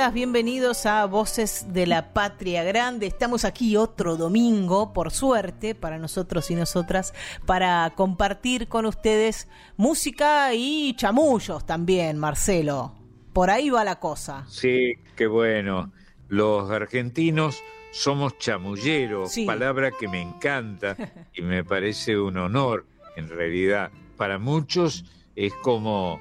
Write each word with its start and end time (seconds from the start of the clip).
Bienvenidas, 0.00 0.14
bienvenidos 0.14 0.86
a 0.86 1.04
Voces 1.04 1.74
de 1.74 1.86
la 1.86 2.14
Patria 2.14 2.64
Grande. 2.64 3.06
Estamos 3.06 3.44
aquí 3.44 3.76
otro 3.76 4.16
domingo, 4.16 4.94
por 4.94 5.10
suerte, 5.10 5.74
para 5.74 5.98
nosotros 5.98 6.50
y 6.50 6.54
nosotras, 6.54 7.12
para 7.44 7.92
compartir 7.94 8.66
con 8.68 8.86
ustedes 8.86 9.46
música 9.76 10.54
y 10.54 10.94
chamullos 10.96 11.66
también, 11.66 12.16
Marcelo. 12.16 12.94
Por 13.34 13.50
ahí 13.50 13.68
va 13.68 13.84
la 13.84 14.00
cosa. 14.00 14.46
Sí, 14.48 14.94
qué 15.16 15.26
bueno. 15.26 15.92
Los 16.28 16.70
argentinos 16.70 17.62
somos 17.92 18.38
chamulleros, 18.38 19.32
Sí. 19.32 19.44
palabra 19.44 19.90
que 19.90 20.08
me 20.08 20.22
encanta 20.22 20.96
y 21.34 21.42
me 21.42 21.62
parece 21.62 22.18
un 22.18 22.38
honor, 22.38 22.86
en 23.16 23.28
realidad. 23.28 23.90
Para 24.16 24.38
muchos 24.38 25.04
es 25.36 25.52
como, 25.56 26.18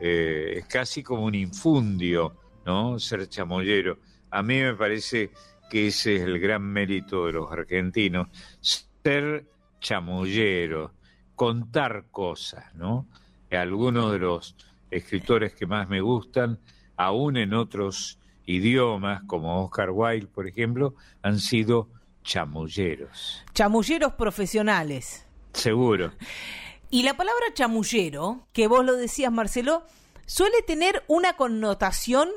eh, 0.00 0.54
es 0.56 0.64
casi 0.64 1.02
como 1.02 1.24
un 1.26 1.34
infundio, 1.34 2.34
¿no? 2.68 2.98
Ser 2.98 3.26
chamullero. 3.30 3.98
A 4.30 4.42
mí 4.42 4.60
me 4.60 4.74
parece 4.74 5.30
que 5.70 5.86
ese 5.86 6.16
es 6.16 6.22
el 6.22 6.38
gran 6.38 6.62
mérito 6.62 7.24
de 7.24 7.32
los 7.32 7.50
argentinos, 7.50 8.28
ser 8.60 9.46
chamullero, 9.80 10.92
contar 11.34 12.04
cosas, 12.10 12.74
¿no? 12.74 13.06
Algunos 13.50 14.12
de 14.12 14.18
los 14.18 14.54
escritores 14.90 15.54
que 15.54 15.64
más 15.64 15.88
me 15.88 16.02
gustan, 16.02 16.58
aún 16.98 17.38
en 17.38 17.54
otros 17.54 18.18
idiomas, 18.44 19.22
como 19.26 19.64
Oscar 19.64 19.88
Wilde, 19.90 20.26
por 20.26 20.46
ejemplo, 20.46 20.94
han 21.22 21.38
sido 21.38 21.88
chamulleros. 22.22 23.44
Chamulleros 23.54 24.12
profesionales. 24.12 25.26
Seguro. 25.54 26.12
Y 26.90 27.02
la 27.02 27.18
palabra 27.18 27.44
chamullero, 27.52 28.48
que 28.54 28.66
vos 28.66 28.82
lo 28.82 28.96
decías, 28.96 29.30
Marcelo, 29.30 29.84
suele 30.24 30.62
tener 30.62 31.04
una 31.06 31.34
connotación 31.34 32.30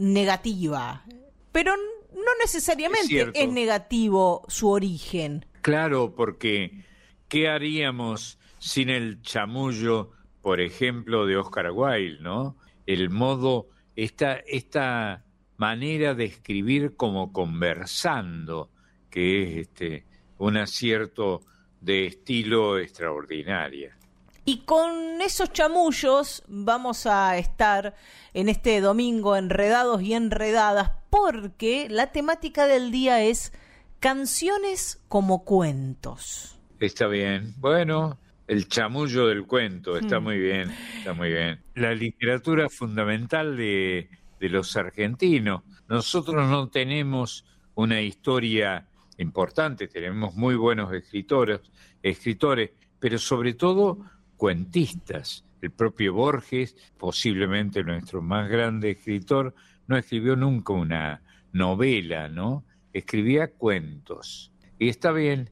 negativa, 0.00 1.04
pero 1.52 1.76
no 1.76 2.32
Es 2.32 2.38
necesariamente 2.42 3.30
es 3.34 3.52
negativo 3.52 4.42
su 4.48 4.70
origen. 4.70 5.44
Claro, 5.60 6.14
porque 6.14 6.84
¿qué 7.28 7.48
haríamos 7.48 8.38
sin 8.58 8.88
el 8.88 9.20
chamullo, 9.20 10.12
por 10.40 10.60
ejemplo, 10.60 11.26
de 11.26 11.36
Oscar 11.36 11.70
Wilde, 11.70 12.22
¿no? 12.22 12.56
El 12.86 13.10
modo, 13.10 13.68
esta, 13.94 14.36
esta 14.46 15.24
manera 15.58 16.14
de 16.14 16.24
escribir 16.24 16.96
como 16.96 17.32
conversando, 17.32 18.70
que 19.10 19.42
es 19.42 19.68
este, 19.68 20.06
un 20.38 20.56
acierto 20.56 21.42
de 21.80 22.06
estilo 22.06 22.78
extraordinaria. 22.78 23.96
Y 24.44 24.58
con 24.64 25.20
esos 25.20 25.52
chamullos 25.52 26.42
vamos 26.48 27.06
a 27.06 27.36
estar 27.38 27.94
en 28.34 28.48
este 28.48 28.80
domingo 28.80 29.36
enredados 29.36 30.02
y 30.02 30.14
enredadas 30.14 30.92
porque 31.10 31.88
la 31.90 32.10
temática 32.12 32.66
del 32.66 32.90
día 32.90 33.22
es 33.22 33.52
canciones 34.00 35.00
como 35.08 35.44
cuentos. 35.44 36.58
Está 36.80 37.06
bien. 37.06 37.54
Bueno, 37.58 38.18
el 38.46 38.66
chamullo 38.68 39.26
del 39.26 39.46
cuento, 39.46 39.96
está 39.96 40.18
Mm. 40.20 40.22
muy 40.24 40.38
bien, 40.38 40.70
está 40.98 41.12
muy 41.12 41.28
bien. 41.30 41.62
La 41.74 41.94
literatura 41.94 42.68
fundamental 42.70 43.56
de, 43.56 44.08
de 44.40 44.48
los 44.48 44.76
argentinos. 44.76 45.62
Nosotros 45.88 46.48
no 46.48 46.68
tenemos 46.68 47.44
una 47.74 48.00
historia 48.00 48.86
importante, 49.18 49.86
tenemos 49.86 50.34
muy 50.34 50.54
buenos 50.54 50.92
escritores, 50.94 51.60
escritores, 52.02 52.70
pero 52.98 53.18
sobre 53.18 53.52
todo 53.54 53.98
cuentistas. 54.40 55.44
El 55.60 55.70
propio 55.70 56.14
Borges, 56.14 56.74
posiblemente 56.96 57.84
nuestro 57.84 58.22
más 58.22 58.48
grande 58.48 58.92
escritor, 58.92 59.54
no 59.86 59.98
escribió 59.98 60.34
nunca 60.34 60.72
una 60.72 61.22
novela, 61.52 62.26
¿no? 62.28 62.64
Escribía 62.94 63.52
cuentos. 63.52 64.50
Y 64.78 64.88
está 64.88 65.12
bien, 65.12 65.50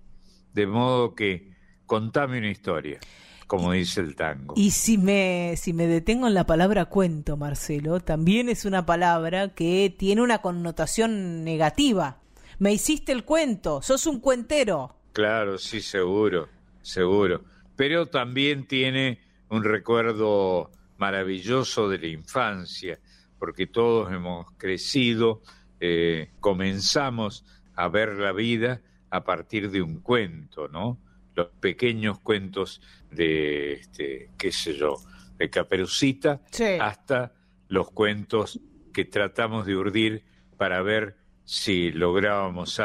de 0.55 0.67
modo 0.67 1.15
que 1.15 1.53
contame 1.85 2.39
una 2.39 2.49
historia, 2.49 2.99
como 3.47 3.73
dice 3.73 4.01
el 4.01 4.17
tango. 4.17 4.55
Y 4.57 4.71
si 4.71 4.97
me, 4.97 5.53
si 5.59 5.75
me 5.75 5.87
detengo 5.87 6.27
en 6.27 6.33
la 6.33 6.47
palabra 6.47 6.87
cuento, 6.87 7.37
Marcelo, 7.37 8.01
también 8.01 8.49
es 8.49 8.65
una 8.65 8.87
palabra 8.87 9.53
que 9.55 9.95
tiene 9.99 10.23
una 10.23 10.39
connotación 10.39 11.45
negativa. 11.45 12.23
Me 12.59 12.73
hiciste 12.73 13.13
el 13.13 13.27
cuento, 13.27 13.83
sos 13.83 14.07
un 14.07 14.21
cuentero. 14.21 14.97
Claro, 15.13 15.59
sí, 15.59 15.83
seguro, 15.83 16.49
seguro. 16.81 17.45
Pero 17.79 18.07
también 18.07 18.67
tiene 18.67 19.21
un 19.51 19.63
recuerdo 19.63 20.73
maravilloso 20.99 21.89
de 21.89 21.99
la 21.99 22.09
infancia, 22.09 22.99
porque 23.39 23.69
todos 23.69 24.13
hemos 24.13 24.51
crecido, 24.57 25.43
eh, 25.79 26.33
comenzamos 26.41 27.45
a 27.77 27.87
ver 27.87 28.15
la 28.19 28.33
vida 28.33 28.83
a 29.11 29.23
partir 29.23 29.71
de 29.71 29.81
un 29.81 30.01
cuento, 30.01 30.67
¿no? 30.67 30.99
Los 31.37 31.51
pequeños 31.61 32.19
cuentos 32.19 32.83
de, 33.13 33.75
este, 33.75 34.31
qué 34.37 34.51
sé 34.51 34.75
yo, 34.75 34.97
de 35.39 35.49
Caperucita, 35.49 36.41
Sí. 36.51 36.65
hasta 36.81 37.33
los 37.69 37.93
cuentos 37.93 38.59
que 38.93 39.05
tratamos 39.05 39.67
de 39.67 39.77
urdir 39.77 40.25
para 40.57 40.83
ver 40.83 41.17
si 41.45 41.93
lográbamos 41.93 42.81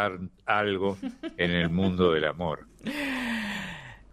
algo 0.45 0.99
en 1.37 1.49
el 1.49 1.71
mundo 1.71 2.11
del 2.13 2.25
amor. 2.25 2.67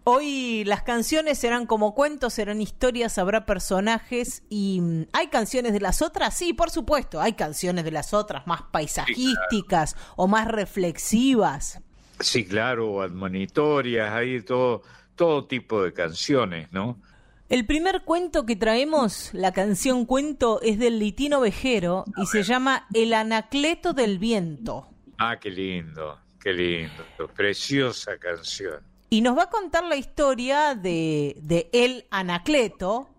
Hoy 0.03 0.63
las 0.65 0.81
canciones 0.81 1.37
serán 1.37 1.67
como 1.67 1.93
cuentos, 1.93 2.33
serán 2.33 2.59
historias, 2.59 3.19
habrá 3.19 3.45
personajes 3.45 4.43
y 4.49 4.81
mm, 4.81 5.05
hay 5.13 5.27
canciones 5.27 5.73
de 5.73 5.79
las 5.79 6.01
otras, 6.01 6.35
sí, 6.35 6.53
por 6.53 6.71
supuesto, 6.71 7.21
hay 7.21 7.33
canciones 7.33 7.85
de 7.85 7.91
las 7.91 8.11
otras 8.11 8.47
más 8.47 8.63
paisajísticas 8.63 9.95
o 10.15 10.27
más 10.27 10.47
reflexivas. 10.47 11.81
Sí, 12.19 12.45
claro, 12.45 13.03
admonitorias, 13.03 14.11
hay 14.11 14.41
todo, 14.41 14.81
todo 15.15 15.45
tipo 15.45 15.83
de 15.83 15.93
canciones, 15.93 16.71
¿no? 16.71 16.99
El 17.47 17.67
primer 17.67 18.01
cuento 18.03 18.45
que 18.47 18.55
traemos, 18.55 19.29
la 19.33 19.51
canción 19.51 20.05
cuento, 20.05 20.61
es 20.63 20.79
del 20.79 20.97
Litino 20.97 21.41
Vejero 21.41 22.05
y 22.17 22.25
se 22.25 22.41
llama 22.41 22.87
El 22.93 23.13
Anacleto 23.13 23.93
del 23.93 24.17
Viento. 24.17 24.87
Ah, 25.19 25.37
qué 25.39 25.51
lindo, 25.51 26.17
qué 26.39 26.53
lindo, 26.53 27.03
preciosa 27.35 28.17
canción. 28.17 28.90
Y 29.13 29.19
nos 29.19 29.37
va 29.37 29.43
a 29.43 29.49
contar 29.49 29.83
la 29.83 29.97
historia 29.97 30.73
de, 30.73 31.35
de 31.41 31.69
El 31.73 32.05
Anacleto. 32.11 33.09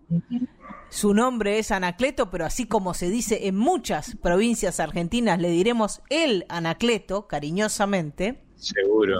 Su 0.89 1.13
nombre 1.13 1.59
es 1.59 1.69
Anacleto, 1.69 2.31
pero 2.31 2.45
así 2.47 2.65
como 2.65 2.95
se 2.95 3.11
dice 3.11 3.45
en 3.47 3.55
muchas 3.55 4.15
provincias 4.15 4.79
argentinas, 4.79 5.37
le 5.39 5.49
diremos 5.51 6.01
El 6.09 6.45
Anacleto, 6.49 7.27
cariñosamente, 7.27 8.41
Seguro, 8.55 9.19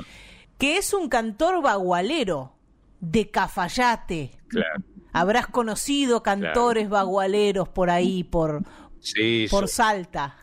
que 0.57 0.77
es 0.77 0.95
un 0.95 1.09
cantor 1.09 1.61
bagualero 1.61 2.55
de 2.99 3.29
Cafayate. 3.29 4.31
claro. 4.47 4.81
Habrás 5.15 5.45
conocido 5.45 6.23
cantores 6.23 6.89
bagualeros 6.89 7.69
por 7.69 7.91
ahí, 7.91 8.23
por, 8.23 8.63
Sí, 8.99 9.45
por 9.51 9.67
so- 9.67 9.75
Salta. 9.75 10.35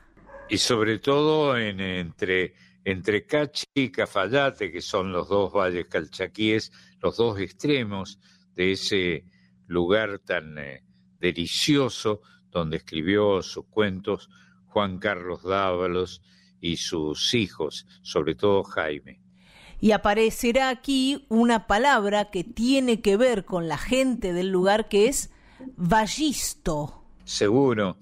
y 0.49 0.59
sobre 0.59 1.01
todo 1.01 1.59
en, 1.59 1.81
entre, 1.81 2.55
entre 2.91 3.27
Cachi 3.27 3.67
y 3.75 3.91
Cafayate, 3.91 4.71
que 4.71 4.81
son 4.81 5.13
los 5.13 5.29
dos 5.29 5.53
valles 5.53 5.87
calchaquíes, 5.87 6.73
los 7.01 7.17
dos 7.17 7.39
extremos 7.39 8.19
de 8.55 8.73
ese 8.73 9.25
lugar 9.67 10.19
tan 10.19 10.59
eh, 10.59 10.83
delicioso 11.19 12.21
donde 12.51 12.79
escribió 12.79 13.43
sus 13.43 13.67
cuentos 13.67 14.29
Juan 14.67 14.99
Carlos 14.99 15.43
Dávalos 15.43 16.23
y 16.61 16.77
sus 16.77 17.35
hijos, 17.35 17.87
sobre 18.03 18.35
todo 18.35 18.65
Jaime. 18.65 19.21
Y 19.81 19.93
aparecerá 19.93 20.69
aquí 20.69 21.27
una 21.29 21.67
palabra 21.67 22.31
que 22.31 22.45
tiene 22.45 23.01
que 23.01 23.17
ver 23.17 23.45
con 23.45 23.69
la 23.69 23.79
gente 23.79 24.33
del 24.33 24.51
lugar 24.51 24.89
que 24.89 25.09
es 25.09 25.31
vallisto. 25.77 27.05
Seguro. 27.25 27.97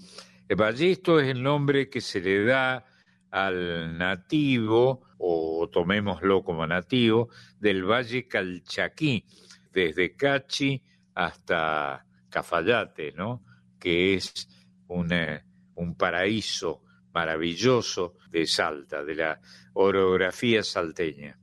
El 0.49 0.56
Ballisto 0.56 1.20
es 1.20 1.29
el 1.29 1.43
nombre 1.43 1.90
que 1.90 2.00
se 2.00 2.20
le 2.20 2.43
da 2.44 2.87
al 3.30 3.96
nativo, 3.98 5.02
o 5.19 5.69
tomémoslo 5.70 6.42
como 6.42 6.66
nativo, 6.66 7.28
del 7.58 7.84
Valle 7.84 8.26
Calchaquí, 8.26 9.25
desde 9.72 10.14
Cachi 10.14 10.82
hasta 11.14 12.04
Cafayate, 12.30 13.12
¿no? 13.12 13.42
Que 13.78 14.14
es 14.14 14.48
un 14.88 15.94
paraíso 15.96 16.82
maravilloso 17.12 18.14
de 18.30 18.46
Salta, 18.46 19.04
de 19.04 19.14
la 19.14 19.40
orografía 19.75 20.62
salteña. 20.62 21.38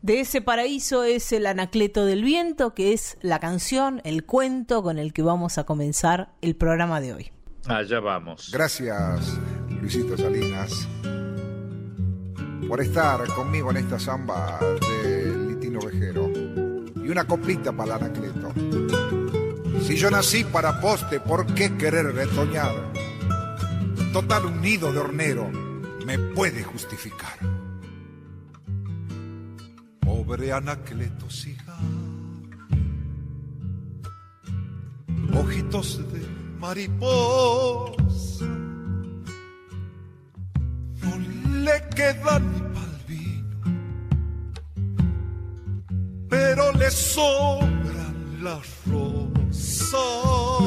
De 0.00 0.20
ese 0.20 0.40
paraíso 0.42 1.02
es 1.02 1.32
el 1.32 1.46
Anacleto 1.46 2.04
del 2.04 2.22
Viento, 2.22 2.72
que 2.72 2.92
es 2.92 3.18
la 3.20 3.40
canción, 3.40 4.00
el 4.04 4.24
cuento 4.24 4.82
con 4.82 4.98
el 4.98 5.12
que 5.12 5.22
vamos 5.22 5.58
a 5.58 5.64
comenzar 5.64 6.34
el 6.40 6.54
programa 6.54 7.00
de 7.00 7.14
hoy. 7.14 7.32
Allá 7.66 7.98
vamos. 7.98 8.50
Gracias, 8.52 9.38
Luisito 9.80 10.16
Salinas, 10.16 10.88
por 12.68 12.80
estar 12.80 13.24
conmigo 13.34 13.70
en 13.70 13.78
esta 13.78 13.98
samba 13.98 14.58
de 14.80 15.48
Litino 15.48 15.80
Vejero. 15.80 16.30
Y 16.96 17.10
una 17.10 17.26
coplita 17.26 17.72
para 17.72 17.94
Anacleto. 17.94 18.52
Si 19.82 19.96
yo 19.96 20.10
nací 20.10 20.44
para 20.44 20.80
poste, 20.80 21.20
¿por 21.20 21.46
qué 21.54 21.74
querer 21.76 22.14
retoñar? 22.14 22.92
Total 24.12 24.44
un 24.46 24.60
nido 24.60 24.92
de 24.92 24.98
hornero 24.98 25.50
me 26.04 26.18
puede 26.18 26.62
justificar. 26.62 27.38
Pobre 30.00 30.52
Anacleto 30.52 31.30
siga, 31.30 31.76
ojitos 35.34 35.98
de 36.12 36.26
mariposa, 36.58 38.46
le 41.64 41.80
quedan 41.94 42.44
pal 42.74 42.94
vino, 43.06 43.60
pero 46.28 46.72
le 46.72 46.90
sobran 46.90 48.42
las 48.42 48.66
rosas. 48.86 50.58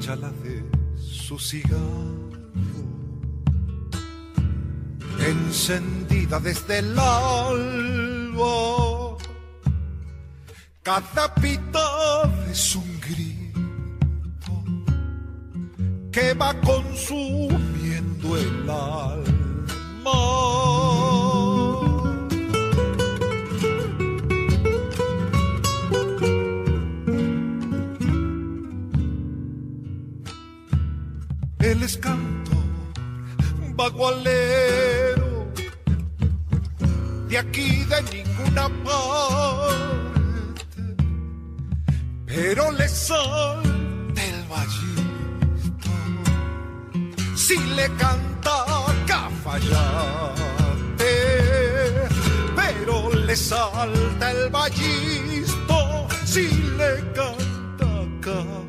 chala 0.00 0.32
de 0.42 0.64
su 0.96 1.38
cigarro, 1.38 1.78
encendida 5.20 6.40
desde 6.40 6.78
el 6.80 6.98
alba. 6.98 9.11
Cada 10.82 11.32
pita 11.34 12.30
es 12.50 12.74
un 12.74 13.00
grito 13.00 14.64
que 16.10 16.34
va 16.34 16.52
consumiendo 16.60 18.36
el 18.36 18.70
alma. 18.70 19.32
él 31.72 31.82
es 31.82 31.96
cantor, 31.96 32.56
bagualero, 33.76 35.46
de 37.28 37.38
aquí 37.38 37.84
de 37.84 38.02
ninguna 38.12 38.68
parte, 38.84 39.91
pero 42.34 42.72
le 42.72 42.88
salta 42.88 44.24
el 44.24 44.42
vallito 44.48 45.90
si 47.36 47.58
le 47.76 47.86
canta 47.96 48.64
cafayate, 49.06 49.68
pero 52.56 53.12
le 53.12 53.36
salta 53.36 54.30
el 54.30 54.48
vallisto 54.48 56.08
si 56.24 56.48
le 56.78 57.12
canta 57.12 57.90
cafayate. 58.22 58.61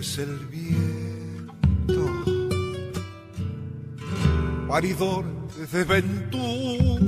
Es 0.00 0.18
el 0.18 0.36
viento, 0.46 2.04
paridor 4.66 5.24
de 5.72 5.84
venturas, 5.84 7.00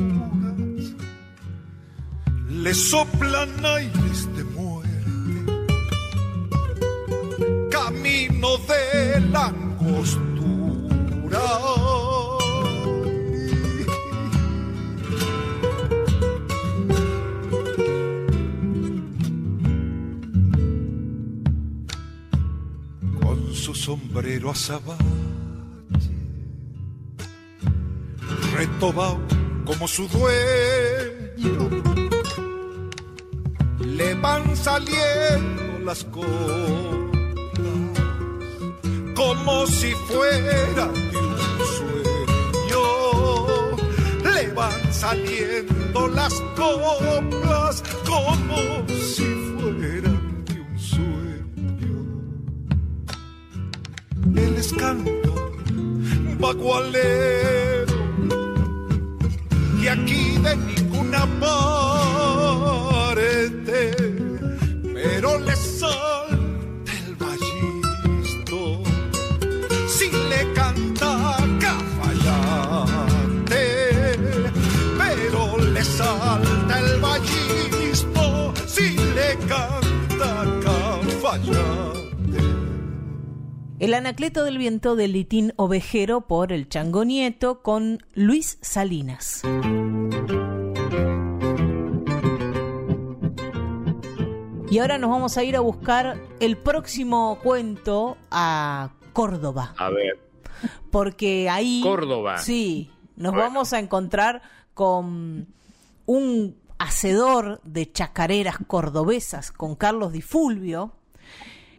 le 2.48 2.74
soplan 2.74 3.64
aires 3.64 4.36
de 4.36 4.44
muerte, 4.44 5.66
camino 7.70 8.56
de 8.68 9.20
la 9.32 9.61
sombrero 24.12 24.50
azabache, 24.50 25.00
retobao 28.54 29.18
como 29.64 29.88
su 29.88 30.06
dueño, 30.08 31.70
le 33.80 34.14
van 34.14 34.54
saliendo 34.54 35.78
las 35.84 36.04
cosas 36.04 36.92
como 39.14 39.66
si 39.66 39.92
fuera 40.06 40.88
de 40.88 41.16
un 41.16 41.38
sueño, 41.78 42.84
le 44.24 44.52
van 44.52 44.92
saliendo 44.92 46.08
las 46.08 46.34
coplas 46.54 47.82
como 48.04 48.86
si 48.88 49.31
bagualero 56.52 57.41
El 83.82 83.94
Anacleto 83.94 84.44
del 84.44 84.58
Viento 84.58 84.94
de 84.94 85.08
Litín 85.08 85.54
Ovejero 85.56 86.20
por 86.28 86.52
el 86.52 86.68
Chango 86.68 87.04
Nieto 87.04 87.62
con 87.62 87.98
Luis 88.14 88.56
Salinas. 88.62 89.42
Y 94.70 94.78
ahora 94.78 94.98
nos 94.98 95.10
vamos 95.10 95.36
a 95.36 95.42
ir 95.42 95.56
a 95.56 95.60
buscar 95.60 96.16
el 96.38 96.56
próximo 96.58 97.40
cuento 97.42 98.16
a 98.30 98.92
Córdoba. 99.12 99.74
A 99.76 99.90
ver. 99.90 100.16
Porque 100.92 101.50
ahí. 101.50 101.80
Córdoba. 101.82 102.38
Sí, 102.38 102.88
nos 103.16 103.34
vamos 103.34 103.72
a 103.72 103.80
encontrar 103.80 104.42
con 104.74 105.48
un 106.06 106.56
hacedor 106.78 107.60
de 107.64 107.90
chacareras 107.90 108.58
cordobesas, 108.64 109.50
con 109.50 109.74
Carlos 109.74 110.12
Di 110.12 110.22
Fulvio. 110.22 110.94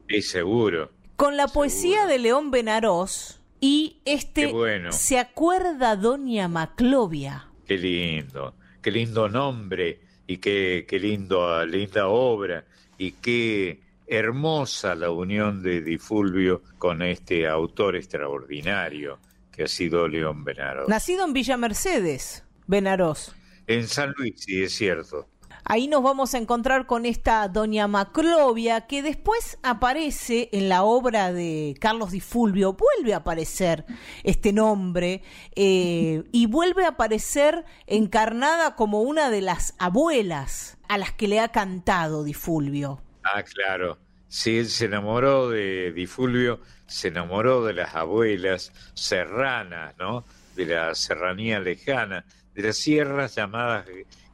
Sí, 0.10 0.22
seguro 0.22 1.03
con 1.16 1.38
la 1.38 1.48
poesía 1.48 2.06
de 2.06 2.20
León 2.20 2.52
Benarós 2.52 3.40
y 3.60 4.02
este 4.06 4.54
se 4.90 5.20
acuerda 5.20 5.96
Doña 5.96 6.48
Maclovia. 6.48 7.48
Qué 7.66 7.78
lindo, 7.78 8.56
qué 8.82 8.92
lindo 8.92 9.30
nombre 9.30 10.02
y 10.28 10.38
qué, 10.38 10.86
qué 10.88 11.00
lindo, 11.00 11.66
linda 11.66 12.08
obra 12.08 12.66
y 12.98 13.12
qué 13.14 13.80
hermosa 14.08 14.96
la 14.96 15.12
unión 15.12 15.64
de 15.64 15.82
Di 15.82 15.98
Fulvio 15.98 16.62
con 16.78 17.02
este 17.02 17.48
autor 17.48 17.96
extraordinario 17.96 19.20
que 19.52 19.64
ha 19.64 19.68
sido 19.68 20.08
León 20.08 20.44
Benarós. 20.44 20.90
Nacido 20.90 21.26
en 21.26 21.34
Villa 21.34 21.58
Mercedes, 21.58 22.44
Benarós. 22.68 23.34
En 23.68 23.88
San 23.88 24.14
Luis, 24.18 24.36
sí, 24.38 24.64
es 24.64 24.74
cierto. 24.74 25.28
Ahí 25.66 25.88
nos 25.88 26.04
vamos 26.04 26.34
a 26.34 26.40
encontrar 26.40 26.86
con 26.86 27.06
esta 27.06 27.48
doña 27.48 27.88
Maclovia 27.88 28.82
que 28.82 29.02
después 29.02 29.58
aparece 29.64 30.50
en 30.52 30.68
la 30.68 30.84
obra 30.84 31.32
de 31.32 31.76
Carlos 31.80 32.12
Di 32.12 32.20
Fulvio, 32.20 32.74
vuelve 32.74 33.14
a 33.14 33.18
aparecer 33.18 33.86
este 34.24 34.52
nombre 34.52 35.24
eh, 35.56 36.24
y 36.34 36.48
vuelve 36.48 36.84
a 36.84 36.90
aparecer 36.90 37.64
encarnada 37.88 38.76
como 38.76 39.02
una 39.02 39.30
de 39.30 39.42
las 39.42 39.76
abuelas 39.80 40.78
a 40.90 40.98
las 40.98 41.14
que 41.14 41.30
le 41.30 41.40
ha 41.40 41.48
cantado 41.48 42.26
Di 42.26 42.34
Fulvio. 42.34 43.02
Ah, 43.24 43.44
claro. 43.44 43.98
Sí, 44.28 44.58
él 44.58 44.68
se 44.68 44.86
enamoró 44.86 45.50
de 45.50 45.94
Di 45.94 46.08
Fulvio, 46.08 46.60
se 46.88 47.08
enamoró 47.08 47.64
de 47.64 47.74
las 47.74 47.96
abuelas 47.96 48.74
serranas, 48.96 49.96
¿no? 49.98 50.26
De 50.56 50.66
la 50.66 50.94
serranía 50.94 51.60
lejana, 51.60 52.26
de 52.54 52.64
las 52.64 52.76
sierras 52.76 53.36
llamadas 53.36 53.86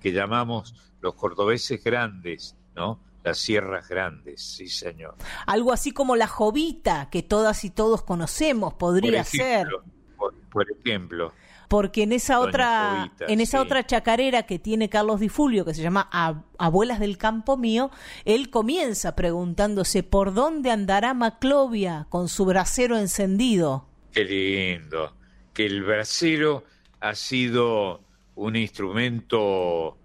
que 0.01 0.12
llamamos 0.12 0.88
los 1.01 1.15
cordobeses 1.15 1.84
grandes, 1.84 2.56
¿no? 2.75 3.00
Las 3.24 3.38
sierras 3.38 3.88
grandes, 3.88 4.41
sí, 4.41 4.68
señor. 4.68 5.15
Algo 5.46 5.74
así 5.74 5.91
como 5.91 6.15
la 6.15 6.27
jovita 6.27 7.10
que 7.10 7.22
todas 7.22 7.63
y 7.65 7.70
todos 7.70 8.03
conocemos, 8.03 8.74
podría 8.74 9.24
ser. 9.24 9.68
Por, 10.51 10.65
ejemplo. 10.72 11.34
Porque 11.68 12.03
en 12.03 12.13
esa 12.13 12.39
otra, 12.39 13.12
en 13.20 13.39
esa 13.41 13.62
otra 13.62 13.86
chacarera 13.86 14.44
que 14.44 14.58
tiene 14.58 14.89
Carlos 14.89 15.20
Di 15.20 15.29
Fulvio, 15.29 15.65
que 15.65 15.74
se 15.74 15.84
llama 15.84 16.10
Abuelas 16.58 17.00
del 17.00 17.18
Campo 17.18 17.58
Mío, 17.58 17.91
él 18.25 18.50
comienza 18.50 19.15
preguntándose 19.15 20.01
por 20.01 20.34
dónde 20.34 20.72
andará 20.72 21.13
Maclovia 21.13 22.08
con 22.10 22.27
su 22.27 22.46
brasero 22.46 22.98
encendido. 22.98 23.86
Qué 24.12 24.25
lindo. 24.25 25.13
Que 25.53 25.65
el 25.68 25.84
brasero 25.84 26.63
ha 27.01 27.13
sido 27.13 28.01
un 28.36 28.56
instrumento 28.56 29.99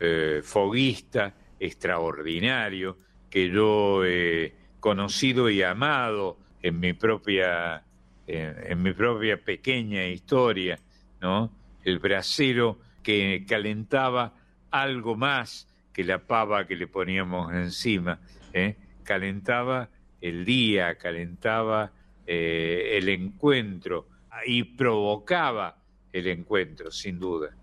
eh, 0.00 0.40
foguista 0.42 1.34
extraordinario 1.58 2.98
que 3.30 3.48
yo 3.48 4.04
he 4.04 4.54
conocido 4.80 5.48
y 5.50 5.62
amado 5.62 6.38
en 6.62 6.80
mi 6.80 6.92
propia 6.92 7.82
en, 8.26 8.82
mi 8.82 8.92
propia 8.92 9.42
pequeña 9.42 10.04
historia, 10.06 10.78
¿no? 11.20 11.52
El 11.84 11.98
brasero 11.98 12.80
que 13.02 13.44
calentaba 13.48 14.34
algo 14.70 15.16
más 15.16 15.68
que 15.92 16.04
la 16.04 16.18
pava 16.18 16.66
que 16.66 16.76
le 16.76 16.88
poníamos 16.88 17.52
encima, 17.54 18.18
¿eh? 18.52 18.76
calentaba 19.04 19.88
el 20.20 20.44
día, 20.44 20.96
calentaba 20.98 21.92
eh, 22.26 22.98
el 22.98 23.08
encuentro 23.08 24.08
y 24.44 24.64
provocaba 24.64 25.78
el 26.12 26.26
encuentro, 26.26 26.90
sin 26.90 27.18
duda. 27.18 27.54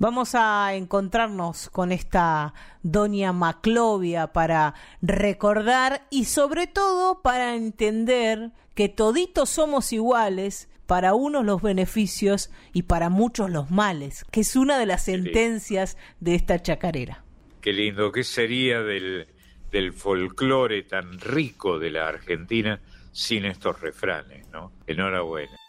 Vamos 0.00 0.34
a 0.34 0.74
encontrarnos 0.76 1.68
con 1.68 1.92
esta 1.92 2.54
doña 2.82 3.34
Maclovia 3.34 4.28
para 4.28 4.72
recordar 5.02 6.06
y 6.08 6.24
sobre 6.24 6.66
todo 6.66 7.20
para 7.20 7.54
entender 7.54 8.50
que 8.74 8.88
toditos 8.88 9.50
somos 9.50 9.92
iguales, 9.92 10.70
para 10.86 11.12
unos 11.12 11.44
los 11.44 11.60
beneficios 11.60 12.50
y 12.72 12.84
para 12.84 13.10
muchos 13.10 13.50
los 13.50 13.70
males, 13.70 14.24
que 14.30 14.40
es 14.40 14.56
una 14.56 14.78
de 14.78 14.86
las 14.86 15.04
sentencias 15.04 15.98
de 16.18 16.34
esta 16.34 16.62
chacarera. 16.62 17.22
Qué 17.60 17.74
lindo, 17.74 18.10
¿qué 18.10 18.24
sería 18.24 18.80
del, 18.80 19.26
del 19.70 19.92
folclore 19.92 20.82
tan 20.82 21.20
rico 21.20 21.78
de 21.78 21.90
la 21.90 22.08
Argentina 22.08 22.80
sin 23.12 23.44
estos 23.44 23.82
refranes, 23.82 24.48
¿no? 24.48 24.72
Enhorabuena. 24.86 25.59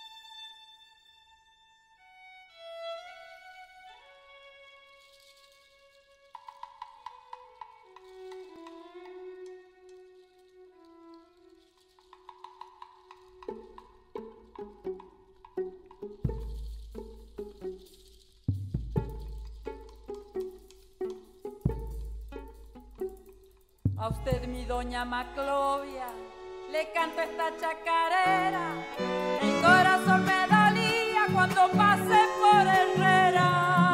Doña 24.72 25.04
Maclovia, 25.04 26.08
le 26.72 26.94
canto 26.94 27.20
esta 27.22 27.48
chacarera. 27.60 28.68
El 29.42 29.62
corazón 29.62 30.24
me 30.24 30.48
dolía 30.48 31.24
cuando 31.34 31.62
pasé 31.78 32.22
por 32.42 32.66
Herrera. 32.80 33.91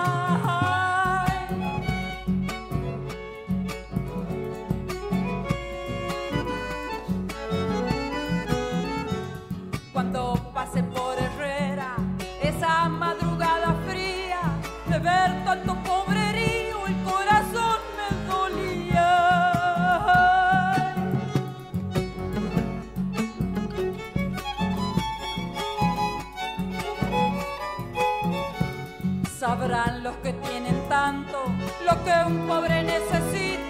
Que 30.27 30.33
tienen 30.49 30.75
tanto 30.89 31.45
lo 31.85 32.03
que 32.03 32.11
un 32.25 32.47
pobre 32.47 32.83
necesita, 32.83 33.66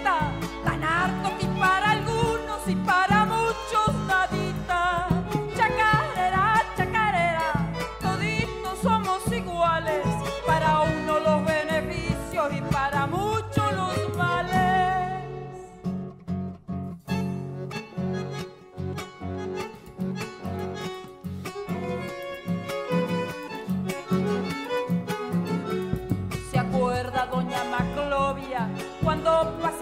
cuando 29.38 29.77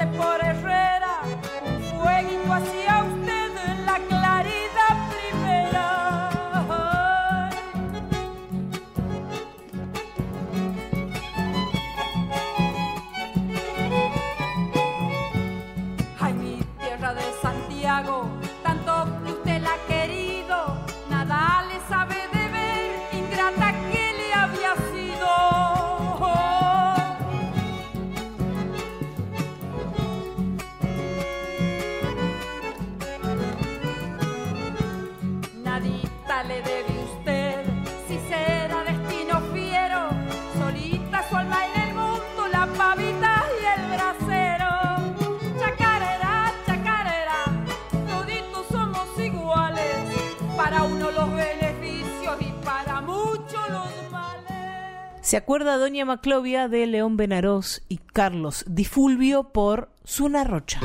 ¿Se 55.66 55.70
acuerda 55.70 55.84
doña 55.84 56.04
Maclovia 56.04 56.68
de 56.68 56.86
León 56.86 57.16
Benarós 57.16 57.82
y 57.88 57.96
Carlos 57.96 58.64
Di 58.68 58.84
Fulvio 58.84 59.52
por 59.52 59.90
Zuna 60.06 60.44
Rocha? 60.44 60.78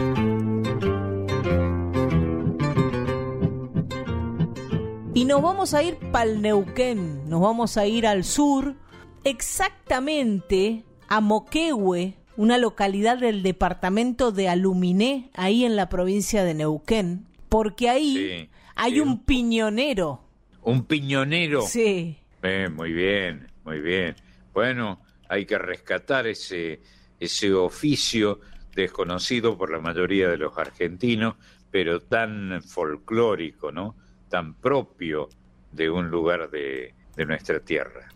Y 5.14 5.26
nos 5.26 5.44
vamos 5.44 5.76
a 5.76 5.84
ir 5.84 5.98
pa'l 6.12 6.42
Neuquén, 6.42 7.30
nos 7.30 7.42
vamos 7.42 7.78
a 7.78 7.86
ir 7.86 8.08
al 8.08 8.24
sur, 8.24 8.74
exactamente 9.24 10.84
a 11.08 11.22
Moquehue, 11.22 12.16
una 12.36 12.58
localidad 12.58 13.20
del 13.20 13.44
departamento 13.44 14.32
de 14.32 14.50
Aluminé, 14.50 15.30
ahí 15.36 15.64
en 15.64 15.76
la 15.76 15.90
provincia 15.90 16.44
de 16.44 16.56
Neuquén, 16.56 17.28
porque 17.50 17.88
ahí 17.88 18.16
Sí, 18.16 18.50
hay 18.74 18.94
sí. 18.94 19.00
un 19.00 19.20
piñonero. 19.20 20.24
Un 20.64 20.86
piñonero. 20.86 21.62
Sí, 21.62 22.18
Eh, 22.42 22.68
muy 22.76 22.92
bien, 22.94 23.48
muy 23.64 23.80
bien. 23.80 24.16
Bueno, 24.54 25.02
hay 25.30 25.46
que 25.46 25.58
rescatar 25.58 26.28
ese, 26.28 26.82
ese 27.20 27.54
oficio 27.54 28.40
desconocido 28.76 29.58
por 29.58 29.72
la 29.72 29.80
mayoría 29.80 30.28
de 30.30 30.38
los 30.38 30.58
argentinos, 30.58 31.36
pero 31.70 32.02
tan 32.02 32.62
folclórico, 32.64 33.72
¿no? 33.72 33.96
Tan 34.30 34.56
propio 34.56 35.30
de 35.72 35.90
un 35.90 36.10
lugar 36.10 36.50
de, 36.50 36.94
nuestra 37.26 37.60
tierra. 37.60 38.10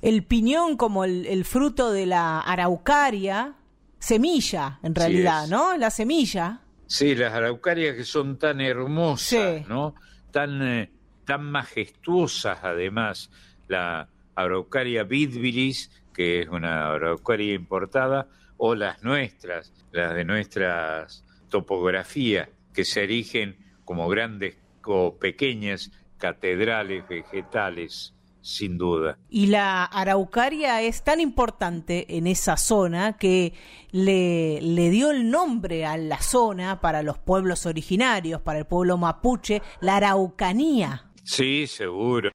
El 0.00 0.22
piñón 0.22 0.76
como 0.76 1.04
el, 1.04 1.44
fruto 1.44 1.90
de 1.90 2.06
la 2.06 2.40
araucaria, 2.40 3.54
semilla 3.98 4.78
en 4.82 4.94
realidad, 4.94 5.48
¿no? 5.48 5.76
La 5.76 5.90
semilla. 5.90 6.60
Sí, 6.86 7.14
las 7.14 7.32
araucarias 7.32 7.96
que 7.96 8.04
son 8.04 8.38
tan 8.38 8.60
hermosas, 8.60 9.66
¿no? 9.66 9.94
Tan, 10.30 10.62
eh, 10.62 10.90
tan 11.24 11.50
majestuosas 11.50 12.58
además. 12.62 13.30
La 13.66 14.08
araucaria 14.34 15.04
vidviris, 15.04 15.90
que 16.12 16.40
es 16.40 16.48
una 16.48 16.92
araucaria 16.92 17.54
importada, 17.54 18.28
o 18.56 18.74
las 18.74 19.02
nuestras, 19.02 19.72
las 19.92 20.14
de 20.14 20.24
nuestras 20.24 21.24
topografías, 21.48 22.48
que 22.72 22.84
se 22.84 23.04
erigen 23.04 23.56
como 23.84 24.08
grandes 24.08 24.56
o 24.84 25.16
pequeñas 25.16 25.90
catedrales 26.18 27.06
vegetales, 27.08 28.14
sin 28.40 28.76
duda. 28.76 29.18
Y 29.30 29.46
la 29.46 29.84
araucaria 29.84 30.82
es 30.82 31.02
tan 31.02 31.20
importante 31.20 32.16
en 32.16 32.26
esa 32.26 32.56
zona 32.56 33.14
que 33.14 33.54
le, 33.90 34.60
le, 34.60 34.90
dio 34.90 35.10
el 35.10 35.30
nombre 35.30 35.86
a 35.86 35.96
la 35.96 36.20
zona 36.20 36.80
para 36.80 37.02
los 37.02 37.18
pueblos 37.18 37.66
originarios, 37.66 38.42
para 38.42 38.58
el 38.58 38.66
pueblo 38.66 38.98
mapuche, 38.98 39.62
la 39.80 39.96
araucanía. 39.96 41.10
Sí, 41.22 41.66
seguro. 41.66 42.30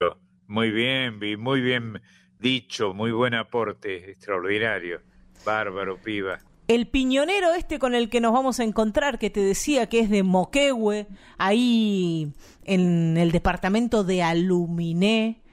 Muy 0.49 0.71
bien, 0.71 1.19
muy 1.39 1.61
bien 1.61 2.01
dicho, 2.39 2.95
muy 2.95 3.11
buen 3.11 3.35
aporte, 3.35 4.09
extraordinario. 4.09 4.99
Bárbaro, 5.45 6.01
piba. 6.01 6.39
El 6.67 6.87
piñonero 6.87 7.53
este 7.53 7.77
con 7.77 7.93
el 7.93 8.09
que 8.09 8.19
nos 8.19 8.33
vamos 8.33 8.59
a 8.59 8.63
encontrar, 8.63 9.19
que 9.19 9.29
te 9.29 9.41
decía 9.41 9.87
que 9.89 9.99
es 9.99 10.09
de 10.09 10.23
Moquehue, 10.23 11.05
ahí 11.37 12.33
en 12.65 13.15
el 13.17 13.31
departamento 13.31 14.03
de 14.03 14.23
Aluminé, 14.23 15.43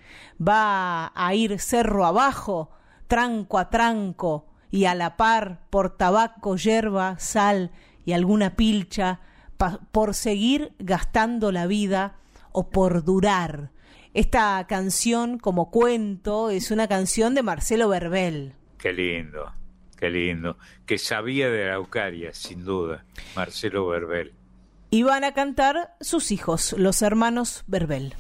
va 0.41 1.13
a 1.15 1.35
ir 1.35 1.59
cerro 1.59 2.07
abajo, 2.07 2.71
tranco 3.07 3.59
a 3.59 3.69
tranco, 3.69 4.47
y 4.71 4.87
a 4.87 4.95
la 4.95 5.19
par 5.19 5.61
por 5.69 5.95
tabaco, 5.95 6.57
yerba, 6.57 7.19
sal 7.19 7.71
y 8.07 8.13
alguna 8.13 8.57
pilcha, 8.57 9.21
por 9.93 10.15
seguir 10.15 10.73
gastando 10.79 11.53
la 11.53 11.67
vida 11.67 12.17
o 12.53 12.71
por 12.71 13.05
durar. 13.05 13.76
Esta 14.17 14.65
canción, 14.67 15.37
como 15.37 15.71
cuento, 15.71 16.49
es 16.49 16.71
una 16.71 16.89
canción 16.89 17.35
de 17.35 17.43
Marcelo 17.43 17.91
Verbel. 17.91 18.55
Qué 18.79 18.91
lindo. 18.95 19.53
Qué 19.99 20.09
lindo. 20.09 20.57
Que 20.87 20.97
sabía 20.97 21.51
de 21.51 21.65
Araucaria, 21.65 22.33
sin 22.33 22.65
duda. 22.65 23.05
Marcelo 23.35 23.87
Verbel. 23.89 24.33
Y 24.89 25.03
van 25.03 25.23
a 25.25 25.35
cantar 25.35 25.97
sus 26.01 26.33
hijos, 26.33 26.75
los 26.79 27.03
hermanos 27.03 27.63
Verbel. 27.67 28.15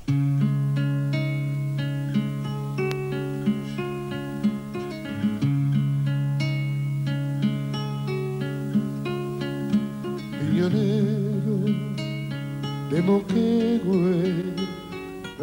de 12.90 13.02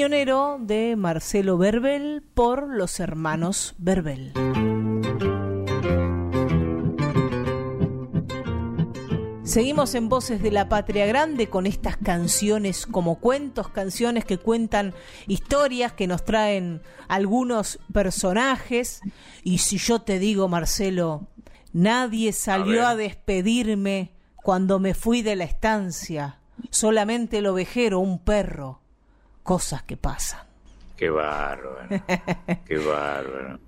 De 0.00 0.94
Marcelo 0.96 1.58
Verbel 1.58 2.22
por 2.32 2.74
los 2.74 3.00
hermanos 3.00 3.74
Verbel. 3.76 4.32
Seguimos 9.44 9.94
en 9.94 10.08
Voces 10.08 10.40
de 10.40 10.52
la 10.52 10.70
Patria 10.70 11.04
Grande 11.04 11.50
con 11.50 11.66
estas 11.66 11.98
canciones 11.98 12.86
como 12.86 13.16
cuentos, 13.16 13.68
canciones 13.68 14.24
que 14.24 14.38
cuentan 14.38 14.94
historias, 15.26 15.92
que 15.92 16.06
nos 16.06 16.24
traen 16.24 16.80
algunos 17.06 17.78
personajes. 17.92 19.02
Y 19.44 19.58
si 19.58 19.76
yo 19.76 20.00
te 20.00 20.18
digo, 20.18 20.48
Marcelo, 20.48 21.28
nadie 21.74 22.32
salió 22.32 22.86
a, 22.86 22.96
despedirme 22.96 24.12
cuando 24.36 24.78
me 24.78 24.94
fui 24.94 25.20
de 25.20 25.36
la 25.36 25.44
estancia, 25.44 26.40
solamente 26.70 27.38
el 27.38 27.46
ovejero, 27.48 28.00
un 28.00 28.18
perro, 28.18 28.79
cosas 29.42 29.82
que 29.82 29.96
pasan. 29.96 30.46
Qué 30.96 31.10
bárbaro, 31.10 31.88
qué 32.66 32.78
bárbaro. 32.78 33.58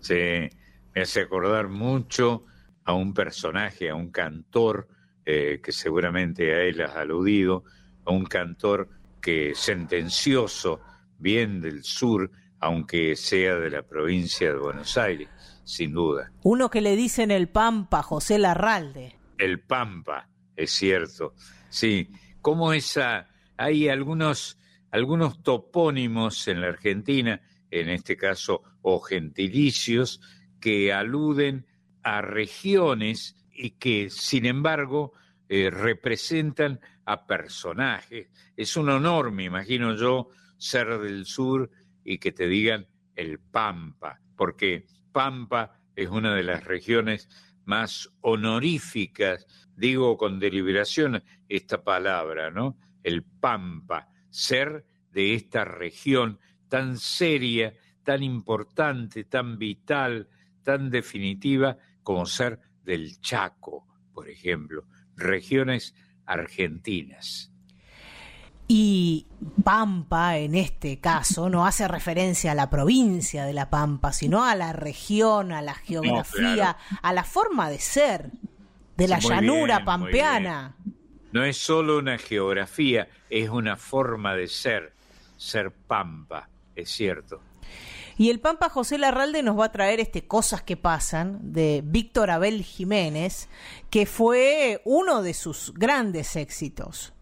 Sí, 0.00 0.48
me 0.94 1.02
hace 1.02 1.20
acordar 1.20 1.68
mucho 1.68 2.46
a 2.84 2.92
un 2.94 3.12
personaje, 3.12 3.90
a 3.90 3.94
un 3.94 4.10
cantor, 4.10 4.88
eh, 5.24 5.60
que 5.62 5.72
seguramente 5.72 6.54
a 6.54 6.62
él 6.62 6.80
has 6.80 6.96
aludido, 6.96 7.64
a 8.04 8.10
un 8.10 8.24
cantor 8.24 8.88
que 9.20 9.54
sentencioso, 9.54 10.80
bien 11.18 11.60
del 11.60 11.84
sur, 11.84 12.30
aunque 12.58 13.16
sea 13.16 13.56
de 13.56 13.70
la 13.70 13.82
provincia 13.82 14.48
de 14.48 14.58
Buenos 14.58 14.96
Aires, 14.98 15.28
sin 15.64 15.92
duda. 15.92 16.32
Uno 16.42 16.70
que 16.70 16.80
le 16.80 16.96
dicen 16.96 17.30
el 17.30 17.48
Pampa, 17.48 18.02
José 18.02 18.38
Larralde. 18.38 19.16
El 19.38 19.60
Pampa, 19.60 20.28
es 20.56 20.72
cierto. 20.72 21.34
Sí, 21.68 22.10
como 22.40 22.72
esa, 22.72 23.28
hay 23.56 23.88
algunos, 23.88 24.58
algunos 24.90 25.42
topónimos 25.42 26.48
en 26.48 26.60
la 26.60 26.68
Argentina, 26.68 27.40
en 27.70 27.88
este 27.88 28.16
caso, 28.16 28.62
o 28.82 29.00
gentilicios, 29.00 30.20
que 30.60 30.92
aluden 30.92 31.66
a 32.02 32.22
regiones 32.22 33.36
y 33.52 33.70
que, 33.72 34.10
sin 34.10 34.46
embargo, 34.46 35.12
eh, 35.48 35.70
representan 35.70 36.80
a 37.04 37.26
personajes. 37.26 38.28
Es 38.56 38.76
un 38.76 38.88
honor, 38.88 39.32
me 39.32 39.44
imagino 39.44 39.94
yo, 39.94 40.28
ser 40.56 40.98
del 40.98 41.24
sur 41.24 41.70
y 42.04 42.18
que 42.18 42.32
te 42.32 42.46
digan 42.46 42.86
el 43.16 43.38
Pampa, 43.38 44.20
porque 44.36 44.86
Pampa 45.12 45.80
es 45.96 46.08
una 46.08 46.34
de 46.34 46.42
las 46.42 46.64
regiones 46.64 47.28
más 47.64 48.10
honoríficas, 48.20 49.46
digo 49.76 50.16
con 50.16 50.38
deliberación 50.38 51.22
esta 51.48 51.82
palabra, 51.82 52.50
¿no? 52.50 52.78
El 53.02 53.22
Pampa, 53.22 54.08
ser 54.30 54.84
de 55.12 55.34
esta 55.34 55.64
región 55.64 56.38
tan 56.68 56.98
seria, 56.98 57.74
tan 58.04 58.22
importante, 58.22 59.24
tan 59.24 59.58
vital, 59.58 60.28
tan 60.62 60.90
definitiva 60.90 61.76
como 62.02 62.26
ser 62.26 62.60
del 62.84 63.20
Chaco, 63.20 63.86
por 64.12 64.28
ejemplo, 64.28 64.84
regiones 65.16 65.94
argentinas. 66.26 67.52
Y 68.72 69.26
Pampa, 69.64 70.38
en 70.38 70.54
este 70.54 71.00
caso, 71.00 71.50
no 71.50 71.66
hace 71.66 71.88
referencia 71.88 72.52
a 72.52 72.54
la 72.54 72.70
provincia 72.70 73.44
de 73.44 73.52
La 73.52 73.68
Pampa, 73.68 74.12
sino 74.12 74.44
a 74.44 74.54
la 74.54 74.72
región, 74.72 75.50
a 75.50 75.60
la 75.60 75.74
geografía, 75.74 76.76
a 77.02 77.12
la 77.12 77.24
forma 77.24 77.68
de 77.68 77.80
ser 77.80 78.30
de 78.96 79.08
la 79.08 79.18
llanura 79.18 79.84
pampeana. 79.84 80.76
No 81.32 81.44
es 81.44 81.56
solo 81.56 81.98
una 81.98 82.18
geografía, 82.18 83.08
es 83.28 83.48
una 83.48 83.76
forma 83.76 84.34
de 84.34 84.48
ser, 84.48 84.92
ser 85.36 85.70
Pampa, 85.70 86.48
es 86.74 86.90
cierto. 86.90 87.40
Y 88.18 88.28
el 88.28 88.40
Pampa 88.40 88.68
José 88.68 88.98
Larralde 88.98 89.42
nos 89.42 89.58
va 89.58 89.66
a 89.66 89.72
traer 89.72 89.98
este 90.00 90.26
Cosas 90.26 90.62
que 90.62 90.76
pasan 90.76 91.52
de 91.52 91.82
Víctor 91.82 92.30
Abel 92.30 92.62
Jiménez, 92.62 93.48
que 93.88 94.04
fue 94.04 94.82
uno 94.84 95.22
de 95.22 95.32
sus 95.32 95.72
grandes 95.74 96.36
éxitos. 96.36 97.14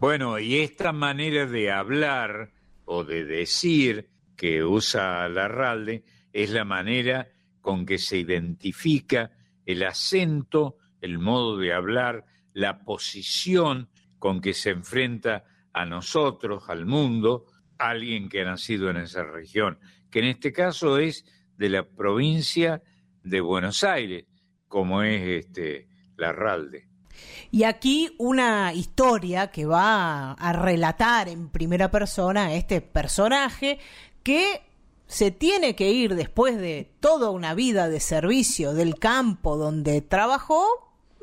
Bueno, 0.00 0.38
y 0.38 0.60
esta 0.60 0.92
manera 0.92 1.44
de 1.44 1.70
hablar 1.70 2.52
o 2.84 3.04
de 3.04 3.24
decir 3.24 4.08
que 4.36 4.64
usa 4.64 5.28
Larralde 5.28 6.04
es 6.32 6.50
la 6.50 6.64
manera 6.64 7.28
con 7.60 7.84
que 7.84 7.98
se 7.98 8.16
identifica 8.16 9.32
el 9.66 9.82
acento, 9.82 10.76
el 11.02 11.18
modo 11.18 11.58
de 11.58 11.74
hablar, 11.74 12.24
la 12.58 12.80
posición 12.80 13.88
con 14.18 14.40
que 14.40 14.52
se 14.52 14.70
enfrenta 14.70 15.44
a 15.72 15.84
nosotros, 15.84 16.64
al 16.68 16.86
mundo, 16.86 17.46
alguien 17.78 18.28
que 18.28 18.40
ha 18.40 18.44
nacido 18.44 18.90
en 18.90 18.96
esa 18.96 19.22
región 19.22 19.78
que 20.10 20.20
en 20.20 20.26
este 20.26 20.52
caso 20.52 20.98
es 20.98 21.24
de 21.56 21.68
la 21.68 21.84
provincia 21.84 22.82
de 23.22 23.40
Buenos 23.40 23.84
Aires, 23.84 24.26
como 24.68 25.02
es 25.02 25.44
este 25.44 25.88
Larralde. 26.16 26.88
Y 27.50 27.64
aquí 27.64 28.14
una 28.18 28.72
historia 28.72 29.48
que 29.48 29.66
va 29.66 30.32
a 30.32 30.52
relatar 30.52 31.28
en 31.28 31.48
primera 31.48 31.90
persona 31.90 32.54
este 32.54 32.80
personaje 32.80 33.78
que 34.22 34.62
se 35.06 35.30
tiene 35.30 35.74
que 35.74 35.90
ir 35.90 36.14
después 36.14 36.58
de 36.58 36.92
toda 37.00 37.30
una 37.30 37.54
vida 37.54 37.88
de 37.88 37.98
servicio 37.98 38.74
del 38.74 38.98
campo 38.98 39.56
donde 39.56 40.00
trabajó 40.00 40.64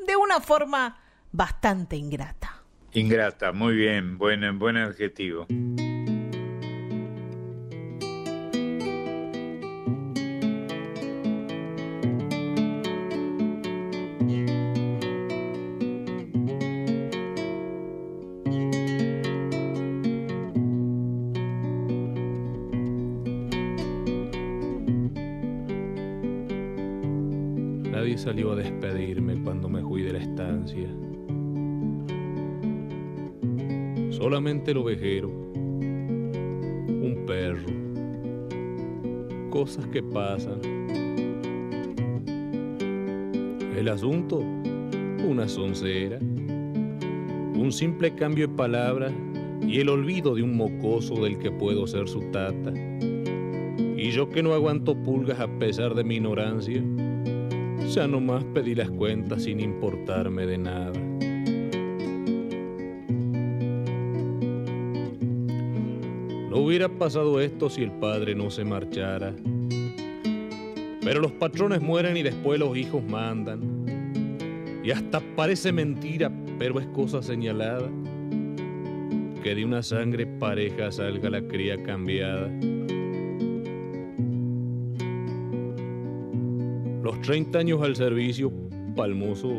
de 0.06 0.16
una 0.16 0.42
forma 0.42 1.05
bastante 1.36 1.96
ingrata. 1.96 2.62
Ingrata, 2.94 3.52
muy 3.52 3.76
bien, 3.76 4.18
buen, 4.18 4.58
buen 4.58 4.78
adjetivo. 4.78 5.46
El 34.48 34.78
ovejero, 34.78 35.28
un 35.28 37.24
perro, 37.26 37.66
cosas 39.50 39.88
que 39.88 40.04
pasan. 40.04 40.62
El 43.76 43.90
asunto, 43.90 44.44
una 45.28 45.48
soncera, 45.48 46.20
un 46.20 47.72
simple 47.72 48.14
cambio 48.14 48.48
de 48.48 48.54
palabras 48.54 49.12
y 49.68 49.80
el 49.80 49.90
olvido 49.90 50.36
de 50.36 50.44
un 50.44 50.56
mocoso 50.56 51.16
del 51.24 51.40
que 51.40 51.50
puedo 51.50 51.88
ser 51.88 52.08
su 52.08 52.20
tata. 52.30 52.72
Y 53.98 54.12
yo 54.12 54.30
que 54.30 54.44
no 54.44 54.54
aguanto 54.54 54.96
pulgas 54.96 55.40
a 55.40 55.48
pesar 55.58 55.96
de 55.96 56.04
mi 56.04 56.18
ignorancia, 56.18 56.84
ya 57.90 58.08
nomás 58.08 58.44
pedí 58.54 58.76
las 58.76 58.92
cuentas 58.92 59.46
sin 59.46 59.60
importarme 59.60 60.46
de 60.46 60.60
nada. 60.60 61.05
Hubiera 66.66 66.90
pasado 66.90 67.40
esto 67.40 67.70
si 67.70 67.84
el 67.84 67.92
padre 67.92 68.34
no 68.34 68.50
se 68.50 68.66
marchara. 68.66 69.36
Pero 71.02 71.20
los 71.20 71.32
patrones 71.34 71.80
mueren 71.80 72.18
y 72.18 72.24
después 72.24 72.60
los 72.60 72.76
hijos 72.76 73.04
mandan. 73.04 73.86
Y 74.84 74.90
hasta 74.90 75.20
parece 75.36 75.72
mentira, 75.72 76.32
pero 76.58 76.80
es 76.80 76.88
cosa 76.88 77.22
señalada, 77.22 77.88
que 79.44 79.54
de 79.54 79.64
una 79.64 79.84
sangre 79.84 80.26
pareja 80.26 80.92
salga 80.92 81.30
la 81.30 81.42
cría 81.48 81.82
cambiada. 81.84 82.50
Los 87.04 87.22
30 87.22 87.60
años 87.60 87.82
al 87.84 87.96
servicio, 87.96 88.52
Palmoso, 88.96 89.54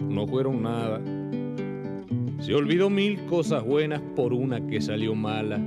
no 0.00 0.26
fueron 0.26 0.62
nada. 0.62 1.00
Se 2.40 2.54
olvidó 2.54 2.90
mil 2.90 3.24
cosas 3.26 3.64
buenas 3.64 4.00
por 4.16 4.32
una 4.32 4.66
que 4.66 4.80
salió 4.80 5.14
mala. 5.14 5.60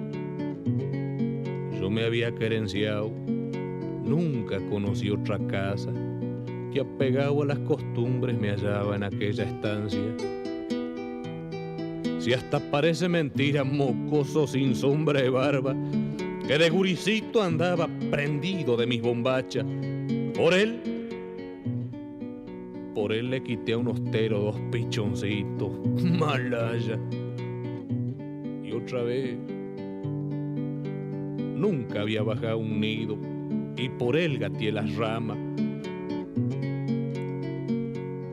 Me 1.93 2.05
había 2.05 2.33
querenciado, 2.33 3.11
nunca 4.03 4.57
conocí 4.71 5.11
otra 5.11 5.37
casa 5.45 5.93
que 6.73 6.79
apegado 6.79 7.43
a 7.43 7.45
las 7.45 7.59
costumbres 7.59 8.35
me 8.35 8.49
hallaba 8.49 8.95
en 8.95 9.03
aquella 9.03 9.43
estancia. 9.43 10.01
Si 12.17 12.33
hasta 12.33 12.59
parece 12.71 13.07
mentira, 13.07 13.63
mocoso 13.63 14.47
sin 14.47 14.73
sombra 14.73 15.21
de 15.21 15.29
barba, 15.29 15.75
que 16.47 16.57
de 16.57 16.67
guricito 16.71 17.43
andaba 17.43 17.87
prendido 18.09 18.75
de 18.75 18.87
mis 18.87 18.99
bombachas 18.99 19.63
por 20.33 20.55
él, 20.55 20.79
por 22.95 23.13
él 23.13 23.29
le 23.29 23.43
quité 23.43 23.73
a 23.73 23.77
un 23.77 23.89
ostero 23.89 24.39
dos 24.39 24.59
pichoncitos, 24.71 25.69
malaya. 26.01 26.97
Y 28.63 28.71
otra 28.71 29.03
vez, 29.03 29.37
nunca 31.63 32.01
había 32.01 32.21
bajado 32.21 32.57
un 32.57 32.81
nido 32.81 33.17
y 33.77 33.87
por 33.87 34.17
él 34.17 34.37
gateé 34.37 34.73
las 34.73 34.93
ramas. 34.97 35.37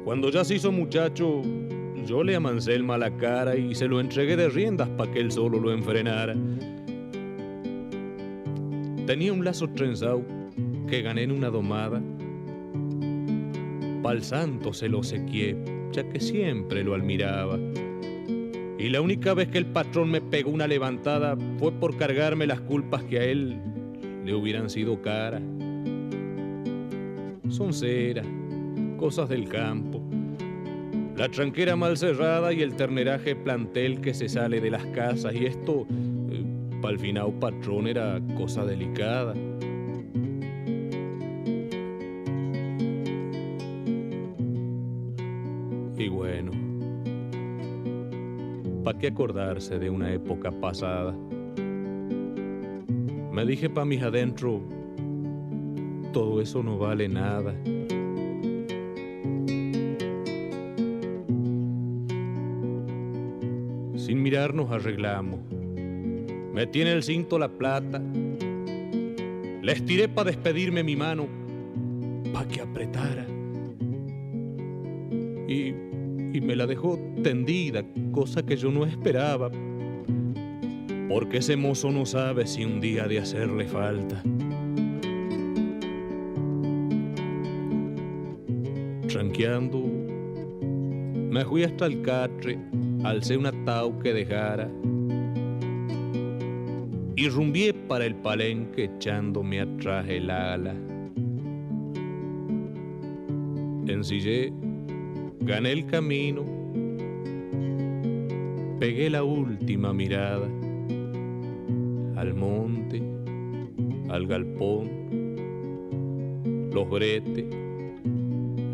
Cuando 0.05 0.31
ya 0.31 0.45
se 0.45 0.57
hizo 0.57 0.73
muchacho, 0.73 1.41
yo 2.05 2.25
le 2.25 2.35
amancé 2.35 2.75
el 2.75 2.83
mala 2.83 3.17
cara 3.17 3.55
y 3.57 3.77
se 3.77 3.87
lo 3.87 4.01
entregué 4.01 4.37
de 4.37 4.49
riendas 4.49 4.89
para 4.89 5.13
que 5.13 5.21
él 5.21 5.31
solo 5.31 5.61
lo 5.61 5.73
enfrenara. 5.73 6.35
Tenía 9.07 9.33
un 9.33 9.45
lazo 9.45 9.69
trenzado 9.69 10.25
que 10.89 11.01
gané 11.03 11.23
en 11.23 11.31
una 11.31 11.51
domada. 11.51 12.03
Pa'l 14.03 14.25
santo 14.25 14.73
se 14.73 14.89
lo 14.89 15.05
sequié, 15.05 15.57
ya 15.93 16.03
que 16.09 16.19
siempre 16.19 16.83
lo 16.83 16.97
admiraba. 16.97 17.61
Y 18.81 18.89
la 18.89 19.03
única 19.03 19.35
vez 19.35 19.49
que 19.49 19.59
el 19.59 19.67
patrón 19.67 20.11
me 20.11 20.23
pegó 20.23 20.51
una 20.51 20.67
levantada 20.67 21.37
fue 21.59 21.71
por 21.71 21.99
cargarme 21.99 22.47
las 22.47 22.63
culpas 22.63 23.05
que 23.05 23.19
a 23.19 23.25
él 23.25 23.61
le 24.25 24.35
hubieran 24.35 24.71
sido 24.71 25.03
caras. 25.03 25.43
Son 27.51 27.75
ceras, 27.75 28.27
cosas 28.97 29.29
del 29.29 29.47
campo. 29.51 30.01
La 31.15 31.29
tranquera 31.29 31.77
mal 31.77 31.99
cerrada 31.99 32.55
y 32.55 32.63
el 32.63 32.75
terneraje 32.75 33.37
plantel 33.37 34.01
que 34.01 34.15
se 34.15 34.31
sale 34.31 34.63
de 34.63 34.71
las 34.71 34.87
casas. 34.87 35.35
Y 35.35 35.45
esto, 35.45 35.87
eh, 36.31 36.43
para 36.81 36.95
el 36.95 36.99
final, 36.99 37.35
patrón, 37.39 37.87
era 37.87 38.19
cosa 38.35 38.65
delicada. 38.65 39.35
¿Para 49.01 49.09
qué 49.09 49.15
acordarse 49.15 49.79
de 49.79 49.89
una 49.89 50.13
época 50.13 50.51
pasada? 50.51 51.15
Me 53.33 53.47
dije 53.47 53.71
pa' 53.71 53.87
mis 53.87 54.03
adentro, 54.03 54.61
todo 56.13 56.43
eso 56.43 56.63
no 56.63 56.77
vale 56.77 57.09
nada. 57.09 57.55
Sin 63.97 64.23
mirar 64.23 64.53
nos 64.53 64.71
arreglamos. 64.71 65.41
Me 66.53 66.67
tiene 66.67 66.93
el 66.93 67.03
cinto 67.03 67.39
la 67.39 67.49
plata. 67.49 68.03
Le 69.63 69.73
estiré 69.73 70.09
para 70.11 70.31
despedirme 70.31 70.83
mi 70.83 70.97
mano, 70.97 71.27
pa' 72.35 72.47
que 72.47 72.61
apretara. 72.61 73.30
Me 76.51 76.57
la 76.57 76.67
dejó 76.67 76.99
tendida, 77.23 77.85
cosa 78.11 78.45
que 78.45 78.57
yo 78.57 78.73
no 78.73 78.85
esperaba. 78.85 79.53
Porque 81.09 81.37
ese 81.37 81.57
mozo 81.57 81.93
no 81.93 82.05
sabe 82.05 82.45
si 82.45 82.65
un 82.65 82.81
día 82.81 83.07
de 83.07 83.21
hacerle 83.21 83.69
falta. 83.69 84.21
Tranqueando, 89.07 89.81
me 91.31 91.45
fui 91.45 91.63
hasta 91.63 91.87
el 91.87 92.03
catre, 92.03 92.59
alcé 93.05 93.37
un 93.37 93.47
atau 93.47 93.97
que 94.01 94.13
dejara 94.13 94.69
y 97.15 97.29
rumbié 97.29 97.75
para 97.75 98.07
el 98.07 98.17
palenque 98.17 98.91
echándome 98.97 99.61
atrás 99.61 100.05
el 100.09 100.29
ala. 100.29 100.75
Ensillé, 103.87 104.53
gané 105.51 105.73
el 105.73 105.87
camino, 105.87 106.45
pegué 108.79 109.11
la 109.11 109.25
última 109.25 109.93
mirada 109.93 110.47
al 112.15 112.35
monte, 112.35 113.03
al 114.11 114.29
galpón, 114.29 114.89
los 116.73 116.89
bretes, 116.89 117.47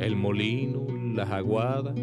el 0.01 0.17
molino, 0.17 0.87
las 1.15 1.31
aguadas. 1.31 1.95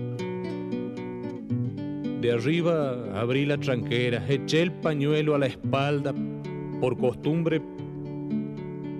De 2.22 2.32
arriba 2.32 3.22
abrí 3.22 3.46
la 3.46 3.60
tranquera, 3.60 4.26
eché 4.28 4.64
el 4.64 4.72
pañuelo 4.72 5.36
a 5.36 5.38
la 5.38 5.46
espalda, 5.46 6.16
por 6.82 6.98
costumbre 6.98 7.62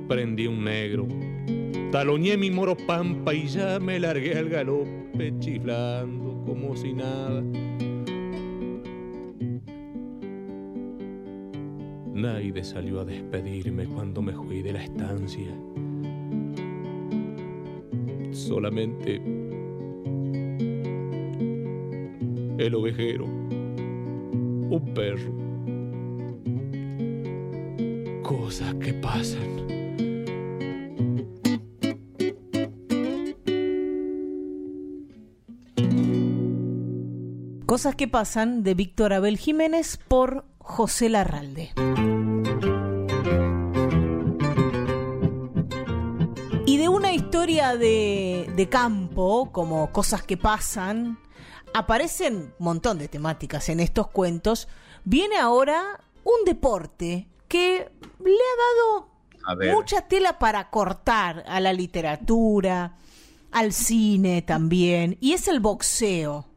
prendí 0.08 0.46
un 0.46 0.66
negro. 0.66 1.08
Taloñé 1.92 2.38
mi 2.38 2.52
moro 2.52 2.78
pampa 2.78 3.34
y 3.34 3.48
ya 3.48 3.80
me 3.80 4.00
largué 4.00 4.38
al 4.38 4.50
galope 4.50 5.03
chiflando 5.40 6.44
como 6.46 6.76
si 6.76 6.94
nada. 6.94 7.42
Naide 12.14 12.64
salió 12.64 13.02
a 13.02 13.06
despedirme 13.06 13.86
cuando 13.86 14.22
me 14.22 14.34
fui 14.34 14.62
de 14.62 14.74
la 14.74 14.84
estancia. 14.84 15.50
Solamente 18.32 19.22
el 22.58 22.76
ovejero, 22.76 23.26
un 23.26 24.94
perro. 24.94 25.34
Cosas 28.24 28.74
que 28.76 28.94
pasan. 28.94 29.83
Cosas 37.74 37.96
que 37.96 38.08
pasan 38.08 38.62
de 38.62 38.76
Víctor 38.76 39.14
Abel 39.14 39.36
Jiménez 39.36 39.98
por 40.08 40.46
José 40.60 41.10
Larralde. 41.10 41.72
Y 46.68 46.78
de 46.78 46.88
una 46.88 47.14
historia 47.14 47.76
de, 47.76 48.48
de 48.56 48.70
campo, 48.70 49.52
como 49.52 49.92
cosas 49.92 50.22
que 50.22 50.38
pasan, 50.38 51.18
aparecen 51.74 52.54
un 52.60 52.64
montón 52.64 53.00
de 53.00 53.08
temáticas 53.08 53.68
en 53.70 53.80
estos 53.80 54.06
cuentos. 54.10 54.68
Viene 55.04 55.38
ahora 55.38 56.00
un 56.24 56.46
deporte 56.46 57.28
que 57.48 57.90
le 58.24 58.32
ha 58.32 59.56
dado 59.56 59.74
mucha 59.74 60.02
tela 60.02 60.38
para 60.38 60.70
cortar 60.70 61.44
a 61.48 61.60
la 61.60 61.74
literatura, 61.74 62.98
al 63.52 63.74
cine 63.74 64.44
también, 64.44 65.18
y 65.20 65.34
es 65.34 65.48
el 65.48 65.60
boxeo. 65.60 66.53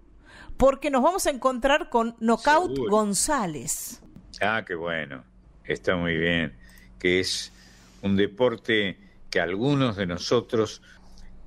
Porque 0.57 0.91
nos 0.91 1.03
vamos 1.03 1.27
a 1.27 1.31
encontrar 1.31 1.91
con 1.91 2.17
Knockout 2.21 2.73
Seguro. 2.75 2.91
González. 2.91 4.03
Ah, 4.41 4.65
qué 4.67 4.75
bueno. 4.75 5.25
Está 5.65 5.97
muy 5.97 6.17
bien. 6.17 6.55
Que 6.99 7.21
es 7.21 7.53
un 8.03 8.17
deporte 8.17 8.99
que 9.31 9.41
algunos 9.41 9.97
de 9.97 10.07
nosotros 10.07 10.83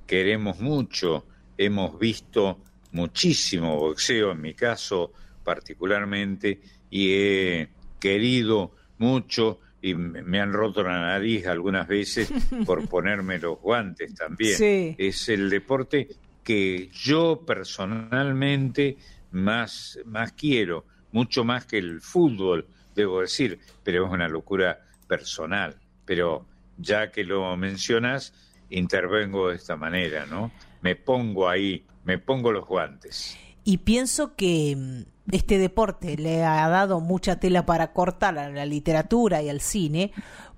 queremos 0.06 0.60
mucho. 0.60 1.26
Hemos 1.58 1.98
visto 1.98 2.60
muchísimo 2.92 3.76
boxeo, 3.76 4.32
en 4.32 4.40
mi 4.40 4.54
caso 4.54 5.12
particularmente, 5.44 6.60
y 6.90 7.12
he 7.12 7.68
querido 7.98 8.76
mucho 8.98 9.60
y 9.82 9.94
me 9.94 10.22
me 10.22 10.40
han 10.40 10.52
roto 10.52 10.82
la 10.82 11.00
nariz 11.00 11.46
algunas 11.46 11.88
veces 11.88 12.30
por 12.66 12.86
ponerme 12.88 13.38
los 13.38 13.58
guantes 13.58 14.14
también. 14.14 14.56
Sí. 14.56 14.94
Es 14.98 15.28
el 15.28 15.48
deporte 15.48 16.08
que 16.42 16.88
yo 16.92 17.44
personalmente 17.46 18.96
más, 19.32 19.98
más 20.04 20.32
quiero, 20.32 20.84
mucho 21.12 21.44
más 21.44 21.66
que 21.66 21.78
el 21.78 22.00
fútbol, 22.00 22.66
debo 22.94 23.20
decir, 23.20 23.58
pero 23.82 24.06
es 24.06 24.12
una 24.12 24.28
locura 24.28 24.80
personal. 25.06 25.76
Pero 26.04 26.46
ya 26.78 27.10
que 27.10 27.24
lo 27.24 27.56
mencionas, 27.56 28.32
intervengo 28.70 29.48
de 29.48 29.56
esta 29.56 29.76
manera, 29.76 30.26
¿no? 30.26 30.50
Me 30.80 30.96
pongo 30.96 31.48
ahí, 31.48 31.84
me 32.04 32.18
pongo 32.18 32.52
los 32.52 32.66
guantes. 32.66 33.36
Y 33.64 33.78
pienso 33.78 34.34
que 34.34 34.76
mm, 34.76 35.34
este 35.34 35.58
deporte 35.58 36.16
le 36.16 36.44
ha 36.44 36.68
dado 36.68 37.00
mucha 37.00 37.38
tela 37.38 37.66
para 37.66 37.92
cortar 37.92 38.38
a 38.38 38.48
la 38.50 38.66
literatura 38.66 39.42
y 39.42 39.48
al 39.48 39.60
cine, 39.60 40.12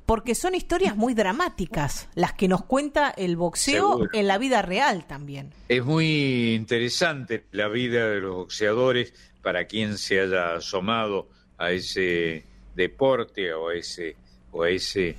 porque 0.07 0.35
son 0.35 0.55
historias 0.55 0.97
muy 0.97 1.15
dramáticas, 1.15 2.09
las 2.15 2.33
que 2.33 2.49
nos 2.49 2.65
cuenta 2.65 3.11
el 3.11 3.37
boxeo 3.37 3.93
Seguro. 3.93 4.11
en 4.13 4.27
la 4.27 4.39
vida 4.39 4.63
real 4.63 5.07
también. 5.07 5.51
Es 5.69 5.85
muy 5.85 6.55
interesante 6.55 7.45
la 7.53 7.69
vida 7.69 8.09
de 8.11 8.21
los 8.21 8.35
boxeadores 8.35 9.15
para 9.43 9.67
quien 9.67 9.99
se 9.99 10.21
haya 10.21 10.55
asomado 10.57 11.29
a 11.59 11.71
ese 11.73 12.45
deporte 12.75 13.53
o 13.53 13.69
a 13.69 13.75
ese 13.75 14.17
o 14.51 14.63
a 14.65 14.71
ese 14.71 15.17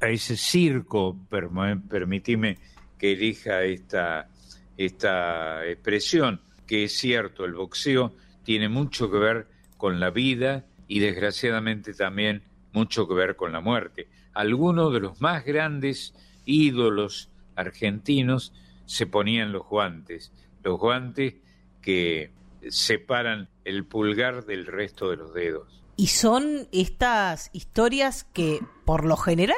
a 0.00 0.08
ese 0.08 0.36
circo, 0.36 1.16
perm- 1.30 1.88
permitime 1.88 2.58
que 2.98 3.12
elija 3.12 3.62
esta 3.62 4.28
esta 4.76 5.64
expresión, 5.66 6.40
que 6.66 6.84
es 6.84 6.96
cierto, 6.96 7.44
el 7.44 7.54
boxeo 7.54 8.12
tiene 8.42 8.68
mucho 8.68 9.10
que 9.10 9.18
ver 9.18 9.46
con 9.76 10.00
la 10.00 10.10
vida 10.10 10.64
y 10.88 10.98
desgraciadamente 10.98 11.94
también 11.94 12.42
mucho 12.72 13.06
que 13.06 13.14
ver 13.14 13.36
con 13.36 13.52
la 13.52 13.60
muerte. 13.60 14.08
Algunos 14.34 14.92
de 14.92 15.00
los 15.00 15.20
más 15.20 15.44
grandes 15.44 16.14
ídolos 16.44 17.30
argentinos 17.56 18.52
se 18.86 19.06
ponían 19.06 19.52
los 19.52 19.66
guantes, 19.66 20.32
los 20.62 20.78
guantes 20.78 21.34
que 21.80 22.32
separan 22.68 23.48
el 23.64 23.84
pulgar 23.84 24.44
del 24.44 24.66
resto 24.66 25.10
de 25.10 25.16
los 25.16 25.32
dedos. 25.32 25.82
Y 25.96 26.08
son 26.08 26.68
estas 26.72 27.50
historias 27.52 28.24
que, 28.24 28.60
por 28.84 29.04
lo 29.04 29.16
general, 29.16 29.56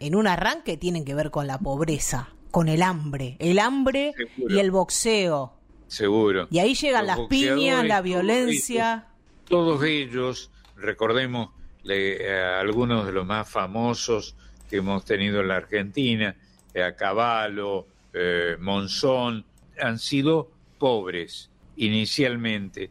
en 0.00 0.14
un 0.14 0.26
arranque 0.26 0.76
tienen 0.76 1.04
que 1.04 1.14
ver 1.14 1.30
con 1.30 1.46
la 1.46 1.58
pobreza, 1.58 2.30
con 2.50 2.68
el 2.68 2.82
hambre, 2.82 3.36
el 3.38 3.58
hambre 3.58 4.14
y 4.36 4.58
el 4.58 4.70
boxeo. 4.70 5.54
Seguro. 5.86 6.48
Y 6.50 6.58
ahí 6.58 6.74
llegan 6.74 7.06
las 7.06 7.20
piñas, 7.28 7.84
la 7.86 8.00
violencia. 8.00 9.08
Todos 9.46 9.84
ellos, 9.84 10.50
recordemos 10.76 11.50
algunos 11.86 13.06
de 13.06 13.12
los 13.12 13.26
más 13.26 13.48
famosos 13.48 14.36
que 14.68 14.76
hemos 14.76 15.04
tenido 15.04 15.40
en 15.40 15.48
la 15.48 15.56
Argentina, 15.56 16.34
eh, 16.72 16.82
a 16.82 16.96
Caballo, 16.96 17.86
eh, 18.12 18.56
Monzón, 18.58 19.44
han 19.80 19.98
sido 19.98 20.50
pobres 20.78 21.50
inicialmente 21.76 22.90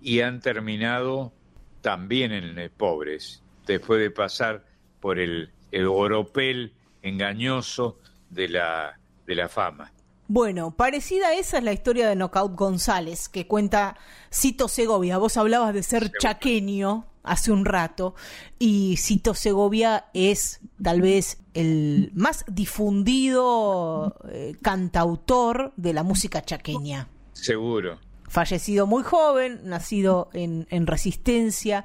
y 0.00 0.20
han 0.20 0.40
terminado 0.40 1.32
también 1.80 2.32
en 2.32 2.58
eh, 2.58 2.70
pobres, 2.70 3.42
después 3.66 4.00
de 4.00 4.10
pasar 4.10 4.64
por 5.00 5.18
el, 5.18 5.50
el 5.72 5.86
oropel 5.86 6.72
engañoso 7.02 7.98
de 8.30 8.48
la, 8.48 8.98
de 9.26 9.34
la 9.34 9.48
fama. 9.48 9.92
Bueno, 10.26 10.72
parecida 10.76 11.28
a 11.28 11.34
esa 11.34 11.58
es 11.58 11.64
la 11.64 11.72
historia 11.72 12.06
de 12.08 12.14
Knockout 12.14 12.54
González, 12.54 13.30
que 13.30 13.46
cuenta 13.46 13.96
Cito 14.30 14.68
Segovia. 14.68 15.16
Vos 15.16 15.38
hablabas 15.38 15.72
de 15.72 15.82
ser 15.82 16.12
chaqueño 16.12 17.06
hace 17.30 17.52
un 17.52 17.64
rato, 17.64 18.14
y 18.58 18.96
Cito 18.96 19.34
Segovia 19.34 20.06
es 20.14 20.60
tal 20.82 21.00
vez 21.00 21.38
el 21.54 22.10
más 22.14 22.44
difundido 22.48 24.16
eh, 24.30 24.56
cantautor 24.62 25.72
de 25.76 25.92
la 25.92 26.02
música 26.02 26.42
chaqueña. 26.42 27.08
Seguro, 27.32 27.98
fallecido 28.28 28.86
muy 28.86 29.02
joven, 29.02 29.60
nacido 29.64 30.30
en, 30.32 30.66
Resistencia 30.86 31.84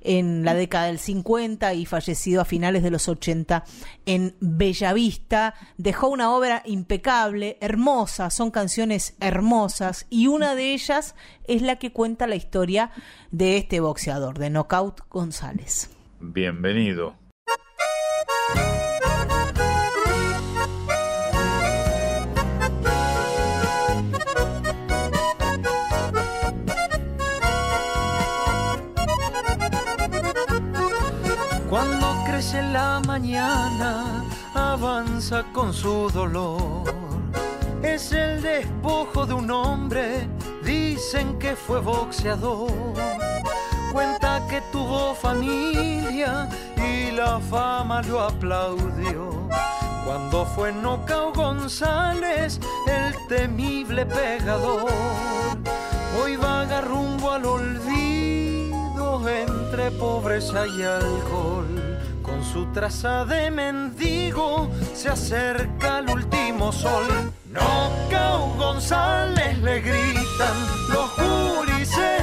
en 0.00 0.44
la 0.44 0.54
década 0.54 0.86
del 0.86 0.98
50 0.98 1.74
y 1.74 1.86
fallecido 1.86 2.40
a 2.42 2.44
finales 2.44 2.82
de 2.82 2.90
los 2.90 3.08
80 3.08 3.64
en 4.06 4.34
Bellavista. 4.40 5.54
Dejó 5.76 6.08
una 6.08 6.34
obra 6.34 6.62
impecable, 6.66 7.56
hermosa, 7.60 8.30
son 8.30 8.50
canciones 8.50 9.16
hermosas 9.20 10.06
y 10.10 10.26
una 10.26 10.54
de 10.54 10.74
ellas 10.74 11.14
es 11.46 11.62
la 11.62 11.76
que 11.76 11.92
cuenta 11.92 12.26
la 12.26 12.36
historia 12.36 12.90
de 13.30 13.56
este 13.56 13.80
boxeador, 13.80 14.38
de 14.38 14.50
Knockout 14.50 15.00
González. 15.08 15.90
Bienvenido. 16.20 17.21
Mañana 33.12 34.24
avanza 34.54 35.44
con 35.52 35.74
su 35.74 36.08
dolor. 36.08 36.84
Es 37.82 38.10
el 38.12 38.40
despojo 38.40 39.26
de 39.26 39.34
un 39.34 39.50
hombre, 39.50 40.26
dicen 40.64 41.38
que 41.38 41.54
fue 41.54 41.78
boxeador. 41.80 42.72
Cuenta 43.92 44.40
que 44.48 44.62
tuvo 44.72 45.14
familia 45.14 46.48
y 46.90 47.10
la 47.10 47.38
fama 47.38 48.00
lo 48.00 48.22
aplaudió. 48.22 49.22
Cuando 50.06 50.46
fue 50.46 50.72
Nocao 50.72 51.34
González, 51.34 52.58
el 52.86 53.14
temible 53.28 54.06
pegador, 54.06 54.90
hoy 56.18 56.36
vaga 56.36 56.80
rumbo 56.80 57.30
al 57.30 57.44
olvido 57.44 59.28
entre 59.28 59.90
pobreza 59.90 60.66
y 60.66 60.82
alcohol 60.82 61.91
su 62.42 62.66
traza 62.72 63.24
de 63.24 63.50
mendigo 63.50 64.70
se 64.94 65.08
acerca 65.08 65.98
al 65.98 66.10
último 66.10 66.72
sol. 66.72 67.04
No, 67.50 67.90
González 68.56 69.58
le 69.58 69.80
gritan 69.80 70.56
los 70.88 71.10
jurises 71.10 72.21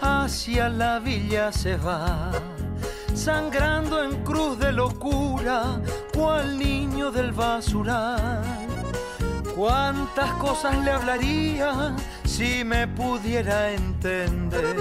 hacia 0.00 0.68
la 0.68 0.98
villa 0.98 1.52
se 1.52 1.76
va, 1.76 2.32
sangrando 3.14 4.02
en 4.02 4.24
cruz 4.24 4.58
de 4.58 4.72
locura, 4.72 5.80
cual 6.12 6.58
niño 6.58 7.12
del 7.12 7.30
basural. 7.30 8.42
Cuántas 9.54 10.32
cosas 10.32 10.76
le 10.78 10.90
hablaría 10.90 11.94
si 12.24 12.64
me 12.64 12.88
pudiera 12.88 13.70
entender. 13.70 14.76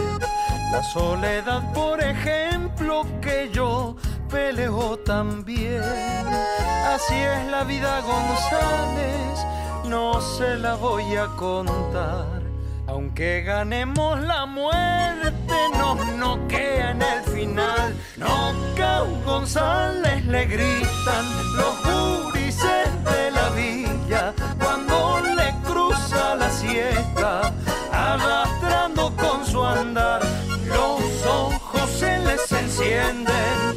La 0.72 0.82
soledad, 0.82 1.72
por 1.74 2.02
ejemplo, 2.02 3.06
que 3.22 3.50
yo 3.54 3.96
peleo 4.32 4.98
también. 5.00 5.84
Así 6.88 7.16
es 7.16 7.52
la 7.52 7.64
vida, 7.66 8.02
González, 8.02 9.46
no 9.88 10.20
se 10.22 10.58
la 10.58 10.74
voy 10.76 11.16
a 11.16 11.28
contar 11.36 12.39
aunque 12.90 13.44
ganemos 13.44 14.20
la 14.22 14.46
muerte, 14.48 15.56
nos 15.78 16.06
noquea 16.18 16.92
en 16.92 17.02
el 17.02 17.24
final. 17.24 17.96
Nocao 18.18 19.08
González 19.26 20.26
le 20.26 20.46
gritan 20.46 21.26
los 21.56 21.74
jurises 21.86 22.88
de 23.10 23.32
la 23.32 23.50
villa 23.50 24.34
cuando 24.60 25.22
le 25.38 25.54
cruza 25.68 26.36
la 26.36 26.50
siesta, 26.50 27.54
arrastrando 27.92 29.16
con 29.16 29.46
su 29.46 29.64
andar. 29.64 30.22
Los 30.66 31.26
ojos 31.26 31.90
se 31.92 32.18
les 32.20 32.52
encienden 32.52 33.69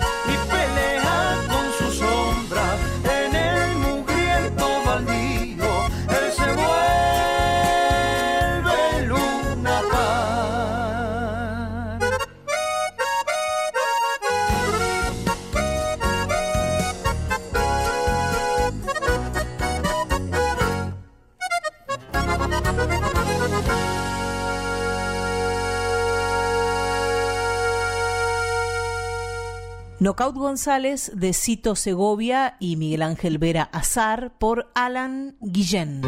Knockout 30.03 30.34
González 30.34 31.12
de 31.14 31.32
Cito 31.32 31.76
Segovia 31.76 32.57
y 32.59 32.74
Miguel 32.74 33.03
Ángel 33.03 33.38
Vera 33.38 33.68
Azar 33.70 34.32
por 34.36 34.68
Alan 34.74 35.36
Guillén. 35.40 36.03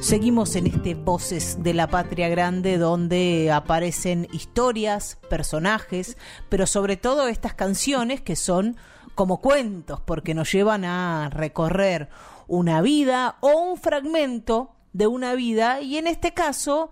Seguimos 0.00 0.54
en 0.54 0.66
este 0.66 0.94
Voces 0.94 1.62
de 1.62 1.72
la 1.72 1.86
Patria 1.86 2.28
Grande 2.28 2.76
donde 2.76 3.50
aparecen 3.50 4.28
historias, 4.32 5.18
personajes, 5.30 6.18
pero 6.50 6.66
sobre 6.66 6.98
todo 6.98 7.26
estas 7.26 7.54
canciones 7.54 8.20
que 8.20 8.36
son 8.36 8.76
como 9.14 9.40
cuentos 9.40 10.02
porque 10.02 10.34
nos 10.34 10.52
llevan 10.52 10.84
a 10.84 11.30
recorrer 11.30 12.10
una 12.48 12.82
vida 12.82 13.38
o 13.40 13.48
un 13.48 13.78
fragmento 13.78 14.74
de 14.92 15.06
una 15.06 15.34
vida 15.34 15.80
y 15.80 15.96
en 15.96 16.06
este 16.06 16.34
caso 16.34 16.90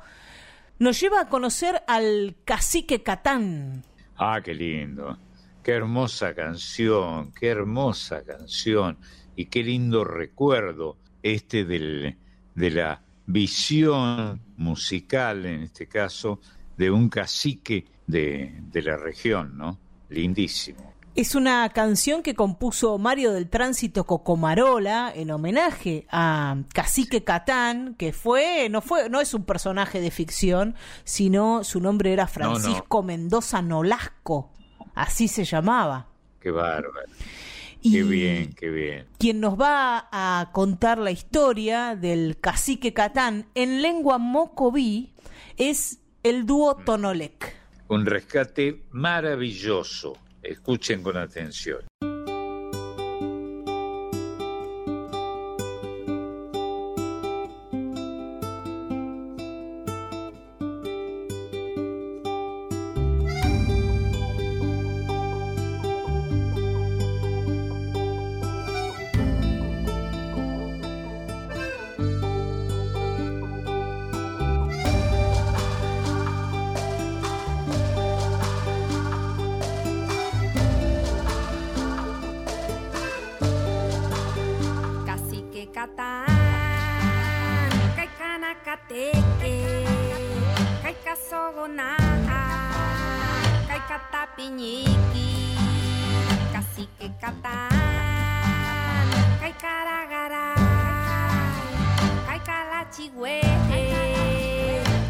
nos 0.80 0.98
lleva 0.98 1.20
a 1.20 1.28
conocer 1.28 1.82
al 1.86 2.36
cacique 2.44 3.02
Catán. 3.02 3.84
Ah, 4.16 4.40
qué 4.42 4.54
lindo. 4.54 5.16
Qué 5.62 5.72
hermosa 5.72 6.34
canción, 6.34 7.32
qué 7.32 7.48
hermosa 7.48 8.24
canción 8.24 8.96
y 9.36 9.46
qué 9.46 9.62
lindo 9.62 10.04
recuerdo 10.04 10.96
este 11.22 11.66
de 11.66 12.16
la 12.70 13.02
visión 13.26 14.40
musical, 14.56 15.44
en 15.44 15.64
este 15.64 15.86
caso, 15.86 16.40
de 16.78 16.90
un 16.90 17.10
cacique 17.10 17.84
de, 18.06 18.54
de 18.72 18.82
la 18.82 18.96
región, 18.96 19.58
¿no? 19.58 19.78
Lindísimo. 20.08 20.94
Es 21.16 21.34
una 21.34 21.68
canción 21.70 22.22
que 22.22 22.34
compuso 22.34 22.96
Mario 22.96 23.32
del 23.32 23.48
Tránsito 23.48 24.04
Cocomarola 24.04 25.12
en 25.14 25.32
homenaje 25.32 26.06
a 26.08 26.58
Cacique 26.72 27.24
Catán, 27.24 27.96
que 27.96 28.12
fue 28.12 28.68
no 28.70 28.80
fue 28.80 29.10
no 29.10 29.20
es 29.20 29.34
un 29.34 29.44
personaje 29.44 30.00
de 30.00 30.12
ficción, 30.12 30.76
sino 31.02 31.64
su 31.64 31.80
nombre 31.80 32.12
era 32.12 32.28
Francisco 32.28 33.02
Mendoza 33.02 33.60
Nolasco, 33.60 34.52
así 34.94 35.26
se 35.26 35.44
llamaba. 35.44 36.06
Qué 36.38 36.52
bárbaro. 36.52 36.92
qué 37.82 38.02
bien, 38.04 38.52
qué 38.54 38.70
bien. 38.70 39.06
Quien 39.18 39.40
nos 39.40 39.60
va 39.60 40.08
a 40.12 40.50
contar 40.52 40.98
la 40.98 41.10
historia 41.10 41.96
del 41.96 42.38
Cacique 42.40 42.94
Catán 42.94 43.46
en 43.56 43.82
lengua 43.82 44.18
mocoví 44.18 45.12
es 45.56 45.98
el 46.22 46.46
dúo 46.46 46.78
mm. 46.78 46.84
Tonolec. 46.84 47.56
Un 47.88 48.06
rescate 48.06 48.84
maravilloso 48.92 50.16
Escuchen 50.42 51.02
con 51.02 51.16
atención. 51.16 51.80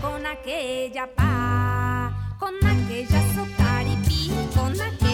con 0.01 0.27
aquella 0.27 1.07
paz, 1.15 2.13
con 2.39 2.55
aquella 2.67 3.23
socaripí, 3.35 4.31
con 4.55 4.73
aquella 4.81 5.10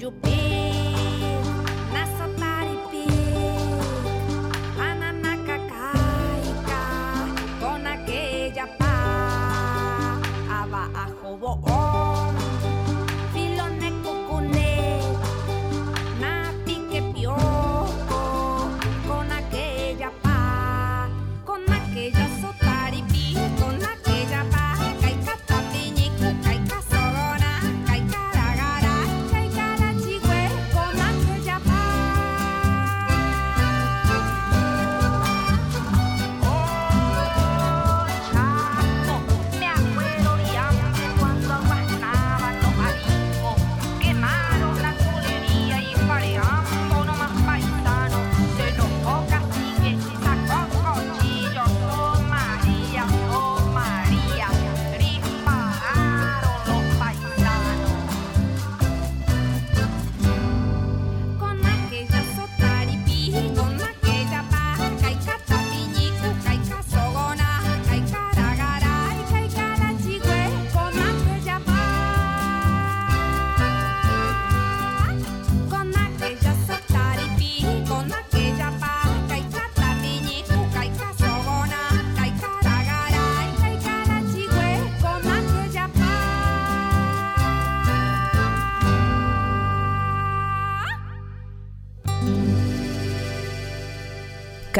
you 0.00 0.29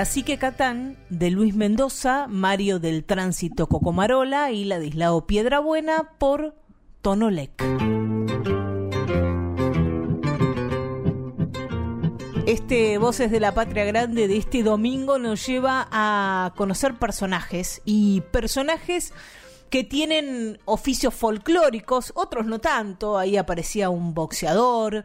Cacique 0.01 0.39
Catán 0.39 0.97
de 1.11 1.31
Luis 1.31 1.55
Mendoza, 1.55 2.27
Mario 2.27 2.79
del 2.79 3.05
Tránsito 3.05 3.67
Cocomarola 3.67 4.51
y 4.51 4.65
Ladislao 4.65 5.27
Piedrabuena 5.27 6.13
por 6.17 6.55
Tonolec. 7.03 7.63
Este 12.47 12.97
Voces 12.97 13.31
de 13.31 13.41
la 13.41 13.53
Patria 13.53 13.85
Grande 13.85 14.27
de 14.27 14.39
este 14.39 14.63
domingo 14.63 15.19
nos 15.19 15.47
lleva 15.47 15.87
a 15.93 16.55
conocer 16.57 16.95
personajes 16.95 17.83
y 17.85 18.23
personajes 18.33 19.13
que 19.69 19.85
tienen 19.85 20.59
oficios 20.65 21.13
folclóricos, 21.13 22.11
otros 22.17 22.47
no 22.47 22.59
tanto, 22.59 23.19
ahí 23.19 23.37
aparecía 23.37 23.91
un 23.91 24.15
boxeador, 24.15 25.05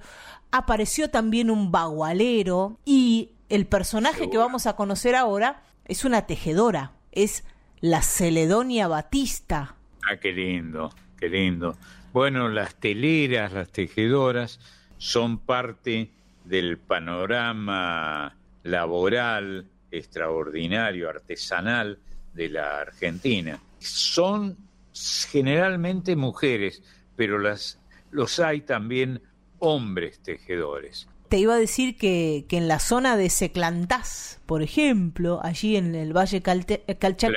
apareció 0.52 1.10
también 1.10 1.52
un 1.52 1.70
bagualero 1.70 2.80
y 2.86 3.35
el 3.50 3.66
personaje 3.68 4.30
que 4.30 4.38
vamos 4.38 4.66
a 4.66 4.76
conocer 4.76 5.16
ahora 5.16 5.62
es 5.86 6.06
una 6.06 6.26
tejedora, 6.26 6.93
es 7.12 7.43
la 7.80 8.02
Celedonia 8.02 8.88
Batista. 8.88 9.76
Ah, 10.10 10.18
qué 10.18 10.32
lindo, 10.32 10.91
qué 11.20 11.30
lindo. 11.30 11.78
Bueno, 12.12 12.50
las 12.50 12.76
teleras, 12.76 13.54
las 13.54 13.70
tejedoras 13.70 14.60
son 14.98 15.38
parte 15.38 16.12
del 16.43 16.78
panorama 16.78 18.36
laboral 18.64 19.68
extraordinario, 19.91 21.10
artesanal 21.10 22.00
de 22.34 22.50
la 22.50 22.80
Argentina. 22.80 23.60
Son 23.80 24.58
generalmente 24.93 26.16
mujeres, 26.16 26.82
pero 27.16 27.38
las, 27.38 27.80
los 28.12 28.39
hay 28.39 28.62
también 28.62 29.22
hombres 29.60 30.20
tejedores 30.20 31.08
te 31.36 31.40
iba 31.40 31.56
a 31.56 31.60
decir 31.60 31.98
que, 31.98 32.46
que 32.48 32.56
en 32.56 32.70
la 32.70 32.80
zona 32.80 33.18
de 33.18 33.30
Seclantás, 33.30 34.40
por 34.46 34.64
ejemplo, 34.64 35.42
allí 35.44 35.76
en 35.76 35.94
el 35.94 36.16
Valle 36.16 36.38
eh, 36.38 36.96
Calchaquí, 36.96 37.36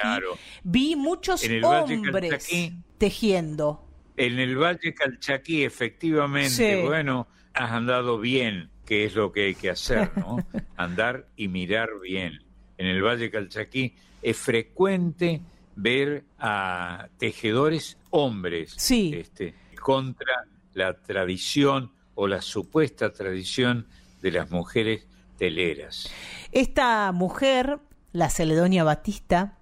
vi 0.62 0.94
muchos 0.94 1.42
hombres 1.64 2.49
tejiendo. 2.96 3.84
En 4.16 4.38
el 4.38 4.57
Valle 4.57 4.94
Calchaquí, 4.94 5.64
efectivamente, 5.64 6.80
bueno, 6.86 7.26
has 7.55 7.72
andado 7.72 8.20
bien, 8.20 8.70
que 8.86 9.05
es 9.05 9.16
lo 9.16 9.32
que 9.32 9.46
hay 9.46 9.57
que 9.57 9.70
hacer, 9.70 10.16
¿no? 10.16 10.46
Andar 10.76 11.26
y 11.36 11.49
mirar 11.49 11.88
bien. 12.01 12.38
en 12.76 12.86
el 12.86 13.03
Valle 13.03 13.32
Calchaquí, 13.32 13.96
es 14.22 14.36
frecuente 14.36 15.40
ver 15.74 16.22
a 16.38 17.09
tejedores 17.18 17.99
hombres 18.11 18.74
Sí. 18.78 19.11
este, 19.12 19.55
contra 19.82 20.44
la 20.74 20.94
tradición 21.03 21.90
o 22.20 22.26
la 22.26 22.42
supuesta 22.42 23.12
tradición 23.12 23.86
de 24.22 24.32
las 24.32 24.50
mujeres 24.50 25.06
teleras. 25.38 26.10
Esta 26.50 27.12
mujer, 27.12 27.78
la 28.10 28.28
Celedonia 28.28 28.82
Batista, 28.82 29.56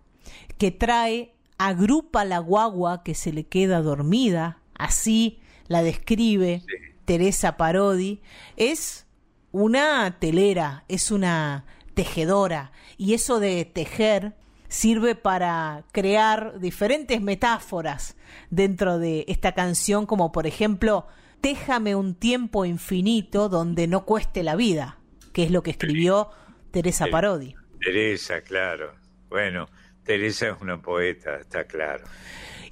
que 0.56 0.70
trae, 0.70 1.34
agrupa 1.58 2.24
la 2.24 2.38
guagua 2.38 3.02
que 3.02 3.14
se 3.14 3.30
le 3.34 3.44
queda 3.44 3.82
dormida, 3.82 4.62
así 4.72 5.38
la 5.68 5.82
describe 5.82 6.62
Teresa 7.04 7.58
Parodi, 7.58 8.22
es 8.56 9.06
una 9.52 10.16
telera, 10.18 10.84
es 10.88 11.10
una 11.10 11.66
tejedora, 11.92 12.72
y 12.96 13.12
eso 13.12 13.38
de 13.38 13.66
tejer 13.66 14.34
sirve 14.68 15.14
para 15.14 15.84
crear 15.92 16.58
diferentes 16.58 17.20
metáforas 17.20 18.16
dentro 18.48 18.98
de 18.98 19.26
esta 19.28 19.52
canción, 19.52 20.06
como 20.06 20.32
por 20.32 20.46
ejemplo, 20.46 21.06
Déjame 21.42 21.94
un 21.94 22.14
tiempo 22.14 22.64
infinito 22.64 23.48
donde 23.48 23.86
no 23.86 24.04
cueste 24.04 24.42
la 24.42 24.56
vida, 24.56 24.98
que 25.32 25.44
es 25.44 25.50
lo 25.50 25.62
que 25.62 25.70
escribió 25.70 26.30
Teresa. 26.70 27.06
Parodi. 27.10 27.54
Teresa, 27.80 28.40
claro. 28.42 28.94
Bueno, 29.28 29.68
Teresa 30.04 30.48
es 30.48 30.60
una 30.60 30.80
poeta, 30.80 31.36
está 31.36 31.64
claro. 31.64 32.04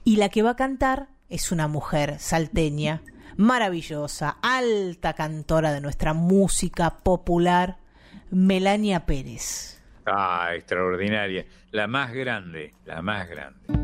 Y 0.04 0.16
la 0.16 0.28
que 0.28 0.42
va 0.42 0.50
a 0.50 0.56
cantar 0.56 1.08
es 1.28 1.52
una 1.52 1.68
mujer 1.68 2.18
salteña, 2.18 3.02
maravillosa, 3.36 4.38
alta 4.42 5.14
cantora 5.14 5.72
de 5.72 5.80
nuestra 5.80 6.14
música 6.14 6.98
popular, 6.98 7.78
Melania 8.30 9.06
Pérez. 9.06 9.82
Ah, 10.06 10.50
extraordinaria. 10.54 11.46
La 11.70 11.86
más 11.86 12.12
grande, 12.12 12.74
la 12.84 13.02
más 13.02 13.28
grande. 13.28 13.83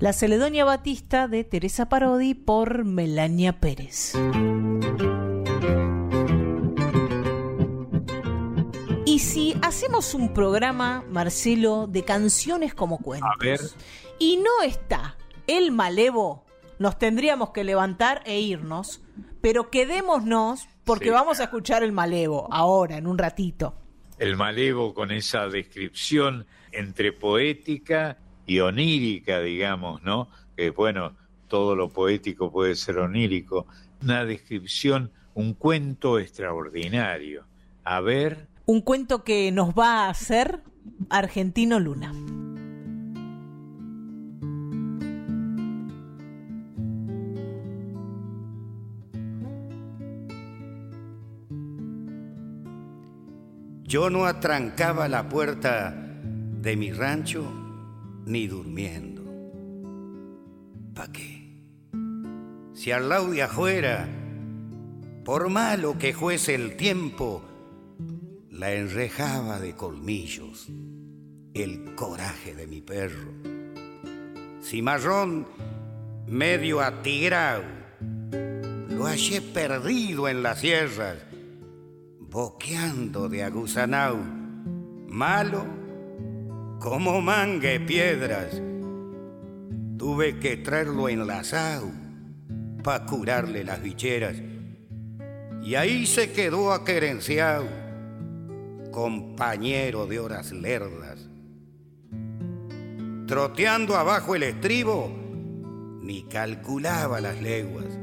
La 0.00 0.12
Celedonia 0.12 0.64
Batista 0.64 1.26
de 1.26 1.42
Teresa 1.44 1.88
Parodi 1.88 2.34
por 2.34 2.84
Melania 2.84 3.58
Pérez. 3.60 4.14
Y 9.04 9.18
si 9.20 9.56
hacemos 9.62 10.14
un 10.14 10.32
programa, 10.32 11.04
Marcelo, 11.10 11.86
de 11.88 12.04
canciones 12.04 12.74
como 12.74 12.98
cuentos, 12.98 13.30
A 13.40 13.44
ver. 13.44 13.60
y 14.20 14.36
no 14.36 14.62
está 14.64 15.16
el 15.48 15.72
malevo, 15.72 16.44
nos 16.78 16.98
tendríamos 16.98 17.50
que 17.50 17.64
levantar 17.64 18.22
e 18.24 18.38
irnos, 18.40 19.00
pero 19.40 19.70
quedémonos 19.70 20.68
porque 20.84 21.06
Sí. 21.06 21.10
vamos 21.10 21.40
a 21.40 21.44
escuchar 21.44 21.82
el 21.82 21.90
malevo 21.92 22.46
ahora, 22.52 22.98
en 22.98 23.06
un 23.08 23.18
ratito. 23.18 23.74
El 24.18 24.36
malevo 24.36 24.94
con 24.94 25.10
esa 25.10 25.48
descripción 25.48 26.46
entre 26.70 27.12
poética 27.12 28.18
y 28.48 28.60
onírica, 28.60 29.40
digamos, 29.40 30.02
¿no? 30.02 30.28
Que 30.56 30.70
bueno, 30.70 31.12
todo 31.48 31.76
lo 31.76 31.90
poético 31.90 32.50
puede 32.50 32.74
ser 32.74 32.98
onírico. 32.98 33.66
Una 34.02 34.24
descripción, 34.24 35.12
un 35.34 35.52
cuento 35.52 36.18
extraordinario. 36.18 37.44
A 37.84 38.00
ver, 38.00 38.48
Un 38.64 38.80
cuento 38.80 39.24
que 39.24 39.52
nos 39.52 39.70
va 39.70 40.06
a 40.06 40.10
hacer 40.10 40.60
Argentino 41.08 41.78
Luna. 41.78 42.12
Yo 53.84 54.10
no 54.10 54.26
atrancaba 54.26 55.08
la 55.08 55.28
puerta 55.30 55.94
de 55.94 56.76
mi 56.76 56.92
rancho 56.92 57.67
ni 58.28 58.46
durmiendo. 58.46 59.24
¿Pa' 60.94 61.10
qué? 61.10 61.48
Si 62.74 62.92
al 62.92 63.08
lado 63.08 63.30
de 63.30 63.42
afuera, 63.42 64.06
por 65.24 65.48
malo 65.48 65.98
que 65.98 66.12
fuese 66.12 66.54
el 66.54 66.76
tiempo, 66.76 67.42
la 68.50 68.72
enrejaba 68.72 69.58
de 69.58 69.74
colmillos 69.74 70.68
el 71.54 71.94
coraje 71.94 72.54
de 72.54 72.66
mi 72.66 72.82
perro. 72.82 73.32
Cimarrón 74.62 75.46
medio 76.26 76.82
atigrado, 76.82 77.64
lo 78.90 79.06
hallé 79.06 79.40
perdido 79.40 80.28
en 80.28 80.42
las 80.42 80.60
sierras, 80.60 81.16
boqueando 82.20 83.28
de 83.28 83.42
aguzanao, 83.42 84.18
malo 85.08 85.87
como 86.78 87.20
mangue 87.20 87.80
piedras. 87.80 88.60
Tuve 89.96 90.38
que 90.38 90.56
traerlo 90.56 91.08
enlazado 91.08 91.90
pa' 92.82 93.04
curarle 93.04 93.64
las 93.64 93.82
bicheras. 93.82 94.36
Y 95.62 95.74
ahí 95.74 96.06
se 96.06 96.32
quedó 96.32 96.72
aquerenciado, 96.72 97.66
compañero 98.92 100.06
de 100.06 100.20
horas 100.20 100.52
lerdas. 100.52 101.28
Troteando 103.26 103.96
abajo 103.96 104.34
el 104.34 104.44
estribo, 104.44 105.12
ni 106.00 106.22
calculaba 106.22 107.20
las 107.20 107.42
leguas. 107.42 107.98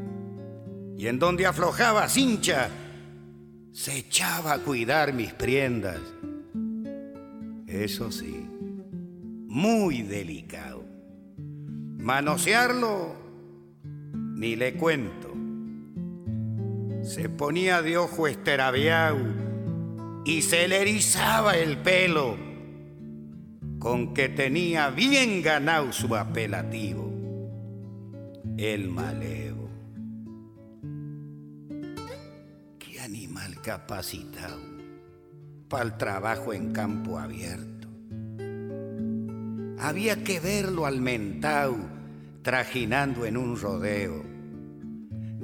Y 0.98 1.08
en 1.08 1.18
donde 1.18 1.46
aflojaba 1.46 2.08
cincha, 2.08 2.70
se 3.72 3.98
echaba 3.98 4.54
a 4.54 4.60
cuidar 4.60 5.14
mis 5.14 5.34
priendas. 5.34 6.00
Eso 7.68 8.12
sí, 8.12 8.45
muy 9.56 10.02
delicado. 10.02 10.84
Manosearlo, 11.38 13.16
ni 14.36 14.58
le 14.58 14.74
cuento. 14.74 15.34
Se 17.02 17.30
ponía 17.30 17.82
de 17.82 17.96
ojo 17.98 18.28
esterabiao 18.28 19.18
y 20.26 20.42
se 20.42 20.68
le 20.68 20.82
erizaba 20.82 21.56
el 21.56 21.78
pelo, 21.78 22.36
con 23.80 24.14
que 24.14 24.28
tenía 24.28 24.90
bien 24.90 25.42
ganado 25.42 25.94
su 25.94 26.14
apelativo, 26.18 27.10
el 28.58 28.90
malevo. 28.90 29.70
Qué 32.78 33.00
animal 33.00 33.62
capacitado 33.62 34.60
para 35.70 35.84
el 35.86 35.96
trabajo 35.96 36.52
en 36.52 36.74
campo 36.74 37.18
abierto. 37.18 37.75
Había 39.86 40.24
que 40.24 40.40
verlo 40.40 40.88
al 40.88 41.00
mentao 41.00 41.78
trajinando 42.42 43.24
en 43.24 43.38
un 43.38 43.56
rodeo. 43.56 44.24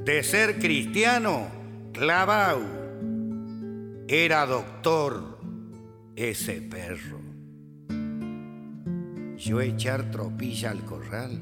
De 0.03 0.23
ser 0.23 0.57
cristiano, 0.57 1.45
clavao. 1.93 2.63
Era 4.07 4.47
doctor 4.47 5.37
ese 6.15 6.59
perro. 6.59 7.19
Yo 9.37 9.61
echar 9.61 10.09
tropilla 10.09 10.71
al 10.71 10.85
corral. 10.85 11.39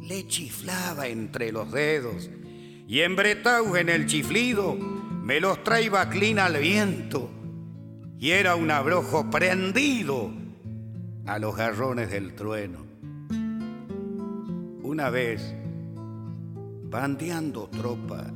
Le 0.00 0.26
chiflaba 0.26 1.06
entre 1.06 1.52
los 1.52 1.70
dedos 1.70 2.30
y 2.88 3.00
embretau 3.00 3.76
en 3.76 3.90
el 3.90 4.06
chiflido 4.06 4.74
me 4.74 5.38
los 5.38 5.62
traía 5.64 6.08
clina 6.08 6.46
al 6.46 6.56
viento 6.56 7.28
y 8.18 8.30
era 8.30 8.56
un 8.56 8.70
abrojo 8.70 9.28
prendido 9.28 10.39
a 11.30 11.38
los 11.38 11.54
garrones 11.54 12.10
del 12.10 12.34
trueno. 12.34 12.84
Una 14.82 15.10
vez, 15.10 15.54
bandeando 16.90 17.68
tropa, 17.68 18.26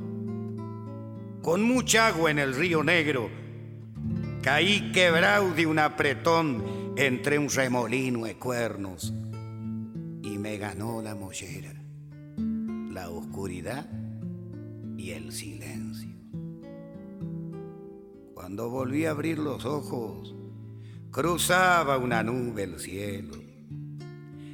con 1.41 1.61
mucha 1.61 2.07
agua 2.07 2.31
en 2.31 2.39
el 2.39 2.55
río 2.55 2.85
Negro, 2.85 3.29
caí 4.41 4.93
quebrado 4.93 5.53
de 5.53 5.67
un 5.67 5.77
apretón 5.79 6.93
entre 6.95 7.37
un 7.37 7.49
remolino 7.49 8.23
de 8.27 8.37
cuernos 8.37 9.13
y 10.23 10.37
me 10.37 10.57
ganó 10.57 11.01
la 11.01 11.15
mollera, 11.15 11.73
la 12.37 13.09
oscuridad 13.09 13.89
y 14.95 15.11
el 15.11 15.33
silencio. 15.33 16.15
Cuando 18.33 18.69
volví 18.69 19.05
a 19.05 19.11
abrir 19.11 19.37
los 19.37 19.65
ojos, 19.65 20.33
cruzaba 21.15 21.97
una 21.97 22.21
nube 22.23 22.63
el 22.63 22.77
cielo. 22.77 23.35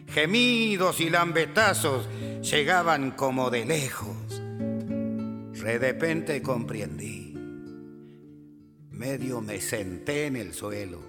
Gemidos 0.05 1.01
y 1.01 1.09
lambetazos 1.09 2.07
llegaban 2.43 3.09
como 3.09 3.49
de 3.49 3.65
lejos. 3.65 4.29
De 4.29 5.79
repente 5.79 6.43
comprendí. 6.43 7.35
Medio 8.91 9.41
me 9.41 9.59
senté 9.59 10.27
en 10.27 10.35
el 10.35 10.53
suelo 10.53 10.99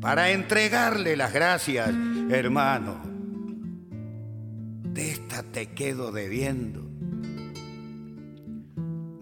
para 0.00 0.30
entregarle 0.30 1.16
las 1.16 1.32
gracias, 1.32 1.88
hermano. 2.30 3.00
De 4.92 5.10
esta 5.10 5.42
te 5.42 5.72
quedo 5.72 6.12
debiendo. 6.12 6.88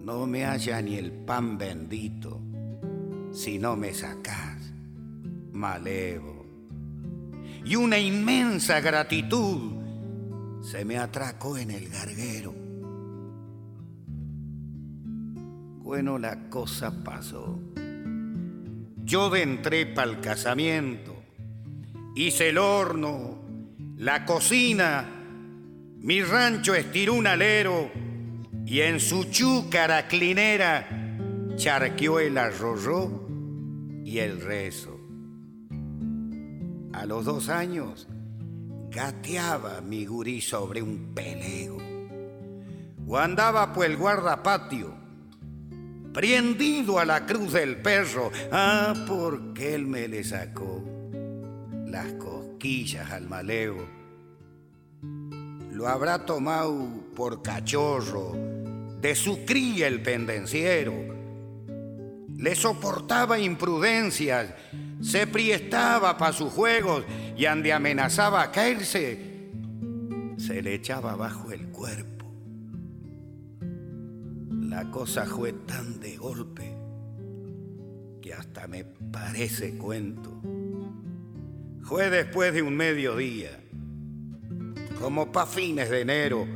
No 0.03 0.27
me 0.27 0.45
haya 0.45 0.79
ni 0.83 0.97
el 0.97 1.11
pan 1.11 1.57
bendito 1.57 2.45
si 3.35 3.59
no 3.59 3.75
me 3.75 3.93
sacás, 3.93 4.54
malevo. 5.55 6.45
Y 7.63 7.75
una 7.75 7.97
inmensa 7.97 8.79
gratitud 8.79 9.73
se 10.61 10.85
me 10.85 10.97
atracó 10.97 11.57
en 11.57 11.71
el 11.71 11.89
garguero. 11.89 12.53
Bueno, 15.81 16.17
la 16.17 16.49
cosa 16.49 17.03
pasó. 17.03 17.59
Yo 19.03 19.35
entré 19.35 19.85
pa'l 19.85 20.19
casamiento, 20.19 21.15
hice 22.15 22.49
el 22.49 22.57
horno, 22.57 23.39
la 23.97 24.25
cocina, 24.25 25.05
mi 25.99 26.21
rancho 26.23 26.73
estiró 26.73 27.13
un 27.13 27.27
alero 27.27 27.91
y 28.65 28.81
en 28.81 28.99
su 28.99 29.25
chúcara 29.25 30.07
clinera 30.07 30.87
charqueó 31.55 32.19
el 32.19 32.37
arroyo 32.37 33.27
y 34.03 34.17
el 34.17 34.41
rezo. 34.41 34.94
A 36.95 37.05
los 37.05 37.25
dos 37.25 37.49
años 37.49 38.07
gateaba 38.89 39.81
mi 39.81 40.05
gurí 40.05 40.39
sobre 40.39 40.81
un 40.81 41.13
pelego 41.13 41.77
o 43.05 43.17
andaba 43.17 43.73
por 43.73 43.85
el 43.85 43.97
guardapatio 43.97 44.95
prendido 46.13 46.97
a 46.97 47.03
la 47.03 47.25
cruz 47.25 47.51
del 47.51 47.81
perro. 47.81 48.31
Ah, 48.49 48.93
porque 49.05 49.75
él 49.75 49.85
me 49.85 50.07
le 50.07 50.23
sacó 50.23 50.81
las 51.85 52.13
cosquillas 52.13 53.11
al 53.11 53.27
maleo. 53.27 53.85
Lo 55.71 55.89
habrá 55.89 56.25
tomado 56.25 56.87
por 57.13 57.41
cachorro 57.41 58.31
de 59.01 59.13
su 59.13 59.43
cría 59.43 59.87
el 59.87 60.01
pendenciero. 60.01 60.93
Le 62.37 62.55
soportaba 62.55 63.37
imprudencias, 63.37 64.53
se 65.01 65.27
priestaba 65.27 66.17
para 66.17 66.33
sus 66.33 66.51
juegos 66.51 67.05
y 67.37 67.45
ande 67.45 67.73
amenazaba 67.73 68.41
a 68.41 68.51
caerse, 68.51 69.51
se 70.37 70.61
le 70.61 70.73
echaba 70.75 71.15
bajo 71.15 71.51
el 71.51 71.67
cuerpo. 71.67 72.25
La 74.69 74.89
cosa 74.91 75.25
fue 75.25 75.53
tan 75.53 75.99
de 75.99 76.17
golpe 76.17 76.75
que 78.21 78.33
hasta 78.33 78.67
me 78.67 78.83
parece 78.83 79.77
cuento. 79.77 80.41
Fue 81.83 82.09
después 82.09 82.53
de 82.53 82.61
un 82.61 82.75
mediodía, 82.75 83.51
como 84.99 85.31
pa' 85.31 85.45
fines 85.45 85.89
de 85.89 86.01
enero, 86.01 86.47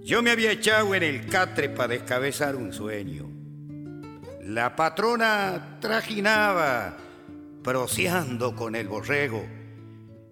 yo 0.00 0.22
me 0.22 0.30
había 0.30 0.52
echado 0.52 0.94
en 0.94 1.02
el 1.02 1.26
catre 1.26 1.68
para 1.70 1.88
descabezar 1.88 2.56
un 2.56 2.72
sueño. 2.72 3.33
La 4.44 4.76
patrona 4.76 5.78
trajinaba, 5.80 6.94
proseando 7.62 8.54
con 8.54 8.74
el 8.74 8.88
borrego, 8.88 9.42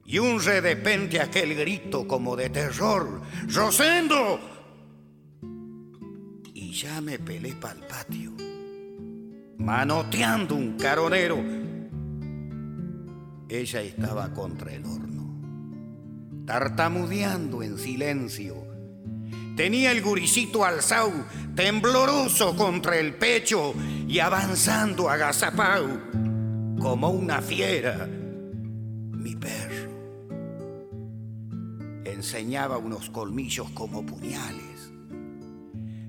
y 0.04 0.18
un 0.18 0.38
redepente 0.38 1.18
aquel 1.18 1.54
grito 1.54 2.06
como 2.06 2.36
de 2.36 2.50
terror, 2.50 3.22
¡Rosendo! 3.48 4.38
Y 6.52 6.72
ya 6.72 7.00
me 7.00 7.18
pelé 7.18 7.54
pa'l 7.54 7.80
patio, 7.88 8.32
manoteando 9.56 10.56
un 10.56 10.76
caronero. 10.76 11.38
Ella 13.48 13.80
estaba 13.80 14.30
contra 14.34 14.74
el 14.74 14.84
horno, 14.84 16.44
tartamudeando 16.44 17.62
en 17.62 17.78
silencio 17.78 18.61
Tenía 19.56 19.92
el 19.92 20.00
guricito 20.00 20.64
alzado, 20.64 21.12
tembloroso 21.54 22.56
contra 22.56 22.98
el 22.98 23.14
pecho 23.14 23.74
y 24.08 24.18
avanzando 24.18 25.10
agazapao, 25.10 26.00
como 26.80 27.10
una 27.10 27.42
fiera. 27.42 28.06
Mi 28.06 29.36
perro 29.36 29.90
enseñaba 32.04 32.78
unos 32.78 33.10
colmillos 33.10 33.68
como 33.70 34.06
puñales. 34.06 34.90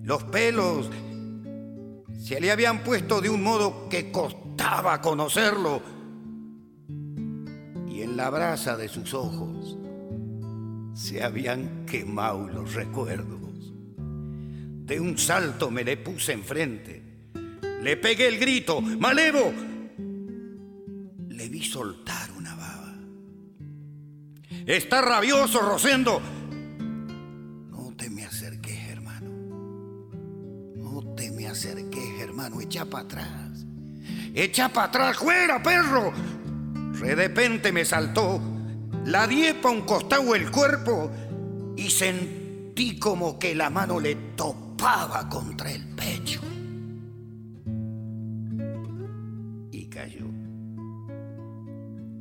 Los 0.04 0.24
pelos 0.24 0.90
se 2.18 2.40
le 2.40 2.52
habían 2.52 2.84
puesto 2.84 3.20
de 3.20 3.30
un 3.30 3.44
modo 3.44 3.90
que 3.90 4.10
costaba 4.10 5.02
conocerlo. 5.02 5.82
Y 7.90 8.02
en 8.02 8.16
la 8.16 8.30
brasa 8.30 8.78
de 8.78 8.88
sus 8.88 9.14
ojos 9.14 9.78
se 10.94 11.24
habían 11.24 11.86
quemado 11.86 12.48
los 12.48 12.74
recuerdos. 12.74 13.74
De 13.98 15.00
un 15.00 15.18
salto 15.18 15.72
me 15.72 15.84
le 15.84 15.98
puse 15.98 16.34
enfrente. 16.34 17.02
Le 17.82 17.98
pegué 17.98 18.28
el 18.28 18.40
grito, 18.40 18.82
¡Malevo! 18.82 19.54
Le 21.30 21.50
vi 21.50 21.64
soltar 21.64 22.32
una 22.38 22.56
baba. 22.56 22.94
Está 24.66 25.02
rabioso, 25.02 25.62
Rosendo. 25.62 26.22
No 27.72 27.94
te 27.98 28.10
me 28.10 28.26
acerques, 28.26 28.78
hermano. 28.90 29.30
No 30.76 31.16
te 31.16 31.32
me 31.32 31.48
acerques, 31.48 32.22
hermano. 32.22 32.62
Echa 32.62 32.86
para 32.86 33.06
atrás. 33.06 33.66
Echa 34.34 34.70
para 34.70 34.88
atrás, 34.88 35.18
fuera, 35.18 35.62
perro. 35.62 36.14
De 37.02 37.16
repente 37.16 37.72
me 37.72 37.84
saltó 37.84 38.53
la 39.06 39.28
diepa 39.28 39.70
un 39.70 39.82
costado 39.82 40.36
el 40.36 40.50
cuerpo 40.50 41.12
y 41.76 41.90
sentí 41.90 42.98
como 43.00 43.38
que 43.38 43.54
la 43.54 43.70
mano 43.70 44.00
le 44.00 44.16
topaba 44.36 45.28
contra 45.30 45.72
el 45.72 45.88
pecho. 45.90 46.42
Y 49.72 49.86
cayó, 49.88 50.26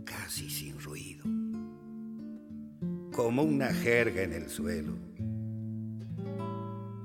casi 0.04 0.50
sin 0.50 0.78
ruido, 0.80 1.24
como 3.12 3.42
una 3.42 3.72
jerga 3.72 4.22
en 4.22 4.32
el 4.32 4.48
suelo. 4.48 4.94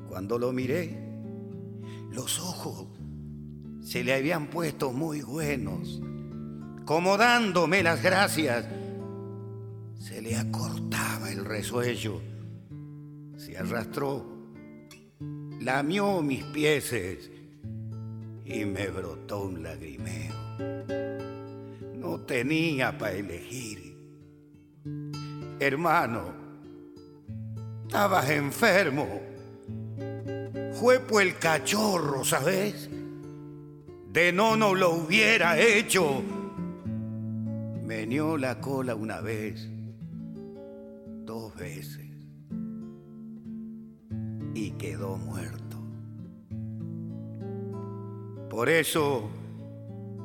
Cuando 0.07 0.39
lo 0.39 0.51
miré, 0.51 0.97
los 2.11 2.39
ojos 2.39 2.87
se 3.81 4.03
le 4.03 4.13
habían 4.15 4.47
puesto 4.47 4.91
muy 4.91 5.21
buenos, 5.21 6.01
como 6.85 7.17
dándome 7.17 7.83
las 7.83 8.01
gracias 8.01 8.65
le 10.27 10.35
acortaba 10.35 11.31
el 11.31 11.45
resuello, 11.45 12.21
se 13.37 13.57
arrastró, 13.57 14.25
lamió 15.61 16.21
mis 16.21 16.43
pieses 16.43 17.31
y 18.43 18.65
me 18.65 18.87
brotó 18.87 19.43
un 19.43 19.63
lagrimeo. 19.63 20.35
No 21.95 22.19
tenía 22.21 22.97
para 22.97 23.13
elegir. 23.13 23.95
Hermano, 25.61 26.33
estabas 27.85 28.29
enfermo. 28.29 29.21
Fue 30.73 30.99
por 30.99 31.21
el 31.21 31.37
cachorro, 31.37 32.25
¿sabes? 32.25 32.89
De 34.11 34.33
no 34.33 34.57
no 34.57 34.75
lo 34.75 34.91
hubiera 34.91 35.57
hecho. 35.57 36.21
Menió 37.85 38.37
la 38.37 38.59
cola 38.59 38.93
una 38.93 39.21
vez 39.21 39.76
dos 41.27 41.53
veces 41.55 42.07
y 44.55 44.71
quedó 44.71 45.17
muerto. 45.17 45.77
Por 48.49 48.69
eso 48.69 49.29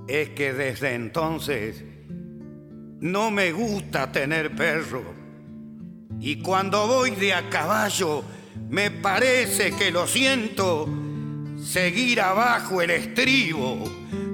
es 0.07 0.30
que 0.30 0.53
desde 0.53 0.94
entonces 0.94 1.84
no 3.00 3.32
me 3.32 3.50
gusta 3.50 4.12
tener 4.12 4.55
perro. 4.55 5.03
Y 6.20 6.40
cuando 6.40 6.86
voy 6.86 7.11
de 7.11 7.34
a 7.34 7.50
caballo, 7.50 8.22
me 8.70 8.92
parece 8.92 9.72
que 9.72 9.90
lo 9.90 10.07
siento 10.07 10.88
seguir 11.61 12.20
abajo 12.20 12.80
el 12.80 12.90
estribo, 12.90 13.82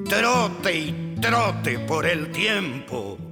trote 0.06 0.78
y 0.78 1.14
trote 1.18 1.78
por 1.78 2.04
el 2.04 2.30
tiempo. 2.30 3.28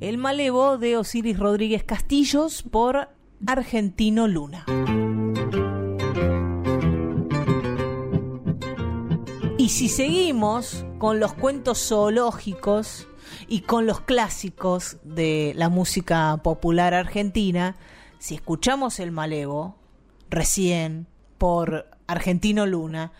El 0.00 0.18
Malevo 0.18 0.76
de 0.76 0.98
Osiris 0.98 1.38
Rodríguez 1.38 1.82
Castillos 1.82 2.62
por 2.62 3.08
Argentino 3.46 4.28
Luna. 4.28 4.66
Y 9.56 9.70
si 9.70 9.88
seguimos 9.88 10.84
con 10.98 11.18
los 11.18 11.32
cuentos 11.32 11.88
zoológicos 11.88 13.08
y 13.48 13.60
con 13.62 13.86
los 13.86 14.02
clásicos 14.02 14.98
de 15.02 15.54
la 15.56 15.70
música 15.70 16.40
popular 16.42 16.92
argentina, 16.92 17.76
si 18.18 18.34
escuchamos 18.34 19.00
el 19.00 19.12
Malevo 19.12 19.76
recién 20.28 21.06
por 21.38 21.86
Argentino 22.06 22.66
Luna, 22.66 23.12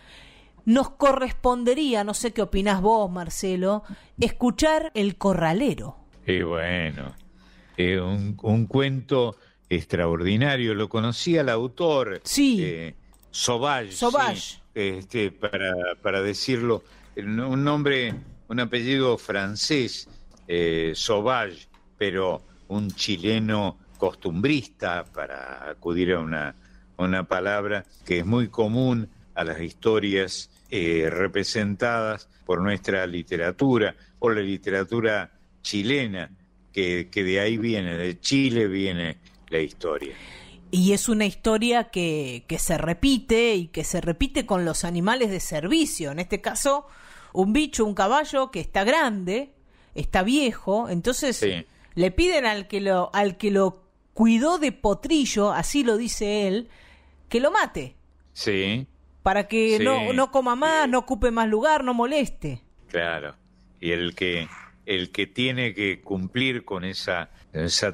nos 0.63 0.91
correspondería, 0.91 2.03
no 2.03 2.13
sé 2.13 2.33
qué 2.33 2.43
opinás 2.43 2.81
vos, 2.81 3.09
Marcelo, 3.09 3.81
escuchar 4.19 4.91
El 4.93 5.17
Corralero. 5.17 6.06
Y 6.27 6.41
bueno, 6.41 7.15
eh, 7.77 7.99
un, 8.01 8.65
cuento 8.67 9.37
extraordinario. 9.69 10.73
Lo 10.73 10.89
conocía 10.89 11.39
el 11.41 11.49
autor. 11.49 12.19
Sí. 12.23 12.61
Eh, 12.61 12.95
Sauvage. 13.31 14.61
este, 14.75 15.31
para, 15.31 15.73
para 16.01 16.21
decirlo, 16.21 16.83
un 17.15 17.63
nombre, 17.63 18.13
un 18.49 18.59
apellido 18.59 19.17
francés, 19.17 20.09
eh, 20.49 20.91
Sauvage, 20.95 21.69
pero 21.97 22.41
un 22.67 22.91
chileno 22.91 23.77
costumbrista, 23.97 25.05
para 25.05 25.69
acudir 25.69 26.13
a 26.13 26.19
una, 26.19 26.55
una 26.97 27.23
palabra 27.23 27.85
que 28.05 28.19
es 28.19 28.25
muy 28.25 28.49
común 28.49 29.09
a 29.33 29.45
las 29.45 29.61
historias 29.61 30.49
eh, 30.69 31.09
representadas 31.09 32.27
por 32.45 32.61
nuestra 32.61 33.07
literatura, 33.07 33.95
por 34.19 34.35
la 34.35 34.41
literatura 34.41 35.31
chilena, 35.67 36.31
que, 36.71 37.09
de 37.13 37.39
ahí 37.41 37.57
viene, 37.57 37.97
de 37.97 38.19
Chile 38.21 38.67
viene 38.67 39.17
la 39.49 39.59
historia. 39.59 40.15
Y 40.71 40.93
es 40.93 41.09
una 41.09 41.25
historia 41.25 41.85
que, 41.85 42.45
que, 42.47 42.57
se 42.57 42.77
repite 42.77 43.55
y 43.55 43.67
que 43.67 43.83
se 43.83 43.99
repite 43.99 44.45
con 44.45 44.63
los 44.63 44.85
animales 44.85 45.29
de 45.29 45.41
servicio. 45.41 46.11
En 46.11 46.19
este 46.19 46.39
caso, 46.39 46.87
un 47.33 47.51
bicho, 47.51 47.83
un 47.83 47.95
caballo 47.95 48.49
que 48.49 48.61
está 48.61 48.85
grande, 48.85 49.51
está 49.93 50.23
viejo, 50.23 50.87
entonces 50.87 51.45
le 51.95 52.11
piden 52.11 52.45
al 52.45 52.67
que 52.67 52.79
lo, 52.79 53.09
al 53.13 53.35
que 53.37 53.51
lo 53.51 53.83
cuidó 54.13 54.59
de 54.59 54.71
potrillo, 54.71 55.51
así 55.51 55.83
lo 55.83 55.97
dice 55.97 56.47
él, 56.47 56.69
que 57.27 57.41
lo 57.41 57.51
mate. 57.51 57.95
Sí. 58.31 58.87
Para 59.21 59.49
que 59.49 59.79
no, 59.79 60.13
no 60.13 60.31
coma 60.31 60.55
más, 60.55 60.87
no 60.87 60.99
ocupe 60.99 61.31
más 61.31 61.49
lugar, 61.49 61.83
no 61.83 61.93
moleste. 61.93 62.61
Claro. 62.87 63.35
Y 63.81 63.91
el 63.91 64.15
que 64.15 64.47
el 64.87 65.11
que 65.11 65.27
tiene 65.27 65.73
que 65.73 65.99
cumplir 65.99 66.63
con 66.63 66.85
esa, 66.85 67.29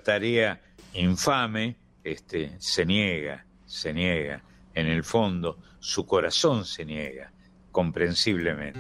tarea 0.04 0.62
infame, 0.94 1.76
este, 2.04 2.52
se 2.60 2.86
niega, 2.86 3.46
se 3.66 3.94
niega. 3.94 4.44
En 4.76 4.86
el 4.88 5.04
fondo, 5.04 5.58
su 5.80 6.06
corazón 6.06 6.66
se 6.66 6.86
niega. 6.86 7.32
comprensiblemente. 7.72 8.80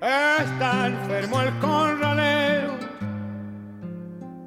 Está 0.00 0.86
enfermo 0.86 1.42
el 1.42 1.58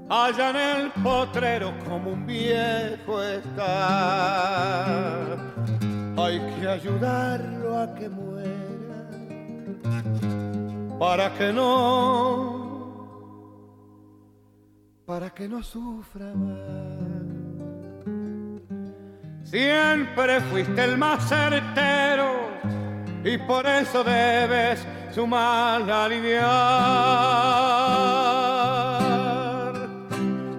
allá 0.10 0.50
en 0.50 0.56
el 0.56 0.92
potrero 1.04 1.74
como 1.88 2.12
un 2.12 2.26
viejo 2.26 3.22
está. 3.24 3.64
Hay 6.18 6.40
que 6.60 6.68
ayudarlo 6.68 7.80
a 7.80 7.94
que 7.94 8.10
muera 8.10 8.58
para 11.00 11.32
que 11.34 11.54
no, 11.54 12.98
para 15.06 15.30
que 15.30 15.48
no 15.48 15.62
sufra 15.62 16.34
más. 16.34 16.58
Siempre 19.44 20.42
fuiste 20.42 20.84
el 20.84 20.98
más 20.98 21.30
certero 21.30 22.50
y 23.24 23.38
por 23.38 23.66
eso 23.66 24.04
debes 24.04 24.86
su 25.14 25.26
mal 25.28 25.90
aliviar. 25.90 26.48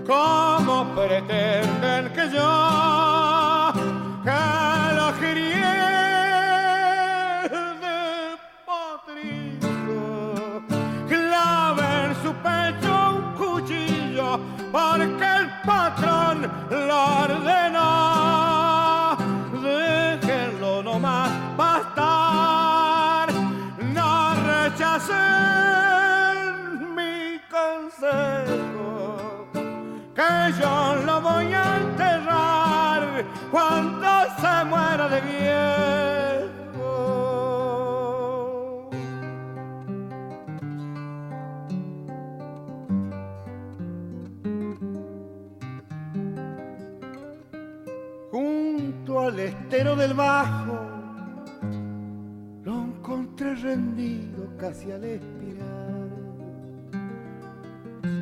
¿Cómo 0.09 0.87
pretenden 0.95 2.11
que 2.15 2.31
yo, 2.31 3.73
que 4.25 4.41
lo 4.97 5.13
de 7.83 8.39
potrito, 8.65 10.01
clave 11.07 12.07
en 12.07 12.15
su 12.23 12.33
pecho 12.37 12.93
un 13.17 13.23
cuchillo 13.37 14.41
porque 14.73 15.27
el 15.41 15.51
patrón 15.67 16.51
lo 16.71 17.25
ordenó? 17.25 18.08
Yo 30.59 30.97
lo 31.07 31.21
voy 31.21 31.53
a 31.53 31.77
enterrar 31.77 33.25
cuando 33.51 34.09
se 34.41 34.65
muera 34.65 35.09
de 35.09 35.21
viejo. 35.21 36.59
Junto 48.31 49.21
al 49.21 49.39
estero 49.39 49.97
del 49.97 50.15
bajo 50.15 50.79
lo 52.65 52.75
encontré 52.85 53.55
rendido 53.55 54.57
casi 54.59 54.91
al 54.93 55.05
expirar. 55.05 55.38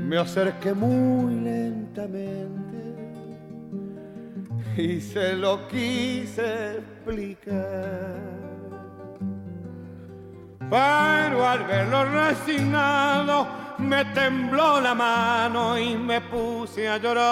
Me 0.07 0.19
acerqué 0.19 0.73
muy 0.73 1.35
lentamente 1.35 2.79
y 4.77 5.01
se 5.01 5.33
lo 5.33 5.67
quise 5.67 6.77
explicar. 6.77 8.15
Pero 10.71 11.49
al 11.49 11.65
verlo 11.65 12.05
resignado 12.05 13.49
me 13.79 14.05
tembló 14.05 14.81
la 14.81 14.95
mano 14.95 15.77
y 15.77 15.97
me 15.97 16.21
puse 16.21 16.89
a 16.89 16.99
llorar. 16.99 17.27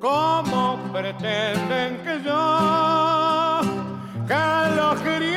¿Cómo 0.00 0.80
pretenden 0.92 1.98
que 2.02 2.20
yo, 2.24 3.60
que 4.26 4.74
lo 4.74 4.94
crié 5.04 5.33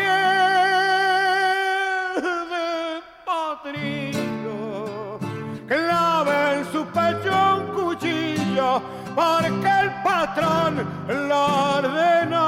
porque 9.18 9.70
el 9.84 9.90
patrón 10.04 10.74
lo 11.08 11.42
ordenó? 11.78 12.46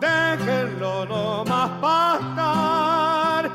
Déjenlo 0.00 1.06
nomás 1.06 1.70
pastar, 1.80 3.50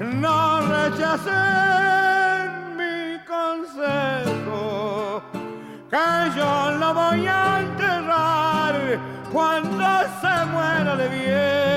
no 0.00 0.60
rechacen 0.76 2.46
mi 2.80 3.18
consejo 3.34 5.20
que 5.90 6.08
yo 6.34 6.70
lo 6.80 6.94
voy 6.94 7.26
a 7.26 7.60
enterrar 7.60 8.74
cuando 9.30 9.84
se 10.22 10.46
muera 10.46 10.96
de 10.96 11.08
viejo. 11.08 11.67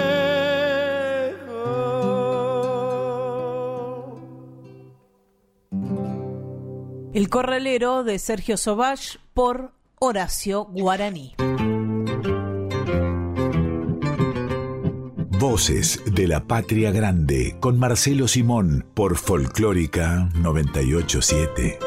El 7.14 7.28
corralero 7.28 8.06
de 8.06 8.18
Sergio 8.20 8.56
Sobach 8.56 9.18
por 9.34 9.74
Horacio 10.00 10.64
Guaraní. 10.64 11.36
Voces 15.38 16.02
de 16.06 16.28
la 16.30 16.46
Patria 16.48 16.92
Grande 16.92 17.58
con 17.60 17.78
Marcelo 17.78 18.30
Simón 18.30 18.86
por 18.94 19.18
Folclórica 19.18 20.30
987. 20.36 21.80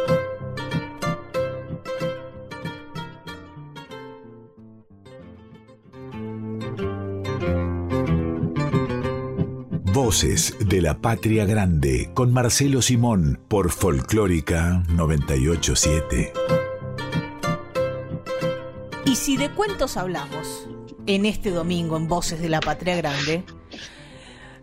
Voces 10.15 10.55
de 10.61 10.81
la 10.81 10.99
Patria 10.99 11.45
Grande 11.45 12.12
con 12.15 12.33
Marcelo 12.33 12.83
Simón 12.83 13.41
por 13.49 13.73
Folclórica 13.73 14.85
987. 14.91 16.33
Y 19.07 19.17
si 19.17 19.37
de 19.37 19.51
cuentos 19.51 19.97
hablamos 19.97 20.69
en 21.07 21.27
este 21.27 21.51
domingo 21.51 21.97
en 21.97 22.07
Voces 22.07 22.41
de 22.41 22.49
la 22.49 22.61
Patria 22.61 22.95
Grande, 22.95 23.43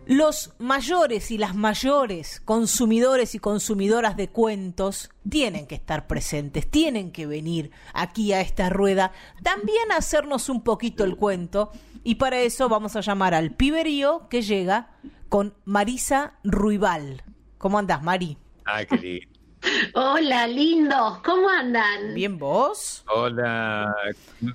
los 0.06 0.54
mayores 0.58 1.30
y 1.30 1.36
las 1.36 1.54
mayores 1.54 2.40
consumidores 2.40 3.34
y 3.34 3.38
consumidoras 3.38 4.16
de 4.16 4.30
cuentos 4.30 5.10
tienen 5.28 5.66
que 5.66 5.74
estar 5.74 6.06
presentes, 6.06 6.66
tienen 6.66 7.12
que 7.12 7.26
venir 7.26 7.72
aquí 7.92 8.32
a 8.32 8.40
esta 8.40 8.70
rueda, 8.70 9.12
también 9.42 9.92
a 9.92 9.98
hacernos 9.98 10.48
un 10.48 10.62
poquito 10.62 11.04
el 11.04 11.16
cuento. 11.16 11.72
Y 12.04 12.14
para 12.14 12.40
eso 12.40 12.70
vamos 12.70 12.96
a 12.96 13.02
llamar 13.02 13.34
al 13.34 13.50
piberío 13.54 14.28
que 14.30 14.40
llega 14.40 14.88
con 15.32 15.54
Marisa 15.64 16.34
Ruibal. 16.44 17.22
¿Cómo 17.56 17.78
andás, 17.78 18.02
Mari? 18.02 18.36
Ah, 18.66 18.84
qué 18.84 18.98
lindo. 18.98 19.40
Hola, 19.94 20.46
lindos, 20.46 21.20
¿cómo 21.24 21.48
andan? 21.48 22.12
Bien, 22.12 22.36
vos. 22.36 23.02
Hola, 23.08 23.94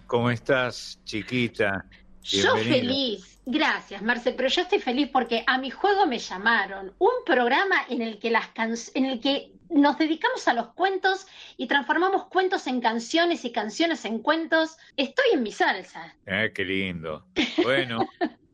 ¿cómo 0.06 0.30
estás, 0.30 1.00
chiquita? 1.04 1.84
Yo 2.22 2.56
feliz, 2.58 3.42
gracias, 3.48 4.04
Marce, 4.04 4.34
pero 4.34 4.50
yo 4.50 4.62
estoy 4.62 4.78
feliz 4.78 5.10
porque 5.12 5.44
a 5.48 5.58
mi 5.58 5.72
juego 5.72 6.06
me 6.06 6.20
llamaron. 6.20 6.94
Un 7.00 7.24
programa 7.26 7.78
en 7.90 8.04
el 8.04 8.20
que 8.20 8.30
las 8.30 8.50
can- 8.50 8.76
en 8.94 9.06
el 9.06 9.20
que 9.20 9.54
nos 9.72 9.98
dedicamos 9.98 10.48
a 10.48 10.54
los 10.54 10.68
cuentos 10.76 11.26
y 11.58 11.66
transformamos 11.66 12.28
cuentos 12.28 12.68
en 12.68 12.82
canciones 12.82 13.46
y 13.46 13.52
canciones 13.52 14.06
en 14.06 14.20
cuentos. 14.20 14.78
Estoy 14.96 15.26
en 15.34 15.42
mi 15.42 15.52
salsa. 15.52 16.16
Ah, 16.28 16.50
qué 16.54 16.64
lindo. 16.64 17.26
Bueno, 17.64 18.08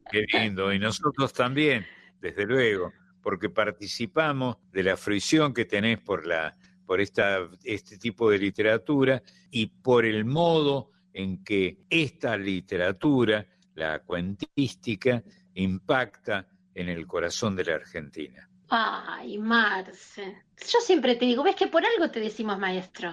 qué 0.09 0.25
lindo. 0.31 0.71
Y 0.71 0.79
nosotros 0.79 1.33
también, 1.33 1.85
desde 2.23 2.45
luego, 2.45 2.93
porque 3.21 3.49
participamos 3.49 4.55
de 4.71 4.83
la 4.83 4.95
fruición 4.95 5.53
que 5.53 5.65
tenés 5.65 5.99
por, 5.99 6.25
la, 6.25 6.55
por 6.85 7.01
esta, 7.01 7.49
este 7.65 7.97
tipo 7.97 8.29
de 8.31 8.37
literatura 8.37 9.21
y 9.51 9.67
por 9.67 10.05
el 10.05 10.23
modo 10.23 10.91
en 11.11 11.43
que 11.43 11.79
esta 11.89 12.37
literatura, 12.37 13.45
la 13.75 13.99
cuentística, 13.99 15.21
impacta 15.53 16.47
en 16.73 16.87
el 16.87 17.05
corazón 17.05 17.57
de 17.57 17.65
la 17.65 17.75
Argentina. 17.75 18.49
Ay, 18.69 19.37
Marce. 19.37 20.45
Yo 20.57 20.79
siempre 20.79 21.15
te 21.15 21.25
digo, 21.25 21.43
ves 21.43 21.57
que 21.57 21.67
por 21.67 21.83
algo 21.85 22.09
te 22.09 22.21
decimos 22.21 22.57
maestro. 22.57 23.11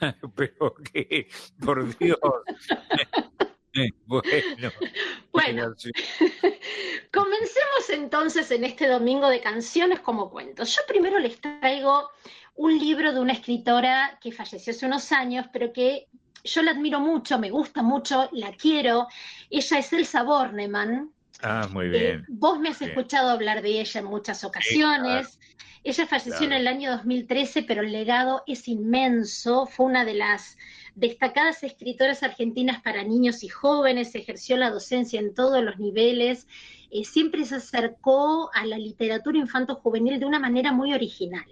Pero 0.34 0.74
que, 0.92 1.28
por 1.64 1.96
Dios. 1.96 2.18
bueno, 4.06 4.22
Bueno. 5.32 5.74
Comencemos 7.12 7.90
entonces 7.90 8.50
en 8.50 8.64
este 8.64 8.86
domingo 8.86 9.28
de 9.28 9.40
canciones 9.40 10.00
como 10.00 10.30
cuentos. 10.30 10.74
Yo 10.74 10.82
primero 10.86 11.18
les 11.18 11.40
traigo 11.40 12.10
un 12.54 12.78
libro 12.78 13.12
de 13.12 13.20
una 13.20 13.32
escritora 13.32 14.18
que 14.20 14.32
falleció 14.32 14.72
hace 14.72 14.86
unos 14.86 15.10
años, 15.12 15.46
pero 15.52 15.72
que 15.72 16.08
yo 16.44 16.62
la 16.62 16.72
admiro 16.72 17.00
mucho, 17.00 17.38
me 17.38 17.50
gusta 17.50 17.82
mucho, 17.82 18.28
la 18.32 18.52
quiero. 18.52 19.08
Ella 19.50 19.78
es 19.78 19.92
Elsa 19.92 20.22
Bornemann 20.22 21.10
Ah, 21.44 21.66
muy 21.72 21.86
Eh, 21.86 21.88
bien. 21.88 22.24
vos 22.28 22.60
me 22.60 22.68
has 22.68 22.78
Bien. 22.78 22.90
escuchado 22.90 23.30
hablar 23.30 23.62
de 23.62 23.80
ella 23.80 24.00
en 24.00 24.06
muchas 24.06 24.44
ocasiones. 24.44 25.40
Ella 25.82 26.06
falleció 26.06 26.32
claro. 26.38 26.44
en 26.54 26.60
el 26.60 26.68
año 26.68 26.90
2013, 26.92 27.64
pero 27.64 27.82
el 27.82 27.90
legado 27.90 28.44
es 28.46 28.68
inmenso. 28.68 29.66
Fue 29.66 29.86
una 29.86 30.04
de 30.04 30.14
las 30.14 30.56
destacadas 30.94 31.62
escritoras 31.62 32.22
argentinas 32.22 32.82
para 32.82 33.02
niños 33.02 33.42
y 33.42 33.48
jóvenes, 33.48 34.14
ejerció 34.14 34.56
la 34.56 34.70
docencia 34.70 35.20
en 35.20 35.34
todos 35.34 35.62
los 35.62 35.78
niveles, 35.78 36.46
eh, 36.90 37.04
siempre 37.04 37.44
se 37.44 37.56
acercó 37.56 38.50
a 38.52 38.66
la 38.66 38.78
literatura 38.78 39.38
infanto-juvenil 39.38 40.20
de 40.20 40.26
una 40.26 40.38
manera 40.38 40.72
muy 40.72 40.92
original. 40.92 41.46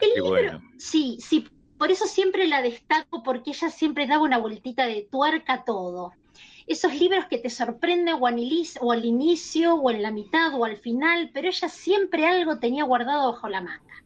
El 0.00 0.10
Qué 0.14 0.20
libro, 0.20 0.28
bueno. 0.28 0.62
sí, 0.78 1.18
sí, 1.20 1.46
por 1.78 1.90
eso 1.90 2.06
siempre 2.06 2.46
la 2.46 2.62
destaco, 2.62 3.22
porque 3.22 3.50
ella 3.50 3.68
siempre 3.70 4.06
daba 4.06 4.22
una 4.22 4.38
vueltita 4.38 4.86
de 4.86 5.06
tuerca 5.10 5.54
a 5.54 5.64
todo. 5.64 6.12
Esos 6.66 6.94
libros 6.94 7.26
que 7.26 7.38
te 7.38 7.50
sorprenden 7.50 8.14
o 8.14 8.20
o 8.20 8.92
al 8.92 9.04
inicio, 9.04 9.74
o 9.74 9.90
en 9.90 10.02
la 10.02 10.10
mitad, 10.10 10.54
o 10.54 10.64
al 10.64 10.78
final, 10.78 11.30
pero 11.34 11.48
ella 11.48 11.68
siempre 11.68 12.26
algo 12.26 12.58
tenía 12.58 12.84
guardado 12.84 13.32
bajo 13.32 13.48
la 13.48 13.60
manga. 13.60 14.03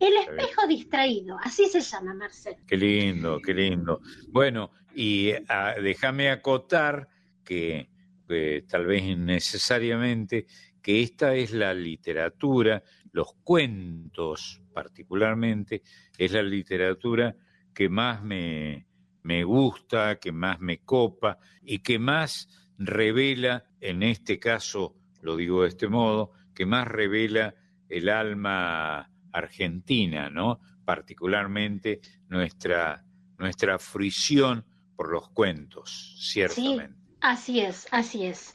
El 0.00 0.16
espejo 0.16 0.66
distraído, 0.66 1.36
así 1.42 1.66
se 1.66 1.80
llama, 1.80 2.14
Marcel. 2.14 2.56
Qué 2.66 2.76
lindo, 2.76 3.40
qué 3.40 3.54
lindo. 3.54 4.00
Bueno, 4.28 4.70
y 4.94 5.32
ah, 5.48 5.74
déjame 5.80 6.30
acotar 6.30 7.08
que 7.44 7.90
eh, 8.28 8.64
tal 8.68 8.86
vez 8.86 9.02
innecesariamente, 9.02 10.46
que 10.82 11.02
esta 11.02 11.34
es 11.34 11.52
la 11.52 11.74
literatura, 11.74 12.82
los 13.12 13.34
cuentos 13.42 14.62
particularmente, 14.72 15.82
es 16.16 16.32
la 16.32 16.42
literatura 16.42 17.34
que 17.74 17.88
más 17.88 18.22
me, 18.22 18.86
me 19.22 19.44
gusta, 19.44 20.16
que 20.16 20.32
más 20.32 20.60
me 20.60 20.78
copa 20.78 21.38
y 21.62 21.80
que 21.80 21.98
más 21.98 22.48
revela, 22.78 23.64
en 23.80 24.02
este 24.02 24.38
caso 24.38 24.94
lo 25.22 25.36
digo 25.36 25.62
de 25.62 25.68
este 25.68 25.88
modo, 25.88 26.32
que 26.54 26.66
más 26.66 26.86
revela 26.86 27.54
el 27.88 28.08
alma 28.08 29.10
argentina, 29.38 30.30
¿no? 30.30 30.60
Particularmente 30.84 32.00
nuestra, 32.28 33.04
nuestra 33.38 33.78
fruición 33.78 34.64
por 34.96 35.10
los 35.10 35.30
cuentos, 35.30 36.16
ciertamente. 36.20 36.96
Así 37.20 37.60
es, 37.60 37.86
así 37.90 38.26
es. 38.26 38.52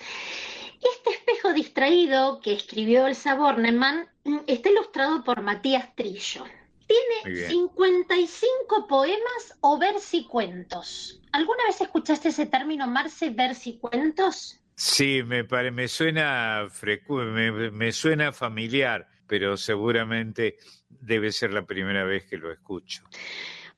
Este 0.77 1.09
espejo 1.11 1.53
distraído 1.53 2.39
que 2.41 2.53
escribió 2.53 3.07
Elsa 3.07 3.35
Bornemann 3.35 4.07
mm, 4.25 4.37
está 4.47 4.69
ilustrado 4.69 5.23
por 5.23 5.41
Matías 5.41 5.95
Trillo. 5.95 6.43
Tiene 6.87 7.35
bien. 7.39 7.49
55 7.49 8.87
poemas 8.87 9.57
o 9.61 9.79
versicuentos. 9.79 11.21
¿Alguna 11.31 11.63
vez 11.65 11.79
escuchaste 11.81 12.29
ese 12.29 12.45
término, 12.45 12.87
Marce, 12.87 13.29
versicuentos? 13.29 14.59
Sí, 14.75 15.23
me, 15.23 15.43
pare- 15.45 15.71
me 15.71 15.87
suena 15.87 16.65
frecu- 16.69 17.23
me, 17.31 17.71
me 17.71 17.91
suena 17.91 18.31
familiar, 18.33 19.07
pero 19.27 19.57
seguramente 19.57 20.57
debe 20.89 21.31
ser 21.31 21.53
la 21.53 21.65
primera 21.65 22.03
vez 22.03 22.25
que 22.25 22.37
lo 22.37 22.51
escucho. 22.51 23.03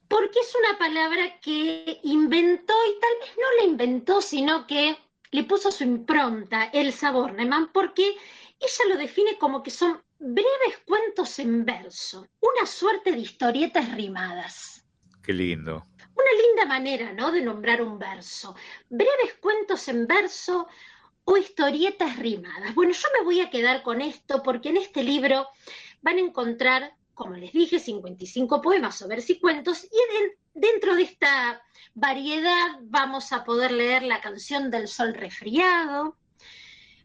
Porque 0.08 0.40
es 0.40 0.54
una 0.56 0.78
palabra 0.78 1.40
que 1.40 2.00
inventó 2.04 2.74
y 2.88 3.00
tal 3.00 3.20
vez 3.22 3.36
no 3.38 3.58
la 3.60 3.72
inventó, 3.72 4.22
sino 4.22 4.68
que 4.68 4.98
le 5.32 5.44
puso 5.44 5.72
su 5.72 5.84
impronta, 5.84 6.66
Elsa 6.66 7.12
Bornemann, 7.12 7.72
porque 7.74 8.16
ella 8.60 8.86
lo 8.90 8.98
define 8.98 9.38
como 9.38 9.64
que 9.64 9.72
son 9.72 10.02
breves 10.20 10.80
cuentos 10.86 11.40
en 11.40 11.66
verso, 11.66 12.28
una 12.40 12.66
suerte 12.66 13.12
de 13.12 13.20
historietas 13.20 13.92
rimadas. 13.94 14.86
Qué 15.24 15.34
lindo. 15.34 15.86
Una 16.16 16.44
linda 16.48 16.66
manera, 16.66 17.12
¿no?, 17.12 17.32
de 17.32 17.42
nombrar 17.42 17.82
un 17.82 18.00
verso. 18.00 18.56
Breves 18.90 19.34
cuentos 19.42 19.88
en 19.90 20.08
verso 20.08 20.68
o 21.26 21.38
historietas 21.38 22.18
rimadas. 22.18 22.74
Bueno, 22.76 22.94
yo 22.94 23.08
me 23.18 23.26
voy 23.26 23.42
a 23.42 23.50
quedar 23.50 23.84
con 23.84 24.02
esto 24.02 24.42
porque 24.44 24.70
en 24.70 24.78
este 24.78 25.04
libro 25.04 25.48
van 26.02 26.18
a 26.18 26.22
encontrar, 26.22 26.94
como 27.14 27.36
les 27.36 27.52
dije, 27.52 27.80
55 27.80 28.62
poemas 28.62 29.02
o 29.02 29.08
versicuentos 29.08 29.84
y 29.86 30.18
en- 30.18 30.32
dentro 30.54 30.96
de 30.96 31.04
esta 31.04 31.62
variedad 31.96 32.78
vamos 32.84 33.34
a 33.34 33.44
poder 33.44 33.72
leer 33.72 34.04
la 34.04 34.22
canción 34.22 34.70
del 34.72 34.88
sol 34.88 35.14
resfriado, 35.14 36.16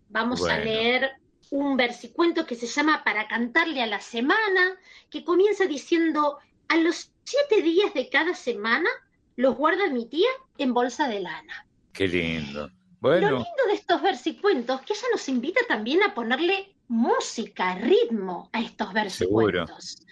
vamos 0.08 0.40
a 0.48 0.58
leer 0.64 1.12
un 1.50 1.76
versicuento 1.76 2.46
que 2.46 2.54
se 2.54 2.66
llama 2.66 3.02
Para 3.04 3.26
cantarle 3.26 3.82
a 3.82 3.86
la 3.86 4.00
semana, 4.00 4.78
que 5.10 5.24
comienza 5.24 5.66
diciendo, 5.66 6.38
a 6.68 6.76
los 6.76 7.10
siete 7.24 7.62
días 7.62 7.92
de 7.94 8.08
cada 8.08 8.34
semana 8.34 8.88
los 9.36 9.56
guarda 9.56 9.88
mi 9.88 10.06
tía 10.06 10.28
en 10.58 10.72
bolsa 10.74 11.08
de 11.08 11.20
lana. 11.20 11.66
Qué 11.92 12.06
lindo. 12.06 12.70
Lo 13.02 13.08
Bueno, 13.08 13.30
lindo 13.30 13.66
de 13.68 13.74
estos 13.74 14.02
versicuentos 14.02 14.82
que 14.82 14.92
ella 14.92 15.06
nos 15.12 15.28
invita 15.28 15.60
también 15.66 16.02
a 16.02 16.14
ponerle 16.14 16.74
música, 16.88 17.74
ritmo 17.76 18.50
a 18.52 18.60
estos 18.60 18.92
versicuentos. 18.92 19.90
seguro. 19.90 20.10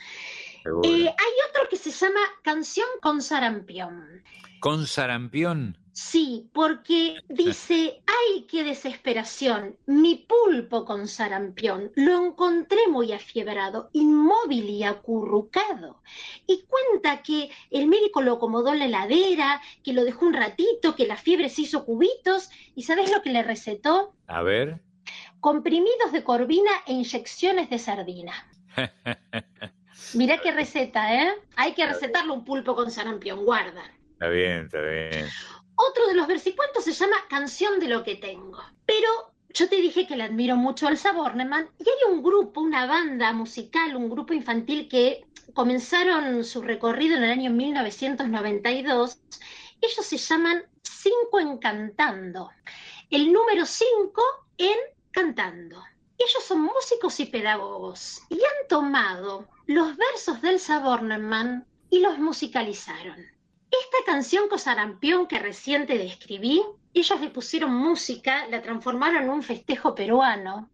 Eh, 0.65 1.07
hay 1.07 1.33
otro 1.51 1.69
que 1.71 1.77
se 1.77 1.91
llama 1.91 2.21
Canción 2.43 2.89
con 3.01 3.23
sarampión. 3.23 4.23
Con 4.61 4.87
sarampión. 4.87 5.79
Sí, 5.93 6.49
porque 6.53 7.17
dice, 7.29 8.03
ay, 8.07 8.47
qué 8.49 8.63
desesperación, 8.63 9.77
mi 9.87 10.15
pulpo 10.29 10.85
con 10.85 11.09
sarampión, 11.09 11.91
lo 11.97 12.25
encontré 12.25 12.87
muy 12.89 13.13
afiebrado, 13.13 13.91
inmóvil 13.93 14.71
y 14.71 14.85
acurrucado. 14.85 16.01
Y 16.47 16.65
cuenta 16.69 17.23
que 17.23 17.51
el 17.71 17.89
médico 17.89 18.23
lo 18.23 18.35
acomodó 18.35 18.73
en 18.73 18.79
la 18.79 18.85
heladera, 18.85 19.61
que 19.83 19.93
lo 19.93 20.05
dejó 20.05 20.27
un 20.27 20.35
ratito, 20.35 20.95
que 20.95 21.07
la 21.07 21.17
fiebre 21.17 21.49
se 21.49 21.63
hizo 21.63 21.85
cubitos, 21.85 22.49
y 22.77 22.85
¿sabes 22.85 23.11
lo 23.11 23.21
que 23.23 23.31
le 23.31 23.43
recetó? 23.43 24.15
A 24.29 24.43
ver. 24.43 24.81
Comprimidos 25.41 26.13
de 26.13 26.23
corvina 26.23 26.71
e 26.87 26.93
inyecciones 26.93 27.71
de 27.71 27.79
sardina. 27.81 28.35
Mirá 30.15 30.39
qué 30.39 30.53
receta, 30.53 31.15
¿eh? 31.15 31.35
Hay 31.57 31.75
que 31.75 31.87
recetarle 31.87 32.33
un 32.33 32.45
pulpo 32.45 32.75
con 32.75 32.91
sarampión, 32.91 33.45
guarda. 33.45 33.83
Está 34.13 34.29
bien, 34.29 34.65
está 34.65 34.81
bien. 34.81 35.29
Otro 35.77 36.07
de 36.09 36.15
los 36.15 36.27
versicuentos 36.27 36.85
se 36.85 36.93
llama 36.93 37.17
Canción 37.29 37.79
de 37.79 37.89
lo 37.89 38.03
que 38.03 38.17
tengo. 38.17 38.59
Pero 38.85 39.33
yo 39.51 39.69
te 39.69 39.77
dije 39.77 40.07
que 40.07 40.17
le 40.17 40.25
admiro 40.25 40.57
mucho 40.57 40.87
a 40.87 40.91
Elsa 40.91 41.13
Bornemann 41.13 41.69
y 41.79 41.89
hay 41.89 42.13
un 42.13 42.23
grupo, 42.23 42.61
una 42.61 42.87
banda 42.87 43.33
musical, 43.33 43.97
un 43.97 44.11
grupo 44.11 44.33
infantil 44.33 44.89
que 44.89 45.25
comenzaron 45.55 46.45
su 46.45 46.63
recorrido 46.63 47.17
en 47.17 47.25
el 47.25 47.31
año 47.31 47.51
1992. 47.51 49.19
Ellos 49.81 50.07
se 50.07 50.17
llaman 50.17 50.65
Cinco 50.83 51.41
en 51.41 51.59
Cantando. 51.59 52.51
El 53.11 53.33
número 53.33 53.65
5 53.65 54.23
en 54.59 54.77
Cantando. 55.11 55.83
Ellos 56.19 56.45
son 56.45 56.63
músicos 56.63 57.21
y 57.21 57.27
pedagogos 57.27 58.23
y 58.29 58.35
han 58.35 58.69
tomado 58.69 59.47
los 59.69 59.99
versos 59.99 60.41
de 60.41 60.49
Elsa 60.49 60.79
Bornemann 60.79 61.67
y 61.91 62.01
los 62.01 62.19
musicalizaron. 62.19 63.19
Esta 63.71 63.99
canción 64.07 64.49
con 64.49 64.59
sarampión 64.59 65.27
que 65.27 65.39
recién 65.39 65.87
te 65.87 65.99
describí, 65.99 66.63
ellos 66.95 67.21
le 67.21 67.29
pusieron 67.29 67.75
música, 67.75 68.47
la 68.49 68.63
transformaron 68.63 69.25
en 69.25 69.29
un 69.29 69.43
festejo 69.43 69.95
peruano. 69.95 70.71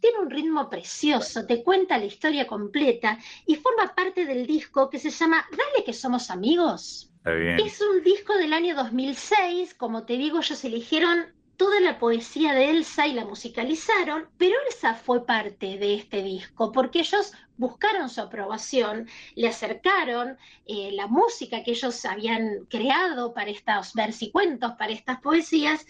Tiene 0.00 0.18
un 0.18 0.28
ritmo 0.28 0.68
precioso, 0.68 1.46
te 1.46 1.62
cuenta 1.62 1.98
la 1.98 2.06
historia 2.06 2.48
completa 2.48 3.16
y 3.46 3.54
forma 3.54 3.94
parte 3.94 4.26
del 4.26 4.44
disco 4.44 4.90
que 4.90 4.98
se 4.98 5.10
llama 5.10 5.46
Dale 5.52 5.84
que 5.86 5.92
somos 5.92 6.28
amigos. 6.28 7.12
Está 7.18 7.34
bien. 7.34 7.60
Es 7.60 7.80
un 7.80 8.02
disco 8.02 8.34
del 8.34 8.52
año 8.52 8.74
2006, 8.74 9.74
como 9.74 10.04
te 10.04 10.14
digo, 10.14 10.40
ellos 10.40 10.64
eligieron 10.64 11.26
toda 11.56 11.80
la 11.80 11.98
poesía 11.98 12.54
de 12.54 12.70
Elsa 12.70 13.06
y 13.06 13.12
la 13.12 13.24
musicalizaron, 13.24 14.28
pero 14.38 14.54
Elsa 14.66 14.94
fue 14.94 15.24
parte 15.24 15.78
de 15.78 15.94
este 15.94 16.22
disco 16.22 16.72
porque 16.72 17.00
ellos 17.00 17.32
buscaron 17.56 18.08
su 18.08 18.20
aprobación, 18.20 19.08
le 19.36 19.48
acercaron 19.48 20.36
eh, 20.66 20.90
la 20.92 21.06
música 21.06 21.62
que 21.62 21.72
ellos 21.72 22.04
habían 22.04 22.66
creado 22.68 23.32
para 23.32 23.50
estos 23.50 23.94
versicuentos, 23.94 24.72
para 24.72 24.92
estas 24.92 25.20
poesías, 25.20 25.86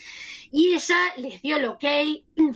y 0.50 0.74
ella 0.74 0.98
les 1.16 1.40
dio 1.40 1.56
el 1.56 1.64
ok, 1.66 1.84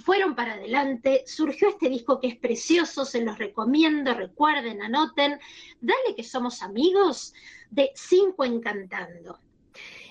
fueron 0.05 0.35
para 0.35 0.55
adelante, 0.55 1.25
surgió 1.27 1.71
este 1.71 1.89
disco 1.89 2.21
que 2.21 2.29
es 2.29 2.37
precioso, 2.37 3.07
se 3.07 3.25
los 3.25 3.39
recomiendo, 3.39 4.13
recuerden, 4.13 4.83
anoten, 4.83 5.41
dale 5.81 6.15
que 6.15 6.23
somos 6.23 6.63
amigos 6.63 7.33
de 7.71 7.91
Cinco 7.95 8.45
Encantando. 8.45 9.39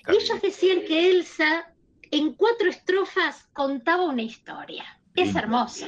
Ellos 0.07 0.41
decían 0.41 0.81
que 0.81 1.11
Elsa 1.11 1.74
en 2.11 2.33
cuatro 2.33 2.69
estrofas 2.69 3.47
contaba 3.53 4.05
una 4.05 4.21
historia. 4.21 4.94
Es 5.15 5.33
hermoso. 5.33 5.85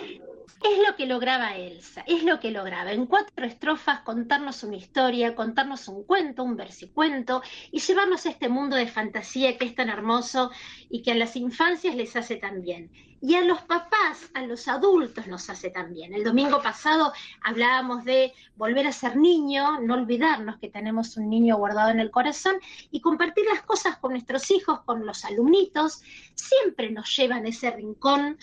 Es 0.64 0.88
lo 0.88 0.96
que 0.96 1.06
lograba 1.06 1.56
Elsa, 1.56 2.02
es 2.08 2.24
lo 2.24 2.40
que 2.40 2.50
lograba. 2.50 2.94
En 2.94 3.06
cuatro 3.08 3.46
estrofas 3.46 4.00
contarnos 4.00 4.64
una 4.64 4.78
historia, 4.78 5.36
contarnos 5.36 5.90
un 5.90 6.04
cuento, 6.06 6.44
un 6.44 6.56
versicuento 6.56 7.44
y 7.70 7.80
llevarnos 7.80 8.26
a 8.26 8.30
este 8.30 8.48
mundo 8.48 8.78
de 8.78 8.88
fantasía 8.88 9.58
que 9.58 9.66
es 9.66 9.76
tan 9.76 9.90
hermoso 9.90 10.50
y 10.90 11.02
que 11.02 11.12
a 11.12 11.16
las 11.16 11.36
infancias 11.36 11.96
les 11.96 12.16
hace 12.16 12.38
tan 12.38 12.62
bien. 12.62 12.90
Y 13.22 13.36
a 13.36 13.42
los 13.42 13.62
papás, 13.64 14.30
a 14.34 14.44
los 14.44 14.68
adultos 14.70 15.28
nos 15.28 15.50
hace 15.50 15.72
tan 15.72 15.94
bien. 15.94 16.14
El 16.14 16.24
domingo 16.24 16.62
pasado 16.62 17.12
hablábamos 17.44 18.06
de 18.06 18.34
volver 18.56 18.88
a 18.88 18.94
ser 18.94 19.18
niño, 19.18 19.82
no 19.82 19.96
olvidarnos 19.96 20.58
que 20.58 20.70
tenemos 20.70 21.18
un 21.18 21.30
niño 21.30 21.58
guardado 21.58 21.90
en 21.90 22.00
el 22.00 22.12
corazón 22.12 22.56
y 22.92 23.02
compartir 23.02 23.46
las 23.52 23.62
cosas 23.64 23.98
con 23.98 24.12
nuestros 24.12 24.50
hijos, 24.52 24.80
con 24.86 25.06
los 25.06 25.26
alumnitos. 25.26 26.02
Siempre 26.34 26.92
nos 26.92 27.14
llevan 27.16 27.46
a 27.46 27.50
ese 27.50 27.72
rincón 27.72 28.38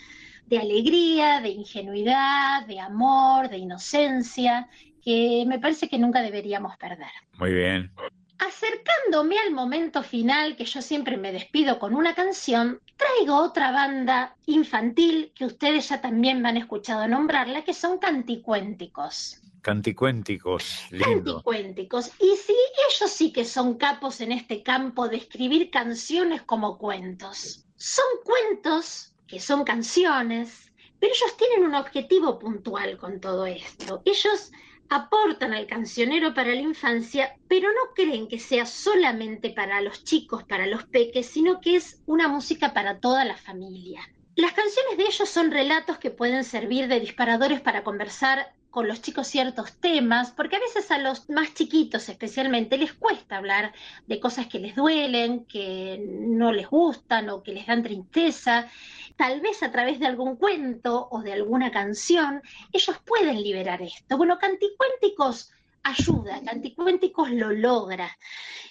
de 0.47 0.59
alegría, 0.59 1.41
de 1.41 1.51
ingenuidad, 1.51 2.67
de 2.67 2.81
amor, 2.81 3.49
de 3.49 3.59
inocencia, 3.59 4.69
que 5.03 5.45
me 5.47 5.59
parece 5.59 5.89
que 5.89 5.99
nunca 5.99 6.23
deberíamos 6.23 6.77
perder. 6.77 7.11
Muy 7.39 7.53
bien. 7.53 7.91
Acercándome 8.39 9.39
al 9.39 9.53
momento 9.53 10.03
final, 10.03 10.57
que 10.57 10.65
yo 10.65 10.83
siempre 10.83 11.17
me 11.17 11.33
despido 11.33 11.79
con 11.79 11.95
una 11.95 12.15
canción, 12.15 12.81
traigo 12.97 13.37
otra 13.37 13.71
banda 13.71 14.37
infantil 14.47 15.33
que 15.35 15.47
ustedes 15.47 15.89
ya 15.89 16.01
también 16.01 16.43
me 16.43 16.49
han 16.49 16.57
escuchado 16.57 17.07
nombrarla, 17.07 17.63
que 17.63 17.75
son 17.75 17.99
canticuénticos. 17.99 19.41
Canticuénticos, 19.63 20.85
lindo. 20.91 21.35
Canticuénticos. 21.37 22.09
Y 22.21 22.37
sí, 22.37 22.57
ellos 22.91 23.11
sí 23.11 23.33
que 23.33 23.47
son 23.47 23.75
capos 23.75 24.21
en 24.21 24.33
este 24.33 24.63
campo 24.63 25.09
de 25.09 25.17
escribir 25.17 25.71
canciones 25.71 26.43
como 26.43 26.77
cuentos. 26.77 27.65
Son 27.77 28.05
cuentos 28.25 29.14
que 29.27 29.41
son 29.41 29.65
canciones, 29.65 30.73
pero 30.99 31.13
ellos 31.13 31.37
tienen 31.37 31.65
un 31.65 31.75
objetivo 31.75 32.39
puntual 32.39 32.97
con 32.97 33.21
todo 33.21 33.47
esto. 33.47 34.03
Ellos 34.05 34.53
aportan 34.89 35.53
al 35.55 35.67
cancionero 35.67 36.35
para 36.35 36.51
la 36.51 36.61
infancia, 36.61 37.37
pero 37.49 37.69
no 37.69 37.95
creen 37.95 38.29
que 38.29 38.39
sea 38.39 38.67
solamente 38.67 39.51
para 39.51 39.81
los 39.81 40.05
chicos, 40.05 40.45
para 40.45 40.67
los 40.67 40.85
peques, 40.85 41.27
sino 41.27 41.61
que 41.61 41.77
es 41.77 42.03
una 42.07 42.29
música 42.29 42.73
para 42.75 43.01
toda 43.01 43.25
la 43.25 43.37
familia. 43.37 44.03
Las 44.37 44.53
canciones 44.53 44.97
de 44.97 45.05
ellos 45.05 45.29
son 45.29 45.51
relatos 45.51 45.99
que 45.99 46.11
pueden 46.11 46.45
servir 46.45 46.89
de 46.89 47.01
disparadores 47.01 47.61
para 47.61 47.85
conversar 47.85 48.53
con 48.75 48.89
los 48.89 49.01
chicos 49.01 49.29
ciertos 49.29 49.77
temas, 49.77 50.33
porque 50.33 50.57
a 50.57 50.59
veces 50.59 50.91
a 50.91 50.99
los 50.99 51.31
más 51.31 51.55
chiquitos 51.55 52.09
especialmente 52.09 52.77
les 52.77 52.93
cuesta 52.93 53.37
hablar 53.37 53.73
de 54.09 54.19
cosas 54.19 54.49
que 54.49 54.59
les 54.59 54.75
duelen, 54.75 55.45
que 55.45 56.05
no 56.05 56.51
les 56.51 56.69
gustan 56.69 57.31
o 57.31 57.41
que 57.41 57.53
les 57.53 57.69
dan 57.69 57.85
tristeza. 57.85 58.67
Tal 59.15 59.41
vez 59.41 59.63
a 59.63 59.71
través 59.71 60.01
de 60.01 60.09
algún 60.09 60.35
cuento 60.35 61.07
o 61.13 61.23
de 61.23 61.35
alguna 61.35 61.71
canción, 61.71 62.43
ellos 62.73 62.97
pueden 63.07 63.41
liberar 63.41 63.81
esto. 63.81 64.17
Bueno, 64.17 64.41
Canticuénticos 64.41 65.53
ayuda, 65.85 66.43
Canticuénticos 66.45 67.31
lo 67.31 67.53
logra. 67.53 68.11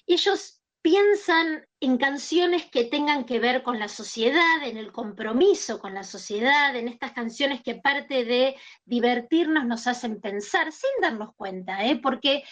Ellos 0.05 0.62
piensan 0.83 1.65
en 1.79 1.97
canciones 1.97 2.69
que 2.69 2.83
tengan 2.83 3.23
que 3.23 3.39
ver 3.39 3.63
con 3.63 3.79
la 3.79 3.87
sociedad, 3.87 4.63
en 4.63 4.75
el 4.75 4.91
compromiso 4.91 5.79
con 5.79 5.93
la 5.93 6.03
sociedad, 6.03 6.75
en 6.75 6.89
estas 6.89 7.13
canciones 7.13 7.63
que 7.63 7.71
aparte 7.71 8.25
de 8.25 8.57
divertirnos 8.83 9.65
nos 9.65 9.87
hacen 9.87 10.19
pensar 10.19 10.73
sin 10.73 10.89
darnos 11.01 11.33
cuenta, 11.35 11.85
¿eh? 11.85 11.99
porque 12.03 12.43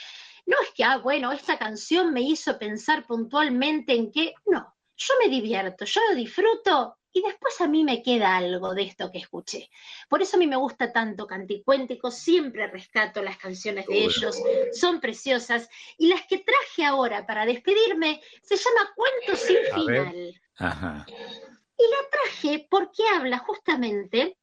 no 0.45 0.55
es 0.63 0.69
que, 0.73 0.85
ah, 0.85 0.97
bueno, 0.97 1.33
esta 1.33 1.59
canción 1.59 2.13
me 2.13 2.21
hizo 2.21 2.57
pensar 2.57 3.05
puntualmente 3.05 3.93
en 3.93 4.11
que, 4.11 4.33
no, 4.45 4.73
yo 4.95 5.13
me 5.21 5.29
divierto, 5.29 5.83
yo 5.83 5.99
lo 6.09 6.15
disfruto 6.15 6.97
y 7.13 7.21
después 7.21 7.59
a 7.61 7.67
mí 7.67 7.83
me 7.83 8.01
queda 8.01 8.37
algo 8.37 8.73
de 8.73 8.83
esto 8.83 9.11
que 9.11 9.19
escuché. 9.19 9.69
Por 10.09 10.21
eso 10.21 10.37
a 10.37 10.39
mí 10.39 10.47
me 10.47 10.55
gusta 10.55 10.91
tanto 10.91 11.27
Canticuéntico, 11.27 12.11
siempre 12.11 12.67
rescato 12.67 13.21
las 13.21 13.37
canciones 13.37 13.85
de 13.87 14.05
ellos, 14.05 14.41
son 14.73 14.99
preciosas. 14.99 15.69
Y 15.97 16.07
las 16.07 16.25
que 16.27 16.39
traje 16.39 16.85
ahora 16.85 17.25
para 17.25 17.45
despedirme 17.45 18.21
se 18.41 18.55
llama 18.55 18.93
Cuento 18.95 19.35
sin 19.35 19.57
final. 19.73 20.41
Ajá. 20.57 21.05
Y 21.07 21.83
la 21.83 22.09
traje 22.09 22.67
porque 22.69 23.03
habla 23.07 23.39
justamente 23.39 24.37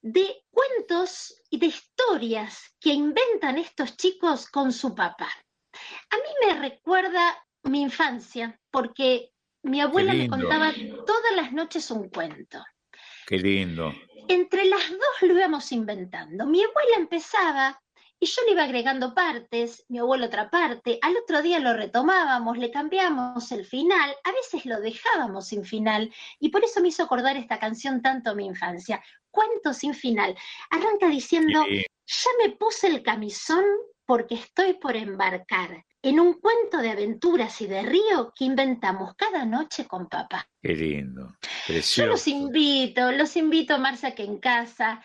de 0.00 0.44
cuentos 0.50 1.42
y 1.48 1.58
de 1.58 1.66
historias 1.66 2.76
que 2.80 2.90
inventan 2.90 3.58
estos 3.58 3.96
chicos 3.96 4.48
con 4.48 4.72
su 4.72 4.94
papá. 4.94 5.30
A 6.10 6.16
mí 6.16 6.46
me 6.46 6.58
recuerda 6.58 7.46
mi 7.64 7.82
infancia, 7.82 8.60
porque 8.70 9.31
mi 9.62 9.80
abuela 9.80 10.12
me 10.12 10.28
contaba 10.28 10.72
todas 11.06 11.36
las 11.36 11.52
noches 11.52 11.90
un 11.90 12.08
cuento. 12.08 12.64
Qué 13.26 13.38
lindo. 13.38 13.92
Entre 14.28 14.64
las 14.64 14.90
dos 14.90 15.28
lo 15.28 15.36
íbamos 15.36 15.70
inventando. 15.72 16.46
Mi 16.46 16.62
abuela 16.62 16.96
empezaba 16.96 17.80
y 18.18 18.26
yo 18.26 18.42
le 18.46 18.52
iba 18.52 18.62
agregando 18.62 19.14
partes, 19.14 19.84
mi 19.88 19.98
abuelo 19.98 20.26
otra 20.26 20.48
parte, 20.48 20.96
al 21.02 21.16
otro 21.16 21.42
día 21.42 21.58
lo 21.58 21.72
retomábamos, 21.72 22.56
le 22.56 22.70
cambiamos 22.70 23.50
el 23.50 23.64
final, 23.64 24.14
a 24.22 24.30
veces 24.30 24.64
lo 24.64 24.80
dejábamos 24.80 25.48
sin 25.48 25.64
final, 25.64 26.14
y 26.38 26.50
por 26.50 26.62
eso 26.62 26.80
me 26.80 26.88
hizo 26.88 27.02
acordar 27.02 27.36
esta 27.36 27.58
canción 27.58 28.00
tanto 28.00 28.30
a 28.30 28.34
mi 28.34 28.46
infancia. 28.46 29.02
Cuento 29.28 29.74
sin 29.74 29.92
final. 29.92 30.36
Arranca 30.70 31.08
diciendo, 31.08 31.64
Sí. 31.68 31.84
ya 32.06 32.30
me 32.44 32.54
puse 32.54 32.86
el 32.86 33.02
camisón 33.02 33.64
porque 34.06 34.36
estoy 34.36 34.74
por 34.74 34.94
embarcar 34.96 35.84
en 36.02 36.18
un 36.18 36.34
cuento 36.40 36.78
de 36.78 36.90
aventuras 36.90 37.60
y 37.60 37.68
de 37.68 37.82
río 37.82 38.32
que 38.34 38.44
inventamos 38.44 39.14
cada 39.14 39.44
noche 39.44 39.86
con 39.86 40.08
papá. 40.08 40.48
Qué 40.60 40.74
lindo. 40.74 41.28
Yo 41.68 42.06
los 42.06 42.24
Precioso. 42.24 42.30
invito, 42.30 43.12
los 43.12 43.36
invito 43.36 43.74
a 43.74 43.78
Marcia 43.78 44.14
que 44.14 44.24
en 44.24 44.38
casa. 44.38 45.02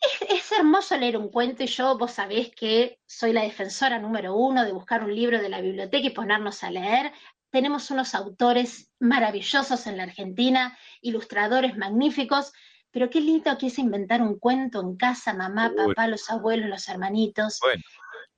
Es, 0.00 0.30
es 0.30 0.52
hermoso 0.52 0.98
leer 0.98 1.16
un 1.16 1.30
cuento 1.30 1.62
y 1.62 1.68
yo, 1.68 1.96
vos 1.96 2.10
sabés 2.10 2.50
que 2.56 2.98
soy 3.06 3.32
la 3.32 3.42
defensora 3.42 4.00
número 4.00 4.34
uno 4.34 4.64
de 4.64 4.72
buscar 4.72 5.04
un 5.04 5.14
libro 5.14 5.40
de 5.40 5.48
la 5.48 5.60
biblioteca 5.60 6.06
y 6.06 6.10
ponernos 6.10 6.64
a 6.64 6.72
leer. 6.72 7.12
Tenemos 7.50 7.90
unos 7.92 8.14
autores 8.16 8.90
maravillosos 8.98 9.86
en 9.86 9.96
la 9.98 10.02
Argentina, 10.04 10.76
ilustradores 11.02 11.76
magníficos, 11.76 12.52
pero 12.90 13.10
qué 13.10 13.20
lindo 13.20 13.56
que 13.58 13.68
es 13.68 13.78
inventar 13.78 14.22
un 14.22 14.38
cuento 14.40 14.80
en 14.80 14.96
casa, 14.96 15.34
mamá, 15.34 15.70
Uy. 15.70 15.94
papá, 15.94 16.08
los 16.08 16.28
abuelos, 16.30 16.68
los 16.68 16.88
hermanitos. 16.88 17.60
Bueno, 17.62 17.82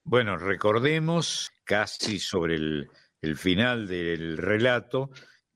bueno, 0.04 0.36
recordemos 0.36 1.50
casi 1.64 2.18
sobre 2.18 2.56
el, 2.56 2.88
el 3.20 3.36
final 3.36 3.86
del 3.88 4.36
relato 4.36 5.10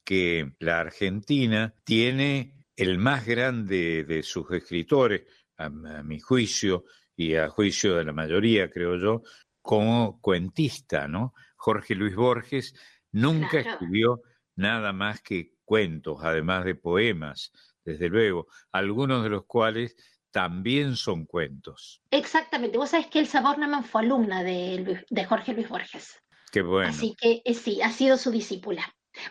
que 0.04 0.52
la 0.60 0.80
Argentina 0.80 1.74
tiene 1.84 2.54
el 2.76 2.98
más 2.98 3.26
grande 3.26 4.04
de 4.04 4.22
sus 4.22 4.50
escritores, 4.52 5.22
a, 5.58 5.66
a 5.66 6.02
mi 6.02 6.20
juicio 6.20 6.84
y 7.16 7.34
a 7.34 7.48
juicio 7.48 7.96
de 7.96 8.04
la 8.04 8.12
mayoría, 8.12 8.70
creo 8.70 8.96
yo, 8.96 9.22
como 9.60 10.20
cuentista, 10.20 11.08
¿no? 11.08 11.34
Jorge 11.56 11.94
Luis 11.94 12.14
Borges 12.14 12.74
nunca 13.12 13.62
Claro. 13.62 13.70
escribió 13.72 14.22
nada 14.56 14.92
más 14.92 15.20
que 15.20 15.54
cuentos, 15.64 16.18
además 16.22 16.64
de 16.64 16.74
poemas, 16.76 17.52
desde 17.84 18.08
luego, 18.08 18.46
algunos 18.72 19.22
de 19.24 19.30
los 19.30 19.44
cuales 19.46 19.96
también 20.38 20.94
son 20.94 21.24
cuentos. 21.26 22.00
Exactamente, 22.12 22.78
vos 22.78 22.90
sabés 22.90 23.08
que 23.08 23.18
Elsa 23.18 23.40
Bornemann 23.40 23.82
fue 23.82 24.02
alumna 24.02 24.44
de, 24.44 24.78
Luis- 24.78 25.04
de 25.10 25.24
Jorge 25.24 25.52
Luis 25.52 25.68
Borges. 25.68 26.22
Qué 26.52 26.62
bueno. 26.62 26.90
Así 26.90 27.16
que 27.20 27.42
eh, 27.44 27.54
sí, 27.54 27.82
ha 27.82 27.90
sido 27.90 28.16
su 28.16 28.30
discípula. 28.30 28.84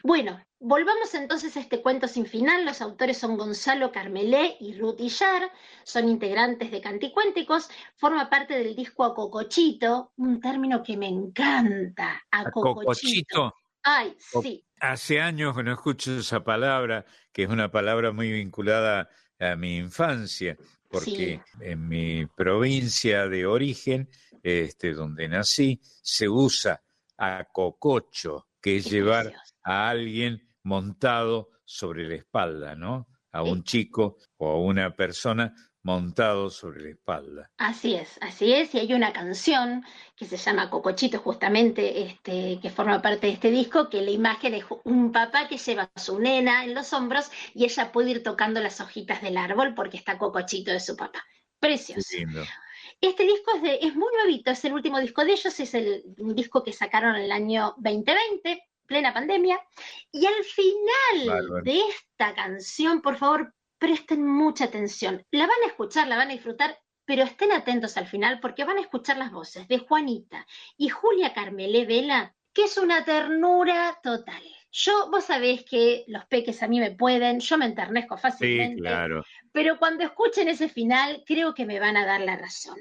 Bueno, 0.03 0.43
volvamos 0.59 1.13
entonces 1.13 1.55
a 1.55 1.61
este 1.61 1.81
cuento 1.81 2.09
sin 2.09 2.25
final. 2.25 2.65
Los 2.65 2.81
autores 2.81 3.17
son 3.17 3.37
Gonzalo 3.37 3.93
Carmelé 3.93 4.57
y 4.59 4.77
Ruth 4.77 4.99
Illar, 4.99 5.49
son 5.85 6.09
integrantes 6.09 6.71
de 6.71 6.81
Canticuénticos, 6.81 7.69
forma 7.95 8.29
parte 8.29 8.55
del 8.61 8.75
disco 8.75 9.05
Acocochito, 9.05 10.11
un 10.17 10.41
término 10.41 10.83
que 10.83 10.97
me 10.97 11.07
encanta, 11.07 12.21
Acocochito. 12.31 12.81
Cocochito. 12.81 13.53
Ay, 13.83 14.13
sí, 14.19 14.65
Hace 14.81 15.21
años 15.21 15.55
que 15.55 15.63
no 15.63 15.71
escucho 15.71 16.17
esa 16.17 16.43
palabra, 16.43 17.05
que 17.31 17.43
es 17.43 17.49
una 17.49 17.71
palabra 17.71 18.11
muy 18.11 18.29
vinculada 18.29 19.09
a 19.39 19.55
mi 19.55 19.77
infancia, 19.77 20.57
porque 20.89 21.41
en 21.59 21.87
mi 21.87 22.25
provincia 22.25 23.27
de 23.27 23.45
origen, 23.45 24.09
este, 24.43 24.93
donde 24.93 25.27
nací, 25.27 25.79
se 25.83 26.29
usa 26.29 26.81
a 27.17 27.45
cococho, 27.51 28.47
que 28.61 28.77
es 28.77 28.85
qué 28.85 28.89
llevar 28.91 29.25
precioso. 29.25 29.55
a 29.63 29.89
alguien 29.89 30.49
montado 30.63 31.49
sobre 31.65 32.07
la 32.07 32.15
espalda, 32.15 32.75
¿no? 32.75 33.07
A 33.31 33.43
un 33.43 33.63
chico 33.63 34.17
o 34.37 34.51
a 34.51 34.61
una 34.61 34.95
persona 34.95 35.53
montado 35.87 36.49
sobre 36.49 36.81
la 36.81 36.89
espalda. 36.89 37.49
Así 37.57 37.95
es, 37.95 38.19
así 38.19 38.51
es, 38.51 38.75
y 38.75 38.79
hay 38.79 38.93
una 38.93 39.13
canción 39.13 39.85
que 40.17 40.25
se 40.25 40.35
llama 40.35 40.69
Cocochito, 40.69 41.19
justamente, 41.19 42.03
este, 42.03 42.59
que 42.61 42.69
forma 42.69 43.01
parte 43.01 43.27
de 43.27 43.33
este 43.33 43.51
disco, 43.51 43.89
que 43.89 44.01
la 44.01 44.11
imagen 44.11 44.53
es 44.53 44.65
un 44.83 45.13
papá 45.13 45.47
que 45.47 45.57
lleva 45.57 45.89
a 45.95 45.99
su 45.99 46.19
nena 46.19 46.65
en 46.65 46.75
los 46.75 46.91
hombros 46.91 47.31
y 47.53 47.63
ella 47.63 47.93
puede 47.93 48.11
ir 48.11 48.21
tocando 48.21 48.59
las 48.59 48.81
hojitas 48.81 49.21
del 49.21 49.37
árbol 49.37 49.73
porque 49.75 49.95
está 49.95 50.17
Cocochito 50.17 50.71
de 50.71 50.81
su 50.81 50.97
papá. 50.97 51.23
Qué 51.29 51.67
Precioso. 51.67 52.17
lindo. 52.17 52.43
Este 52.99 53.23
disco 53.23 53.51
es, 53.55 53.61
de, 53.61 53.79
es 53.81 53.95
muy 53.95 54.13
nuevito, 54.13 54.51
es 54.51 54.65
el 54.65 54.73
último 54.73 54.99
disco 54.99 55.23
de 55.23 55.31
ellos, 55.31 55.57
es 55.57 55.73
el 55.73 56.03
disco 56.35 56.63
que 56.65 56.73
sacaron 56.73 57.15
en 57.15 57.23
el 57.23 57.31
año 57.31 57.75
2020, 57.77 58.61
plena 58.85 59.13
pandemia, 59.13 59.57
y 60.11 60.25
al 60.25 60.43
final 60.43 61.27
Bárbaro. 61.27 61.63
de 61.63 61.79
esta 61.79 62.33
canción, 62.33 63.01
por 63.01 63.15
favor, 63.15 63.53
presten 63.77 64.25
mucha 64.25 64.65
atención. 64.65 65.25
La 65.31 65.47
van 65.47 65.63
a 65.63 65.67
escuchar, 65.67 66.07
la 66.07 66.17
van 66.17 66.29
a 66.29 66.33
disfrutar, 66.33 66.77
pero 67.05 67.23
estén 67.23 67.51
atentos 67.51 67.97
al 67.97 68.07
final 68.07 68.39
porque 68.39 68.65
van 68.65 68.77
a 68.77 68.81
escuchar 68.81 69.17
las 69.17 69.31
voces 69.31 69.67
de 69.67 69.79
Juanita 69.79 70.45
y 70.77 70.89
Julia 70.89 71.33
Carmelé 71.33 71.85
Vela, 71.85 72.35
que 72.53 72.63
es 72.63 72.77
una 72.77 73.05
ternura 73.05 73.99
total. 74.03 74.43
Yo, 74.71 75.09
vos 75.09 75.25
sabés 75.25 75.63
que 75.63 76.03
los 76.07 76.25
peques 76.25 76.61
a 76.61 76.67
mí 76.67 76.79
me 76.79 76.91
pueden, 76.91 77.39
yo 77.39 77.57
me 77.57 77.65
enternezco 77.65 78.17
fácilmente. 78.17 78.75
Sí, 78.75 78.81
claro. 78.81 79.23
Pero 79.51 79.79
cuando 79.79 80.03
escuchen 80.03 80.49
ese 80.49 80.69
final, 80.69 81.23
creo 81.25 81.53
que 81.53 81.65
me 81.65 81.79
van 81.79 81.97
a 81.97 82.05
dar 82.05 82.21
la 82.21 82.35
razón. 82.35 82.77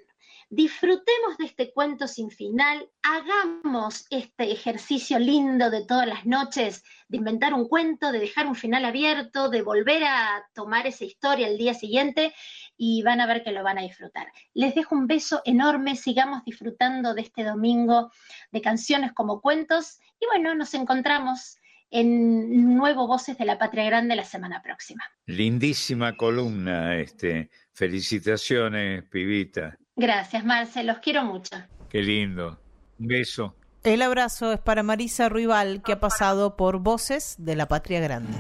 Disfrutemos 0.48 1.36
de 1.38 1.46
este 1.46 1.72
cuento 1.72 2.06
sin 2.06 2.30
final, 2.30 2.88
hagamos 3.02 4.06
este 4.10 4.52
ejercicio 4.52 5.18
lindo 5.18 5.70
de 5.70 5.84
todas 5.84 6.06
las 6.06 6.24
noches, 6.24 6.84
de 7.08 7.16
inventar 7.16 7.52
un 7.52 7.66
cuento, 7.68 8.12
de 8.12 8.20
dejar 8.20 8.46
un 8.46 8.54
final 8.54 8.84
abierto, 8.84 9.48
de 9.48 9.62
volver 9.62 10.04
a 10.04 10.46
tomar 10.54 10.86
esa 10.86 11.04
historia 11.04 11.48
el 11.48 11.58
día 11.58 11.74
siguiente 11.74 12.32
y 12.76 13.02
van 13.02 13.20
a 13.20 13.26
ver 13.26 13.42
que 13.42 13.50
lo 13.50 13.64
van 13.64 13.78
a 13.78 13.82
disfrutar. 13.82 14.28
Les 14.54 14.72
dejo 14.76 14.94
un 14.94 15.08
beso 15.08 15.42
enorme, 15.44 15.96
sigamos 15.96 16.44
disfrutando 16.44 17.12
de 17.12 17.22
este 17.22 17.42
domingo 17.42 18.12
de 18.52 18.60
canciones 18.60 19.12
como 19.12 19.40
cuentos 19.40 19.98
y 20.20 20.26
bueno, 20.26 20.54
nos 20.54 20.74
encontramos 20.74 21.58
en 21.90 22.76
nuevo 22.76 23.08
Voces 23.08 23.36
de 23.36 23.46
la 23.46 23.58
Patria 23.58 23.84
Grande 23.84 24.14
la 24.14 24.24
semana 24.24 24.62
próxima. 24.62 25.02
Lindísima 25.26 26.16
columna, 26.16 26.96
este. 26.96 27.50
Felicitaciones, 27.72 29.02
pibita. 29.08 29.76
Gracias, 29.96 30.44
Marce, 30.44 30.84
los 30.84 30.98
quiero 30.98 31.24
mucho. 31.24 31.56
Qué 31.88 32.02
lindo. 32.02 32.58
Un 32.98 33.06
beso. 33.06 33.54
El 33.82 34.02
abrazo 34.02 34.52
es 34.52 34.60
para 34.60 34.82
Marisa 34.82 35.28
Ruibal, 35.28 35.82
que 35.82 35.92
ha 35.92 36.00
pasado 36.00 36.56
por 36.56 36.80
Voces 36.80 37.36
de 37.38 37.56
la 37.56 37.66
Patria 37.66 38.00
Grande. 38.00 38.36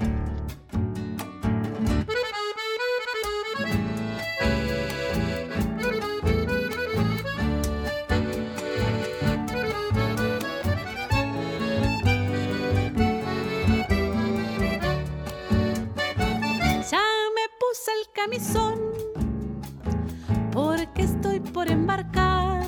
Ya 16.90 17.02
me 17.34 17.48
puse 17.58 17.90
el 17.92 18.12
camisón 18.12 18.85
por 21.56 21.70
embarcar 21.70 22.66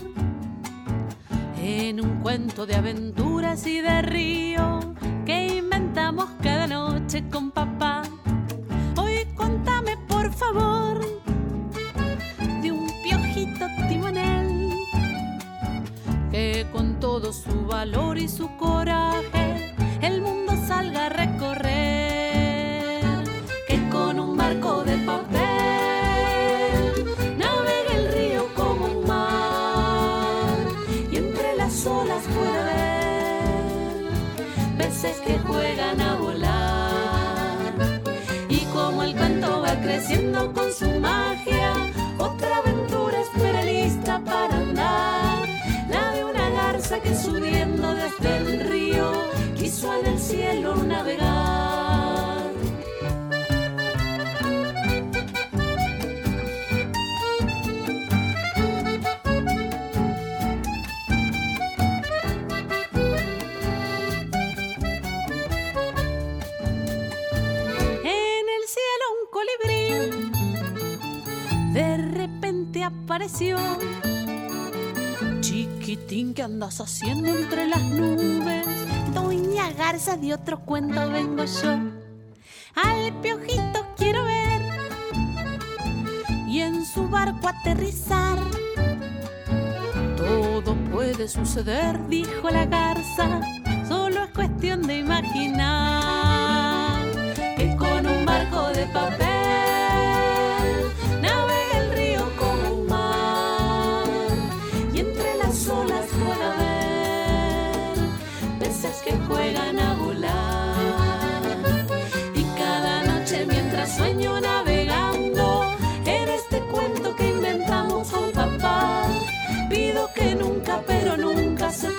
en 1.60 2.00
un 2.00 2.20
cuento 2.22 2.64
de 2.64 2.74
aventuras 2.74 3.66
y 3.66 3.82
de 3.82 4.00
río 4.00 4.94
que 5.26 5.58
inventamos 5.58 6.30
cada 6.42 6.66
noche 6.66 7.22
con 7.28 7.50
papá. 7.50 8.00
Hoy 8.96 9.26
contame 9.36 9.98
por 10.08 10.32
favor 10.32 11.04
de 12.62 12.72
un 12.72 12.90
piojito 13.02 13.66
timonel 13.90 14.72
que 16.30 16.66
con 16.72 16.98
todo 16.98 17.34
su 17.34 17.66
valor 17.66 18.16
y 18.16 18.26
su 18.26 18.48
coraje 18.56 19.74
el 20.00 20.22
mundo 20.22 20.54
salga 20.66 21.06
a 21.06 21.08
recorrer, 21.10 21.77
peces 35.00 35.20
que 35.20 35.38
juegan 35.38 36.00
a 36.00 36.16
volar. 36.16 38.02
Y 38.48 38.64
como 38.72 39.02
el 39.04 39.14
cuento 39.14 39.60
va 39.60 39.80
creciendo 39.80 40.52
con 40.52 40.72
su 40.72 40.88
magia 41.00 41.72
otra 42.18 42.56
aventura 42.56 42.67
Chiquitín, 75.40 76.34
¿qué 76.34 76.44
andas 76.44 76.80
haciendo 76.80 77.26
entre 77.26 77.66
las 77.66 77.82
nubes? 77.82 78.64
Doña 79.12 79.72
Garza, 79.72 80.16
de 80.16 80.34
otro 80.34 80.60
cuento 80.60 81.10
vengo 81.10 81.44
yo. 81.44 81.78
Al 82.76 83.12
piojito 83.20 83.84
quiero 83.96 84.24
ver 84.24 84.62
y 86.46 86.60
en 86.60 86.86
su 86.86 87.08
barco 87.08 87.48
aterrizar. 87.48 88.38
Todo 90.16 90.76
puede 90.92 91.26
suceder, 91.26 91.98
dijo 92.06 92.50
la 92.50 92.66
garza. 92.66 93.40
Solo 93.88 94.22
es 94.22 94.30
cuestión 94.30 94.86
de 94.86 94.98
imaginar 94.98 97.04
que 97.56 97.74
con 97.76 98.06
un 98.06 98.24
barco 98.24 98.68
de 98.68 98.86
papel 98.86 99.27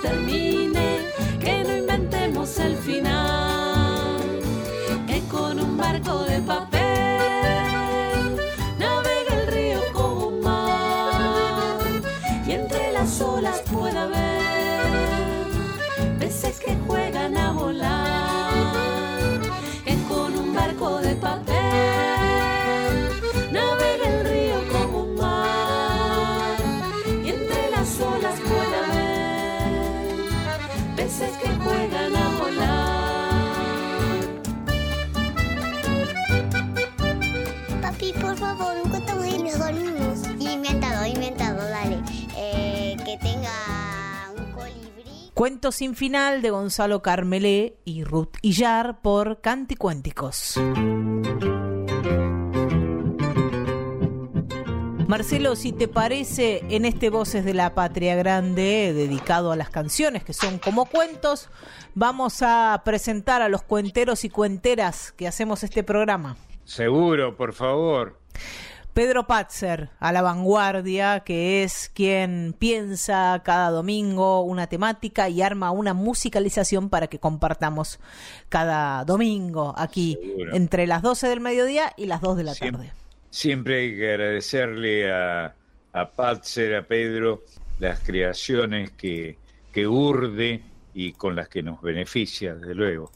termine 0.02 1.06
que 1.40 1.64
no 1.64 1.78
inventemos 1.78 2.58
el 2.60 2.76
final 2.78 4.22
que 5.08 5.22
con 5.30 5.60
un 5.60 5.78
barco 5.78 6.24
de 6.24 6.40
papel 6.42 6.79
Cuento 45.40 45.72
sin 45.72 45.96
final 45.96 46.42
de 46.42 46.50
Gonzalo 46.50 47.02
Carmelé 47.02 47.78
y 47.86 48.04
Ruth 48.04 48.36
Illar 48.42 49.00
por 49.02 49.40
Canticuénticos. 49.40 50.60
Marcelo, 55.08 55.56
si 55.56 55.72
te 55.72 55.88
parece, 55.88 56.66
en 56.68 56.84
este 56.84 57.10
Voces 57.10 57.46
de 57.46 57.54
la 57.54 57.74
Patria 57.74 58.18
Grande, 58.18 58.92
dedicado 58.94 59.54
a 59.54 59.56
las 59.56 59.70
canciones 59.70 60.26
que 60.26 60.34
son 60.34 60.60
como 60.60 60.88
cuentos, 60.88 61.50
vamos 61.96 62.42
a 62.42 62.82
presentar 62.84 63.42
a 63.42 63.48
los 63.48 63.62
cuenteros 63.62 64.26
y 64.26 64.30
cuenteras 64.30 65.14
que 65.14 65.26
hacemos 65.26 65.64
este 65.64 65.86
programa. 65.86 66.36
Seguro, 66.66 67.38
por 67.38 67.54
favor. 67.54 68.20
Pedro 69.00 69.28
Patzer, 69.28 69.88
a 70.02 70.12
la 70.12 70.22
vanguardia, 70.22 71.22
que 71.22 71.64
es 71.64 71.90
quien 71.96 72.54
piensa 72.60 73.42
cada 73.46 73.70
domingo 73.70 74.42
una 74.42 74.68
temática 74.68 75.30
y 75.30 75.42
arma 75.42 75.72
una 75.72 75.94
musicalización 75.94 76.90
para 76.90 77.08
que 77.08 77.18
compartamos 77.18 78.02
cada 78.50 79.06
domingo 79.06 79.74
aquí 79.78 80.18
Seguro. 80.22 80.54
entre 80.54 80.86
las 80.86 81.02
12 81.02 81.30
del 81.30 81.40
mediodía 81.40 81.94
y 81.96 82.08
las 82.08 82.20
2 82.20 82.36
de 82.36 82.44
la 82.44 82.54
Siempre. 82.54 82.88
tarde. 82.88 83.00
Siempre 83.30 83.80
hay 83.80 83.96
que 83.96 84.10
agradecerle 84.10 85.10
a, 85.10 85.56
a 85.94 86.10
Patzer, 86.10 86.76
a 86.76 86.84
Pedro, 86.84 87.46
las 87.80 88.02
creaciones 88.02 88.92
que, 88.92 89.38
que 89.72 89.88
urde 89.88 90.62
y 90.94 91.14
con 91.14 91.38
las 91.38 91.48
que 91.48 91.64
nos 91.64 91.82
beneficia, 91.82 92.54
desde 92.54 92.76
luego. 92.76 93.14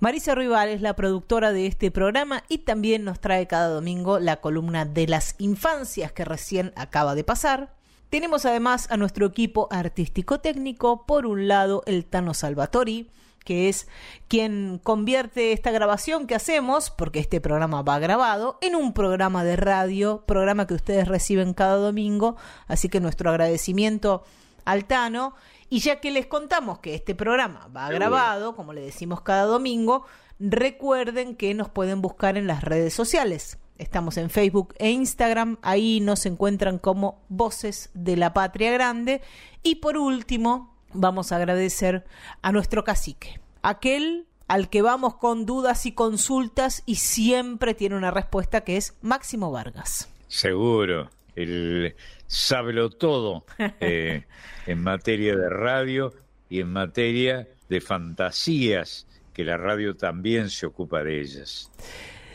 Marisa 0.00 0.36
Rival 0.36 0.68
es 0.68 0.80
la 0.80 0.94
productora 0.94 1.50
de 1.52 1.66
este 1.66 1.90
programa 1.90 2.44
y 2.48 2.58
también 2.58 3.02
nos 3.02 3.18
trae 3.18 3.48
cada 3.48 3.66
domingo 3.66 4.20
la 4.20 4.36
columna 4.36 4.84
de 4.84 5.08
las 5.08 5.34
infancias 5.38 6.12
que 6.12 6.24
recién 6.24 6.72
acaba 6.76 7.16
de 7.16 7.24
pasar. 7.24 7.74
Tenemos 8.08 8.46
además 8.46 8.86
a 8.92 8.96
nuestro 8.96 9.26
equipo 9.26 9.66
artístico 9.72 10.38
técnico, 10.38 11.04
por 11.04 11.26
un 11.26 11.48
lado 11.48 11.82
el 11.86 12.04
Tano 12.04 12.32
Salvatori, 12.32 13.10
que 13.44 13.68
es 13.68 13.88
quien 14.28 14.78
convierte 14.80 15.50
esta 15.50 15.72
grabación 15.72 16.28
que 16.28 16.36
hacemos, 16.36 16.90
porque 16.90 17.18
este 17.18 17.40
programa 17.40 17.82
va 17.82 17.98
grabado, 17.98 18.56
en 18.60 18.76
un 18.76 18.92
programa 18.92 19.42
de 19.42 19.56
radio, 19.56 20.22
programa 20.26 20.68
que 20.68 20.74
ustedes 20.74 21.08
reciben 21.08 21.54
cada 21.54 21.74
domingo, 21.74 22.36
así 22.68 22.88
que 22.88 23.00
nuestro 23.00 23.30
agradecimiento 23.30 24.22
al 24.64 24.84
Tano. 24.84 25.34
Y 25.70 25.80
ya 25.80 26.00
que 26.00 26.10
les 26.10 26.26
contamos 26.26 26.78
que 26.78 26.94
este 26.94 27.14
programa 27.14 27.68
va 27.76 27.90
grabado, 27.90 28.56
como 28.56 28.72
le 28.72 28.80
decimos 28.80 29.20
cada 29.20 29.44
domingo, 29.44 30.04
recuerden 30.40 31.36
que 31.36 31.52
nos 31.54 31.68
pueden 31.68 32.00
buscar 32.00 32.36
en 32.36 32.46
las 32.46 32.62
redes 32.62 32.94
sociales. 32.94 33.58
Estamos 33.76 34.16
en 34.16 34.30
Facebook 34.30 34.74
e 34.78 34.90
Instagram, 34.90 35.58
ahí 35.62 36.00
nos 36.00 36.26
encuentran 36.26 36.78
como 36.78 37.22
Voces 37.28 37.90
de 37.94 38.16
la 38.16 38.32
Patria 38.32 38.72
Grande. 38.72 39.20
Y 39.62 39.76
por 39.76 39.96
último, 39.96 40.74
vamos 40.92 41.32
a 41.32 41.36
agradecer 41.36 42.04
a 42.42 42.50
nuestro 42.50 42.82
cacique, 42.82 43.40
aquel 43.62 44.26
al 44.48 44.70
que 44.70 44.82
vamos 44.82 45.14
con 45.16 45.44
dudas 45.44 45.84
y 45.86 45.92
consultas 45.92 46.82
y 46.86 46.96
siempre 46.96 47.74
tiene 47.74 47.96
una 47.96 48.10
respuesta 48.10 48.62
que 48.62 48.78
es 48.78 48.96
Máximo 49.02 49.52
Vargas. 49.52 50.08
Seguro, 50.26 51.10
el 51.42 51.94
sábelo 52.26 52.90
todo 52.90 53.44
eh, 53.80 54.24
en 54.66 54.82
materia 54.82 55.36
de 55.36 55.48
radio 55.48 56.12
y 56.48 56.60
en 56.60 56.72
materia 56.72 57.48
de 57.68 57.80
fantasías, 57.80 59.06
que 59.32 59.44
la 59.44 59.56
radio 59.56 59.96
también 59.96 60.50
se 60.50 60.66
ocupa 60.66 61.02
de 61.02 61.20
ellas. 61.20 61.70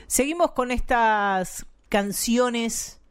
Seguimos 0.07 0.51
con 0.51 0.71
estas 0.71 1.65
canciones 1.89 3.01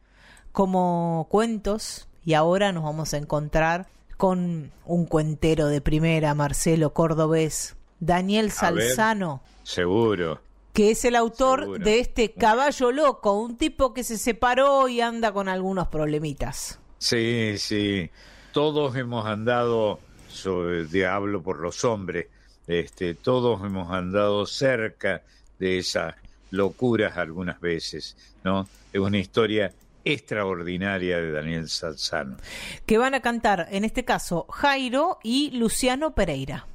como 0.51 1.27
cuentos 1.29 2.07
y 2.25 2.33
ahora 2.33 2.71
nos 2.71 2.83
vamos 2.83 3.13
a 3.13 3.17
encontrar 3.17 3.87
con 4.17 4.71
un 4.85 5.05
cuentero 5.05 5.67
de 5.67 5.81
primera, 5.81 6.33
Marcelo 6.33 6.93
Cordobés, 6.93 7.75
Daniel 7.99 8.51
Salzano. 8.51 9.41
Seguro. 9.63 10.39
Que 10.73 10.91
es 10.91 11.05
el 11.05 11.15
autor 11.15 11.79
de 11.79 11.99
este 11.99 12.33
Caballo 12.33 12.91
Loco, 12.91 13.39
un 13.39 13.57
tipo 13.57 13.93
que 13.93 14.03
se 14.03 14.17
separó 14.17 14.87
y 14.87 15.01
anda 15.01 15.31
con 15.31 15.47
algunos 15.47 15.87
problemitas. 15.87 16.79
Sí, 16.97 17.55
sí. 17.57 18.09
Todos 18.51 18.95
hemos 18.95 19.25
andado, 19.25 19.99
sobre, 20.27 21.05
hablo 21.05 21.43
por 21.43 21.59
los 21.59 21.83
hombres, 21.85 22.27
este, 22.67 23.13
todos 23.13 23.61
hemos 23.63 23.91
andado 23.91 24.45
cerca 24.45 25.21
de 25.59 25.79
esas 25.79 26.15
locuras 26.51 27.17
algunas 27.17 27.59
veces, 27.59 28.15
¿no? 28.43 28.67
Es 28.91 29.01
una 29.01 29.17
historia 29.17 29.73
extraordinaria 30.05 31.17
de 31.17 31.31
Daniel 31.31 31.69
Salzano. 31.69 32.37
Que 32.85 32.97
van 32.97 33.15
a 33.15 33.21
cantar, 33.21 33.67
en 33.71 33.85
este 33.85 34.05
caso, 34.05 34.45
Jairo 34.49 35.19
y 35.23 35.51
Luciano 35.51 36.13
Pereira. 36.13 36.67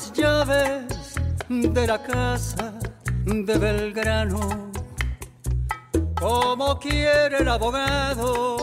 Las 0.00 0.12
llaves 0.14 1.14
de 1.48 1.86
la 1.86 2.02
casa 2.02 2.72
de 3.26 3.58
Belgrano. 3.58 4.70
Como 6.18 6.78
quiere 6.78 7.38
el 7.38 7.48
abogado, 7.48 8.56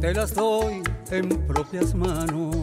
te 0.00 0.12
las 0.12 0.34
doy 0.34 0.82
en 1.12 1.28
propias 1.46 1.94
manos. 1.94 2.56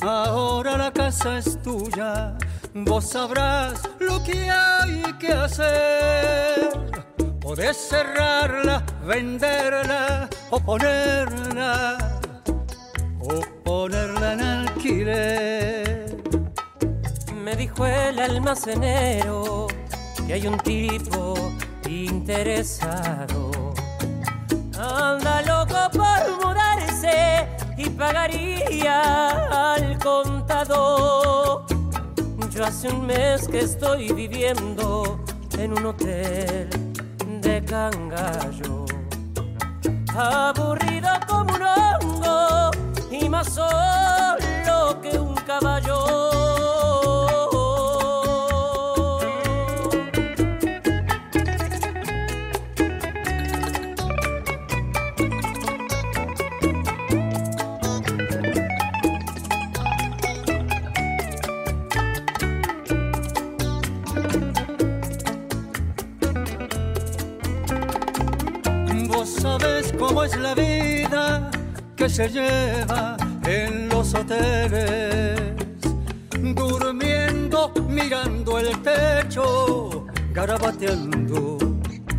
Ahora 0.00 0.76
la 0.76 0.92
casa 0.92 1.38
es 1.38 1.60
tuya, 1.60 2.38
vos 2.72 3.10
sabrás 3.10 3.82
lo 3.98 4.22
que 4.22 4.48
hay 4.48 5.02
que 5.18 5.32
hacer. 5.32 6.70
Podés 7.40 7.76
cerrarla, 7.76 8.84
venderla 9.04 10.28
o 10.50 10.60
ponerla, 10.60 12.09
o 13.30 13.40
ponerla 13.64 14.32
en 14.32 14.40
alquiler. 14.40 16.16
Me 17.44 17.56
dijo 17.56 17.86
el 17.86 18.18
almacenero 18.18 19.66
que 20.26 20.34
hay 20.34 20.46
un 20.46 20.58
tipo 20.58 21.34
interesado. 21.88 23.50
Anda 24.78 25.42
loco 25.42 25.90
por 25.92 26.44
mudarse 26.44 27.46
y 27.76 27.88
pagaría 27.90 29.28
al 29.74 29.98
contador. 29.98 31.64
Yo 32.50 32.64
hace 32.64 32.88
un 32.88 33.06
mes 33.06 33.48
que 33.48 33.60
estoy 33.60 34.12
viviendo 34.12 35.24
en 35.58 35.72
un 35.72 35.86
hotel 35.86 36.68
de 37.40 37.64
cangallo. 37.64 38.84
Aburrido 40.14 41.08
como 41.28 41.54
un 41.54 41.62
hongo 41.62 42.69
y 43.10 43.28
más 43.28 43.52
solo 43.52 45.00
que 45.02 45.18
un 45.18 45.34
caballo. 45.34 46.49
Se 72.10 72.28
lleva 72.28 73.16
en 73.46 73.88
los 73.88 74.12
hoteles, 74.14 75.40
durmiendo, 76.32 77.72
mirando 77.88 78.58
el 78.58 78.76
techo, 78.82 80.06
garabateando 80.32 81.56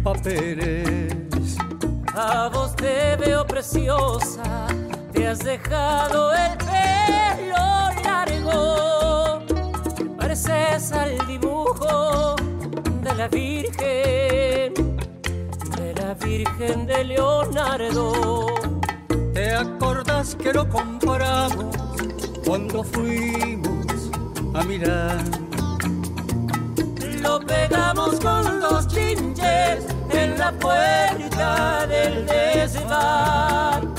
papeles. 0.01 1.57
A 2.15 2.49
vos 2.53 2.73
te 2.77 3.17
veo 3.17 3.45
preciosa, 3.45 4.67
te 5.11 5.27
has 5.27 5.39
dejado 5.39 6.33
el 6.35 6.57
pelo 6.57 7.91
largo. 8.05 9.41
Pareces 10.17 10.93
al 10.93 11.17
dibujo 11.27 12.35
de 13.03 13.15
la 13.15 13.27
Virgen, 13.27 14.73
de 15.77 15.93
la 16.01 16.13
Virgen 16.13 16.85
de 16.85 17.03
Leonardo. 17.03 18.70
¿Te 19.51 19.57
acordás 19.57 20.33
que 20.35 20.53
lo 20.53 20.65
compramos 20.69 21.75
cuando 22.45 22.85
fuimos 22.85 24.09
a 24.53 24.63
mirar? 24.63 25.17
Lo 27.19 27.37
pegamos 27.41 28.17
con 28.21 28.61
dos 28.61 28.87
chinches 28.87 29.83
en 30.09 30.39
la 30.39 30.53
puerta 30.53 31.85
del 31.85 32.25
desván. 32.27 33.93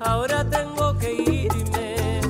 Ahora 0.00 0.42
tengo 0.48 0.96
que 0.96 1.12
irme, 1.12 2.20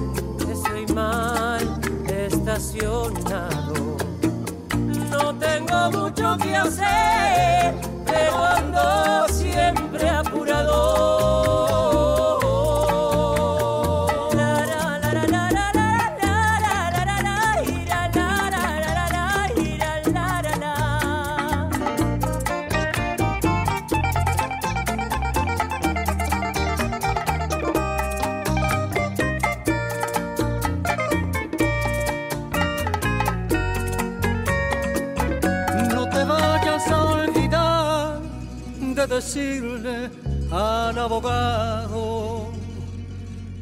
estoy 0.51 0.87
mal 0.93 1.62
estacionado. 2.09 3.97
No 5.12 5.32
tengo 5.39 5.91
mucho 5.93 6.37
que 6.43 6.57
hacer, 6.57 7.73
pero 8.05 8.45
ando 8.45 9.20
decirle 39.21 40.11
al 40.51 40.99
abogado 40.99 42.49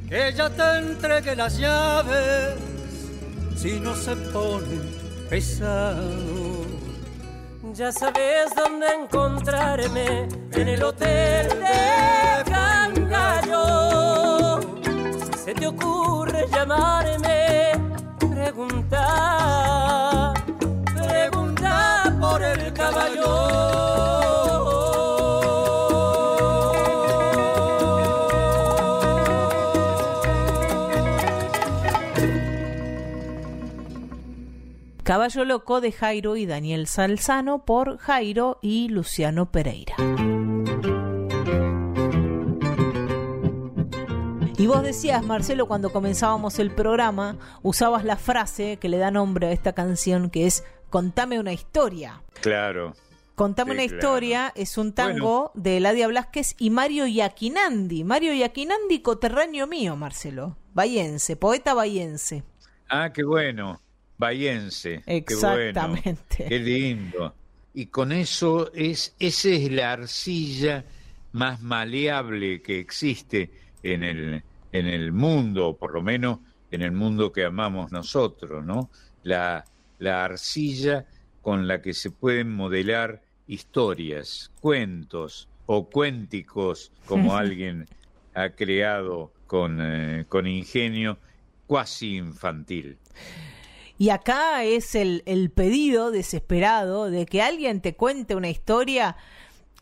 que 0.09 0.29
ella 0.29 0.49
te 0.49 0.79
entregue 0.79 1.35
las 1.35 1.59
llaves 1.59 2.55
si 3.57 3.81
no 3.81 3.93
se 3.97 4.15
pone 4.33 4.79
pesado. 5.29 6.65
Ya 7.75 7.91
sabes 7.91 8.55
dónde 8.55 8.87
encontrarme 9.03 10.29
en 10.53 10.69
el 10.69 10.81
hotel 10.81 11.49
de 11.49 12.45
Cangallo. 12.53 14.61
Si 15.33 15.39
se 15.45 15.55
te 15.55 15.67
ocurre 15.67 16.47
llamarme, 16.53 17.73
pregunta, 18.31 19.98
Caballo 35.09 35.47
Loco 35.47 35.81
de 35.81 35.91
Jairo 35.91 36.37
y 36.37 36.45
Daniel 36.45 36.87
Salzano 36.87 37.65
por 37.65 37.97
Jairo 37.97 38.59
y 38.61 38.91
Luciano 38.91 39.51
Pereira. 39.51 39.95
Y 44.59 44.67
vos 44.67 44.83
decías, 44.83 45.25
Marcelo, 45.25 45.67
cuando 45.67 45.93
comenzábamos 45.93 46.59
el 46.59 46.71
programa, 46.71 47.39
usabas 47.63 48.05
la 48.05 48.17
frase 48.19 48.77
que 48.77 48.91
le 48.91 48.99
da 48.99 49.11
nombre 49.11 49.47
a 49.47 49.53
esta 49.53 49.73
canción 49.73 50.29
que 50.29 50.47
es 50.47 50.63
Contame 50.91 51.41
una 51.41 51.55
historia. 51.55 52.21
Claro. 52.43 52.93
Contame 53.35 53.71
Sí, 53.71 53.79
una 53.79 53.85
claro. 53.85 53.97
historia 53.97 54.53
es 54.57 54.77
un 54.77 54.93
tango 54.93 55.53
de 55.55 55.79
Eladia 55.79 56.09
Blasquez 56.09 56.55
y 56.59 56.69
Mario 56.69 57.07
Yaquinandi. 57.07 58.05
Mario 58.05 58.35
Yaquinandi, 58.35 59.01
coterráneo 59.01 59.67
mío, 59.67 59.97
Marcelo. 59.97 60.59
Bayense, 60.75 61.37
poeta 61.37 61.73
bayense. 61.73 62.45
Ah, 62.91 63.11
qué 63.15 63.25
bueno. 63.25 63.81
Bayense. 64.19 65.03
Qué 65.07 65.17
Exactamente. 65.17 66.37
bueno. 66.39 66.49
Qué 66.49 66.59
lindo. 66.59 67.35
Y 67.75 67.87
con 67.87 68.13
eso 68.13 68.73
es, 68.75 69.15
esa 69.19 69.49
es 69.51 69.71
la 69.71 69.93
arcilla 69.93 70.85
más 71.33 71.61
maleable 71.63 72.61
que 72.61 72.81
existe 72.81 73.51
en 73.83 74.03
el, 74.03 74.43
en 74.73 74.87
el 74.87 75.13
mundo, 75.13 75.77
por 75.77 75.95
lo 75.95 76.03
menos 76.03 76.41
en 76.71 76.83
el 76.83 76.93
mundo 76.93 77.33
que 77.33 77.45
amamos 77.45 77.93
nosotros, 77.93 78.65
¿no? 78.65 78.91
La, 79.23 79.65
la 79.99 80.25
arcilla 80.25 81.07
con 81.41 81.69
la 81.69 81.81
que 81.81 81.95
se 81.95 82.11
pueden 82.11 82.51
modelar 82.53 83.23
historias, 83.47 84.51
cuentos 84.61 85.49
o 85.67 85.89
cuénticos, 85.89 86.93
como 87.07 87.37
alguien 87.37 87.87
ha 88.35 88.51
creado 88.51 89.33
con, 89.47 89.79
eh, 89.81 90.25
con 90.29 90.47
ingenio, 90.47 91.19
cuasi 91.67 92.17
infantil. 92.17 92.99
Y 93.99 94.11
acá 94.11 94.65
es 94.65 94.95
el, 94.95 95.23
el 95.27 95.51
pedido 95.51 96.11
desesperado 96.11 97.11
de 97.11 97.27
que 97.27 97.43
alguien 97.43 97.81
te 97.81 97.97
cuente 97.97 98.37
una 98.37 98.49
historia 98.49 99.17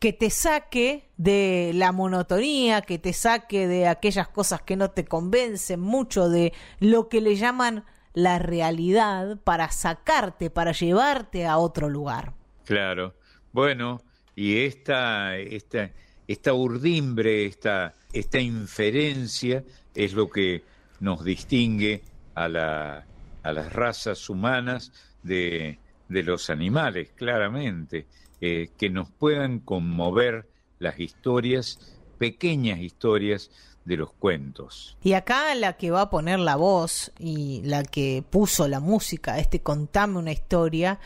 que 0.00 0.12
te 0.12 0.30
saque 0.30 1.08
de 1.16 1.72
la 1.74 1.92
monotonía, 1.92 2.82
que 2.82 2.98
te 2.98 3.12
saque 3.12 3.66
de 3.66 3.86
aquellas 3.86 4.28
cosas 4.28 4.62
que 4.62 4.76
no 4.76 4.90
te 4.90 5.04
convencen 5.04 5.80
mucho, 5.80 6.28
de 6.28 6.52
lo 6.80 7.08
que 7.08 7.20
le 7.20 7.36
llaman 7.36 7.84
la 8.12 8.38
realidad, 8.38 9.38
para 9.44 9.70
sacarte, 9.70 10.48
para 10.48 10.72
llevarte 10.72 11.46
a 11.46 11.58
otro 11.58 11.88
lugar. 11.88 12.32
Claro. 12.64 13.14
Bueno, 13.52 14.02
y 14.34 14.64
esta, 14.64 15.36
esta, 15.36 15.90
esta 16.26 16.52
urdimbre, 16.54 17.46
esta, 17.46 17.94
esta 18.12 18.40
inferencia 18.40 19.64
es 19.94 20.12
lo 20.12 20.30
que 20.30 20.62
nos 21.00 21.24
distingue 21.24 22.02
a, 22.34 22.48
la, 22.48 23.06
a 23.46 23.52
las 23.52 23.72
razas 23.72 24.28
humanas 24.28 24.92
de, 25.22 25.78
de 26.08 26.22
los 26.24 26.50
animales, 26.50 27.12
claramente, 27.14 28.06
eh, 28.40 28.70
que 28.76 28.90
nos 28.90 29.08
puedan 29.12 29.60
conmover 29.60 30.48
las 30.80 30.98
historias, 30.98 31.96
pequeñas 32.18 32.80
historias 32.80 33.52
de 33.84 33.98
los 33.98 34.12
cuentos. 34.12 34.98
Y 35.00 35.12
acá 35.12 35.54
la 35.54 35.74
que 35.74 35.92
va 35.92 36.00
a 36.02 36.10
poner 36.10 36.40
la 36.40 36.56
voz 36.56 37.12
y 37.20 37.62
la 37.62 37.84
que 37.84 38.24
puso 38.28 38.66
la 38.66 38.80
música, 38.80 39.38
este 39.38 39.60
contame 39.60 40.18
una 40.18 40.32
historia, 40.32 40.98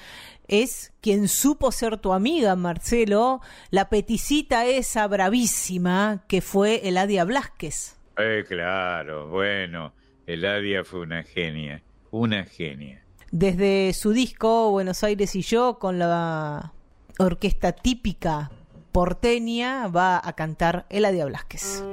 es 0.48 0.94
quien 1.02 1.28
supo 1.28 1.70
ser 1.72 1.98
tu 1.98 2.14
amiga, 2.14 2.56
Marcelo, 2.56 3.42
la 3.68 3.90
peticita 3.90 4.64
esa 4.64 5.06
bravísima 5.08 6.24
que 6.26 6.40
fue 6.40 6.88
Eladia 6.88 7.24
Blasquez. 7.24 7.98
Eh, 8.16 8.46
claro, 8.48 9.28
bueno, 9.28 9.92
Eladia 10.26 10.84
fue 10.84 11.00
una 11.00 11.22
genia, 11.22 11.82
una 12.10 12.44
genia. 12.44 13.02
Desde 13.30 13.92
su 13.94 14.12
disco 14.12 14.70
Buenos 14.70 15.04
Aires 15.04 15.36
y 15.36 15.42
yo, 15.42 15.78
con 15.78 15.98
la 15.98 16.72
orquesta 17.18 17.72
típica 17.72 18.50
porteña, 18.92 19.86
va 19.86 20.20
a 20.22 20.32
cantar 20.32 20.86
Eladia 20.90 21.26
Blasquez. 21.26 21.84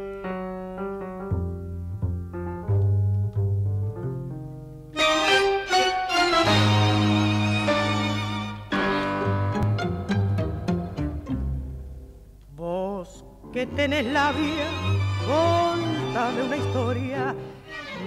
Vos 12.56 13.24
que 13.54 13.68
tenés 13.68 14.06
la 14.06 14.32
vía, 14.32 14.70
contame 15.28 16.42
una 16.42 16.58
historia. 16.58 17.36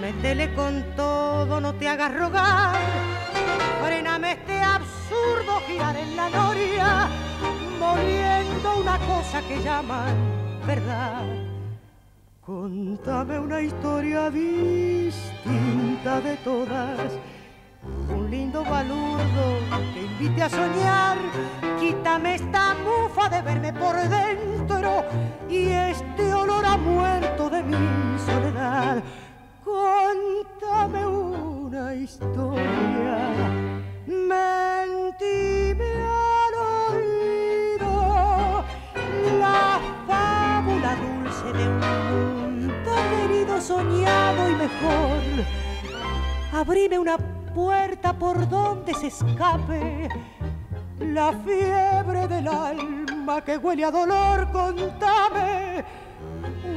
Métele 0.01 0.51
con 0.55 0.83
todo, 0.95 1.61
no 1.61 1.75
te 1.75 1.87
hagas 1.87 2.11
rogar. 2.11 2.75
Frename 3.83 4.31
este 4.31 4.59
absurdo 4.59 5.61
girar 5.67 5.95
en 5.95 6.15
la 6.15 6.27
noria, 6.27 7.07
moliendo 7.79 8.79
una 8.79 8.97
cosa 8.97 9.43
que 9.47 9.61
llaman 9.61 10.15
verdad. 10.65 11.23
Contame 12.43 13.37
una 13.37 13.61
historia 13.61 14.31
distinta 14.31 16.19
de 16.21 16.35
todas. 16.37 17.11
Un 18.09 18.31
lindo 18.31 18.63
balurdo 18.63 19.59
que 19.93 20.01
invite 20.01 20.41
a 20.41 20.49
soñar. 20.49 21.17
Quítame 21.79 22.35
esta 22.35 22.73
mufa 22.73 23.29
de 23.29 23.41
verme 23.43 23.71
por 23.73 23.95
dentro 23.95 25.05
y 25.47 25.69
este 25.69 26.33
olor 26.33 26.65
a 26.65 26.75
muerto 26.77 27.51
de 27.51 27.61
mi 27.61 28.19
soledad. 28.25 29.03
Contame 29.63 31.05
una 31.05 31.93
historia. 31.93 33.17
Mentime 34.07 35.91
al 36.03 36.53
oído 36.93 38.63
la 39.39 39.79
fábula 40.07 40.95
dulce 40.95 41.53
de 41.53 41.67
un 41.67 41.79
mundo 42.09 42.91
querido, 43.11 43.61
soñado 43.61 44.49
y 44.49 44.55
mejor. 44.55 45.21
Abrime 46.53 46.97
una 46.97 47.17
puerta 47.53 48.13
por 48.13 48.49
donde 48.49 48.93
se 48.95 49.07
escape 49.07 50.09
la 50.99 51.33
fiebre 51.33 52.27
del 52.27 52.47
alma 52.47 53.41
que 53.43 53.57
huele 53.57 53.85
a 53.85 53.91
dolor. 53.91 54.51
Contame 54.51 55.85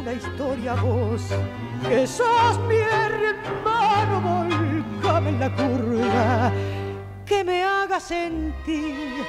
una 0.05 0.12
historia 0.12 0.74
vos, 0.74 1.22
que 1.89 2.06
sos 2.06 2.60
mi 2.68 2.76
hermano, 2.76 4.20
volcame 4.20 5.31
en 5.31 5.40
la 5.40 5.51
curva, 5.56 6.52
que 7.24 7.43
me 7.43 7.64
haga 7.64 7.98
sentir 7.98 9.24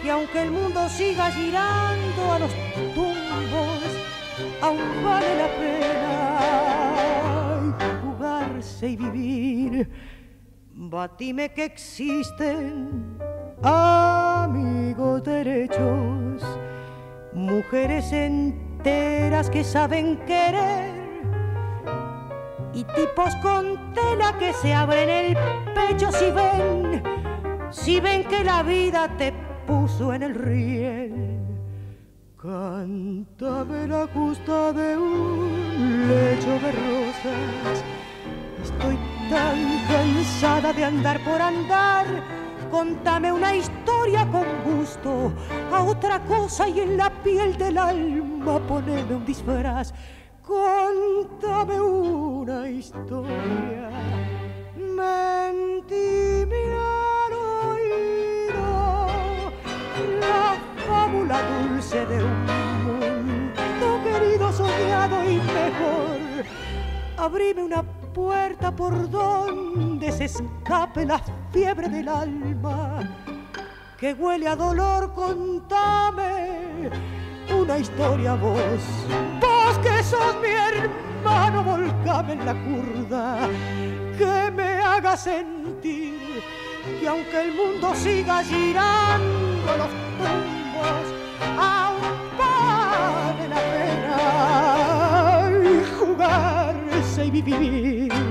que 0.00 0.10
aunque 0.10 0.42
el 0.42 0.52
mundo 0.52 0.88
siga 0.88 1.32
girando 1.32 2.32
a 2.32 2.38
los 2.38 2.52
tumbos, 2.94 3.82
aún 4.62 5.02
vale 5.02 5.36
la 5.36 5.48
pena 5.58 6.38
jugarse 8.04 8.90
y 8.90 8.96
vivir. 8.96 9.90
Batime 10.76 11.48
que 11.52 11.64
existen 11.64 13.18
amigos 13.64 15.24
derechos, 15.24 16.40
mujeres 17.32 18.12
enteras 18.84 19.48
que 19.48 19.64
saben 19.64 20.18
querer 20.26 20.92
y 22.74 22.84
tipos 22.84 23.34
con 23.36 23.94
tela 23.94 24.36
que 24.38 24.52
se 24.52 24.74
abren 24.74 25.08
el 25.08 25.36
pecho 25.74 26.12
si 26.12 26.30
ven, 26.30 27.02
si 27.70 28.00
ven 28.00 28.24
que 28.24 28.44
la 28.44 28.62
vida 28.62 29.08
te 29.16 29.32
puso 29.66 30.12
en 30.12 30.22
el 30.22 30.34
riel. 30.34 31.40
Cántame 32.36 33.88
la 33.88 34.06
justa 34.12 34.72
de 34.74 34.98
un 34.98 36.08
lecho 36.08 36.50
de 36.50 36.72
rosas. 36.72 37.84
Estoy 38.62 38.98
tan 39.30 39.78
cansada 39.88 40.74
de 40.74 40.84
andar 40.84 41.24
por 41.24 41.40
andar. 41.40 42.04
Contame 42.74 43.30
una 43.30 43.54
historia 43.54 44.26
con 44.32 44.44
gusto 44.64 45.32
a 45.72 45.84
otra 45.84 46.18
cosa 46.24 46.68
y 46.68 46.80
en 46.80 46.96
la 46.96 47.08
piel 47.08 47.56
del 47.56 47.78
alma 47.78 48.58
poneme 48.66 49.14
un 49.14 49.24
disfraz. 49.24 49.94
Contame 50.42 51.80
una 51.80 52.68
historia. 52.68 53.90
Mentí 54.76 56.44
mirar 56.50 57.32
oído 57.70 59.06
la 60.18 60.56
fábula 60.84 61.38
dulce 61.52 62.04
de 62.06 62.24
un 62.24 62.44
mundo 62.86 64.00
querido, 64.02 64.52
soñado 64.52 65.22
y 65.22 65.36
mejor. 65.36 66.44
Abrime 67.18 67.62
una 67.62 67.84
puerta 67.84 68.74
por 68.74 69.08
donde 69.08 70.10
se 70.10 70.24
escape 70.24 71.06
la 71.06 71.22
fiebre 71.54 71.88
del 71.88 72.08
alma 72.08 72.98
que 73.96 74.12
huele 74.12 74.48
a 74.48 74.56
dolor, 74.56 75.14
contame 75.14 76.90
una 77.48 77.78
historia 77.78 78.34
vos, 78.34 78.82
vos 79.40 79.78
que 79.78 80.02
sos 80.02 80.34
mi 80.42 80.48
hermano, 80.48 81.62
volcame 81.62 82.32
en 82.32 82.44
la 82.44 82.54
curda, 82.54 83.48
que 84.18 84.50
me 84.50 84.80
haga 84.80 85.16
sentir 85.16 86.42
que 87.00 87.06
aunque 87.06 87.40
el 87.42 87.54
mundo 87.54 87.94
siga 87.94 88.42
girando 88.42 89.76
los 89.78 89.90
tumbos, 90.18 91.06
aún 91.56 92.18
vale 92.36 93.48
la 93.48 93.60
pena 93.76 94.18
jugarse 96.00 97.26
y 97.26 97.30
vivir. 97.30 98.23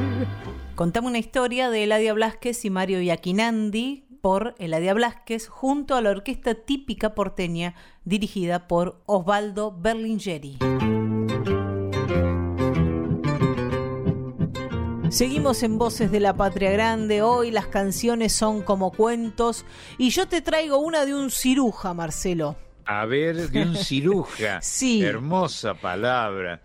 Contame 0.75 1.07
una 1.07 1.19
historia 1.19 1.69
de 1.69 1.83
Eladia 1.83 2.13
Blasquez 2.13 2.65
y 2.65 2.71
Mario 2.71 2.99
Yaquinandi 2.99 4.05
por 4.21 4.55
Eladia 4.57 4.95
Blasquez 4.95 5.47
junto 5.47 5.95
a 5.95 6.01
la 6.01 6.09
orquesta 6.09 6.55
típica 6.55 7.13
porteña 7.13 7.75
dirigida 8.05 8.67
por 8.67 9.03
Osvaldo 9.05 9.71
Berlingeri. 9.71 10.57
Seguimos 15.11 15.61
en 15.61 15.77
Voces 15.77 16.11
de 16.11 16.19
la 16.19 16.35
Patria 16.35 16.71
Grande. 16.71 17.21
Hoy 17.21 17.51
las 17.51 17.67
canciones 17.67 18.33
son 18.33 18.63
como 18.63 18.91
cuentos 18.91 19.65
y 19.99 20.09
yo 20.09 20.27
te 20.27 20.41
traigo 20.41 20.79
una 20.79 21.05
de 21.05 21.13
un 21.13 21.29
ciruja, 21.29 21.93
Marcelo. 21.93 22.55
A 22.85 23.05
ver, 23.05 23.51
de 23.51 23.61
un 23.61 23.75
ciruja. 23.75 24.59
Sí. 24.63 25.03
Hermosa 25.03 25.75
palabra 25.75 26.63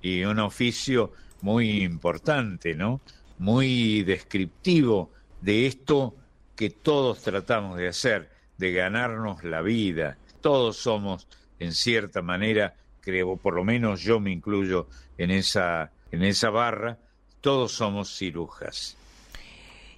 y 0.00 0.22
un 0.22 0.38
oficio 0.38 1.12
muy 1.40 1.82
importante, 1.82 2.76
¿no? 2.76 3.00
Muy 3.42 4.04
descriptivo 4.04 5.10
de 5.40 5.66
esto 5.66 6.14
que 6.54 6.70
todos 6.70 7.22
tratamos 7.22 7.76
de 7.76 7.88
hacer, 7.88 8.30
de 8.56 8.72
ganarnos 8.72 9.42
la 9.42 9.62
vida. 9.62 10.16
Todos 10.40 10.76
somos, 10.76 11.26
en 11.58 11.72
cierta 11.72 12.22
manera, 12.22 12.76
creo, 13.00 13.36
por 13.36 13.54
lo 13.56 13.64
menos 13.64 14.00
yo 14.00 14.20
me 14.20 14.30
incluyo 14.30 14.86
en 15.18 15.32
esa, 15.32 15.90
en 16.12 16.22
esa 16.22 16.50
barra, 16.50 16.98
todos 17.40 17.72
somos 17.72 18.16
cirujas. 18.16 18.96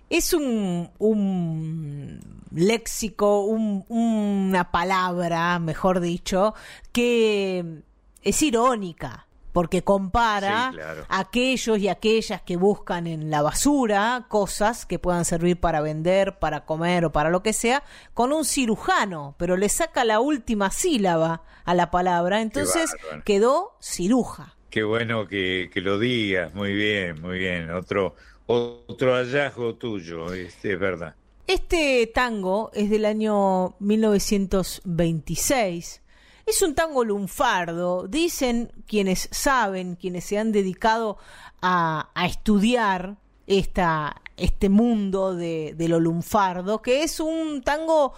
Es 0.08 0.32
un, 0.32 0.88
un 0.98 2.18
léxico, 2.50 3.44
un- 3.44 3.84
una 3.90 4.70
palabra, 4.70 5.58
mejor 5.58 6.00
dicho, 6.00 6.54
que 6.92 7.82
es 8.22 8.42
irónica, 8.42 9.23
porque 9.54 9.82
compara 9.82 10.68
Sí, 10.72 10.76
claro. 10.76 11.06
a 11.08 11.20
aquellos 11.20 11.78
y 11.78 11.88
aquellas 11.88 12.42
que 12.42 12.56
buscan 12.56 13.06
en 13.06 13.30
la 13.30 13.40
basura 13.40 14.26
cosas 14.28 14.84
que 14.84 14.98
puedan 14.98 15.24
servir 15.24 15.60
para 15.60 15.80
vender, 15.80 16.40
para 16.40 16.64
comer 16.66 17.04
o 17.04 17.12
para 17.12 17.30
lo 17.30 17.42
que 17.44 17.52
sea, 17.52 17.84
con 18.12 18.32
un 18.32 18.44
cirujano, 18.44 19.36
pero 19.38 19.56
le 19.56 19.68
saca 19.68 20.04
la 20.04 20.18
última 20.20 20.72
sílaba 20.72 21.42
a 21.64 21.74
la 21.74 21.92
palabra, 21.92 22.40
entonces 22.42 22.90
quedó 23.24 23.76
ciruja. 23.80 24.56
Qué 24.70 24.82
bueno 24.82 25.28
que, 25.28 25.70
que 25.72 25.80
lo 25.80 26.00
digas, 26.00 26.52
muy 26.52 26.74
bien, 26.74 27.22
muy 27.22 27.38
bien. 27.38 27.70
Otro, 27.70 28.16
otro 28.46 29.14
hallazgo 29.14 29.76
tuyo, 29.76 30.34
este, 30.34 30.72
es 30.72 30.80
verdad. 30.80 31.14
Este 31.46 32.10
tango 32.12 32.72
es 32.74 32.90
del 32.90 33.04
año 33.04 33.76
1926. 33.78 36.02
Es 36.46 36.62
un 36.62 36.74
tango 36.74 37.04
lunfardo. 37.04 38.06
Dicen 38.06 38.72
quienes 38.86 39.28
saben, 39.30 39.96
quienes 39.96 40.24
se 40.24 40.38
han 40.38 40.52
dedicado 40.52 41.18
a, 41.62 42.10
estudiar 42.26 43.16
esta, 43.46 44.20
este 44.36 44.68
mundo 44.68 45.34
de, 45.34 45.74
de 45.76 45.88
lo 45.88 46.00
lunfardo, 46.00 46.82
que 46.82 47.02
es 47.02 47.20
un 47.20 47.62
tango 47.62 48.12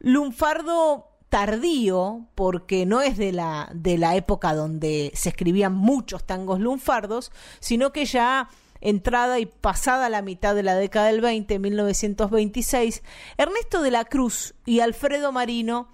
lunfardo 0.00 1.10
tardío, 1.30 2.26
porque 2.34 2.84
no 2.84 3.00
es 3.00 3.16
de 3.16 3.32
la, 3.32 3.70
de 3.72 3.96
la 3.96 4.16
época 4.16 4.54
donde 4.54 5.12
se 5.14 5.28
escribían 5.28 5.72
muchos 5.72 6.26
tangos 6.26 6.58
lunfardos, 6.58 7.30
sino 7.60 7.92
que 7.92 8.04
ya 8.04 8.48
entrada 8.80 9.38
y 9.38 9.46
pasada 9.46 10.08
la 10.08 10.22
mitad 10.22 10.54
de 10.54 10.64
la 10.64 10.74
década 10.74 11.06
del 11.06 11.20
20, 11.20 11.58
1926, 11.58 13.02
Ernesto 13.38 13.80
de 13.80 13.90
la 13.92 14.04
Cruz 14.04 14.54
y 14.66 14.80
Alfredo 14.80 15.30
Marino 15.30 15.88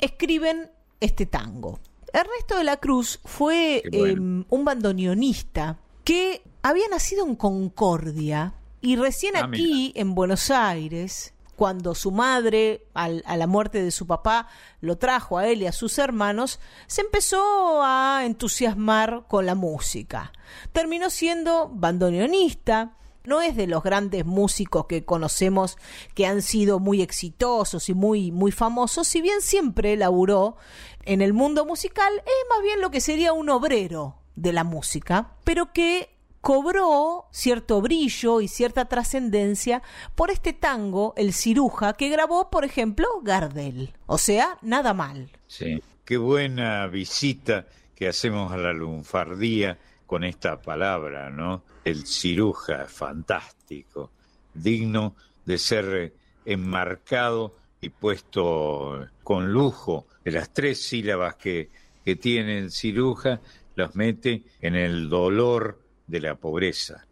escriben 0.00 0.70
este 1.04 1.26
tango. 1.26 1.78
Ernesto 2.12 2.56
de 2.58 2.64
la 2.64 2.76
Cruz 2.76 3.20
fue 3.24 3.82
bueno. 3.90 4.42
eh, 4.42 4.46
un 4.48 4.64
bandoneonista 4.64 5.78
que 6.04 6.42
había 6.62 6.86
nacido 6.88 7.24
en 7.26 7.36
Concordia 7.36 8.54
y 8.80 8.96
recién 8.96 9.36
Ah, 9.36 9.44
aquí 9.46 9.92
en 9.96 10.14
Buenos 10.14 10.50
Aires, 10.50 11.32
cuando 11.56 11.94
su 11.94 12.10
madre, 12.10 12.86
al- 12.94 13.22
a 13.26 13.36
la 13.36 13.46
muerte 13.46 13.82
de 13.82 13.90
su 13.92 14.06
papá, 14.06 14.48
lo 14.80 14.98
trajo 14.98 15.38
a 15.38 15.46
él 15.46 15.62
y 15.62 15.66
a 15.66 15.72
sus 15.72 15.98
hermanos, 15.98 16.58
se 16.86 17.00
empezó 17.02 17.82
a 17.82 18.22
entusiasmar 18.26 19.24
con 19.28 19.46
la 19.46 19.54
música. 19.54 20.32
Terminó 20.72 21.08
siendo 21.10 21.70
bandoneonista, 21.72 22.96
no 23.24 23.40
es 23.40 23.54
de 23.54 23.68
los 23.68 23.84
grandes 23.84 24.26
músicos 24.26 24.86
que 24.86 25.04
conocemos 25.04 25.78
que 26.14 26.26
han 26.26 26.42
sido 26.42 26.80
muy 26.80 27.00
exitosos 27.02 27.88
y 27.88 27.94
muy, 27.94 28.32
muy 28.32 28.50
famosos, 28.50 29.06
si 29.06 29.20
bien 29.20 29.40
siempre 29.40 29.96
laburó 29.96 30.56
en 31.04 31.22
el 31.22 31.32
mundo 31.32 31.64
musical, 31.64 32.12
es 32.24 32.48
más 32.50 32.62
bien 32.62 32.80
lo 32.80 32.90
que 32.90 33.00
sería 33.00 33.32
un 33.32 33.50
obrero 33.50 34.16
de 34.34 34.52
la 34.52 34.64
música, 34.64 35.36
pero 35.44 35.72
que 35.72 36.10
cobró 36.40 37.26
cierto 37.30 37.80
brillo 37.80 38.40
y 38.40 38.48
cierta 38.48 38.86
trascendencia 38.86 39.82
por 40.14 40.30
este 40.30 40.52
tango, 40.52 41.14
El 41.16 41.32
Ciruja, 41.32 41.92
que 41.94 42.08
grabó, 42.08 42.50
por 42.50 42.64
ejemplo, 42.64 43.06
Gardel. 43.22 43.94
O 44.06 44.18
sea, 44.18 44.58
nada 44.62 44.92
mal. 44.92 45.30
Sí. 45.46 45.82
Qué 46.04 46.16
buena 46.16 46.88
visita 46.88 47.66
que 47.94 48.08
hacemos 48.08 48.52
a 48.52 48.56
la 48.56 48.72
lunfardía 48.72 49.78
con 50.04 50.24
esta 50.24 50.60
palabra, 50.60 51.30
¿no? 51.30 51.62
El 51.84 52.06
ciruja, 52.06 52.86
fantástico, 52.86 54.10
digno 54.52 55.14
de 55.46 55.58
ser 55.58 55.94
eh, 55.94 56.12
enmarcado 56.44 57.54
y 57.82 57.90
puesto 57.90 59.06
con 59.24 59.52
lujo 59.52 60.06
de 60.24 60.30
las 60.30 60.50
tres 60.50 60.86
sílabas 60.86 61.34
que, 61.34 61.68
que 62.04 62.16
tiene 62.16 62.58
el 62.58 62.70
ciruja, 62.70 63.40
las 63.74 63.96
mete 63.96 64.44
en 64.60 64.76
el 64.76 65.08
dolor 65.08 65.82
de 66.06 66.20
la 66.20 66.36
pobreza. 66.36 67.06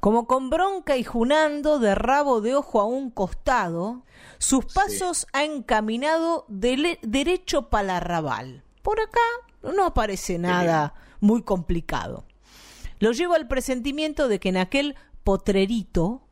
Como 0.00 0.26
con 0.26 0.50
bronca 0.50 0.96
y 0.96 1.04
junando 1.04 1.78
de 1.78 1.94
rabo 1.94 2.40
de 2.40 2.56
ojo 2.56 2.80
a 2.80 2.84
un 2.84 3.10
costado, 3.10 4.02
sus 4.38 4.64
pasos 4.66 5.28
ha 5.32 5.44
encaminado 5.44 6.46
derecho 6.48 7.70
para 7.70 7.98
arrabal. 7.98 8.64
Por 8.82 9.00
acá 9.00 9.20
no 9.62 9.84
aparece 9.84 10.36
nada 10.36 10.94
muy 11.20 11.42
complicado. 11.42 12.24
Lo 12.98 13.12
llevo 13.12 13.34
al 13.34 13.46
presentimiento 13.46 14.26
de 14.26 14.40
que 14.40 14.48
en 14.48 14.56
aquel 14.56 14.96
potrerito 15.22 16.22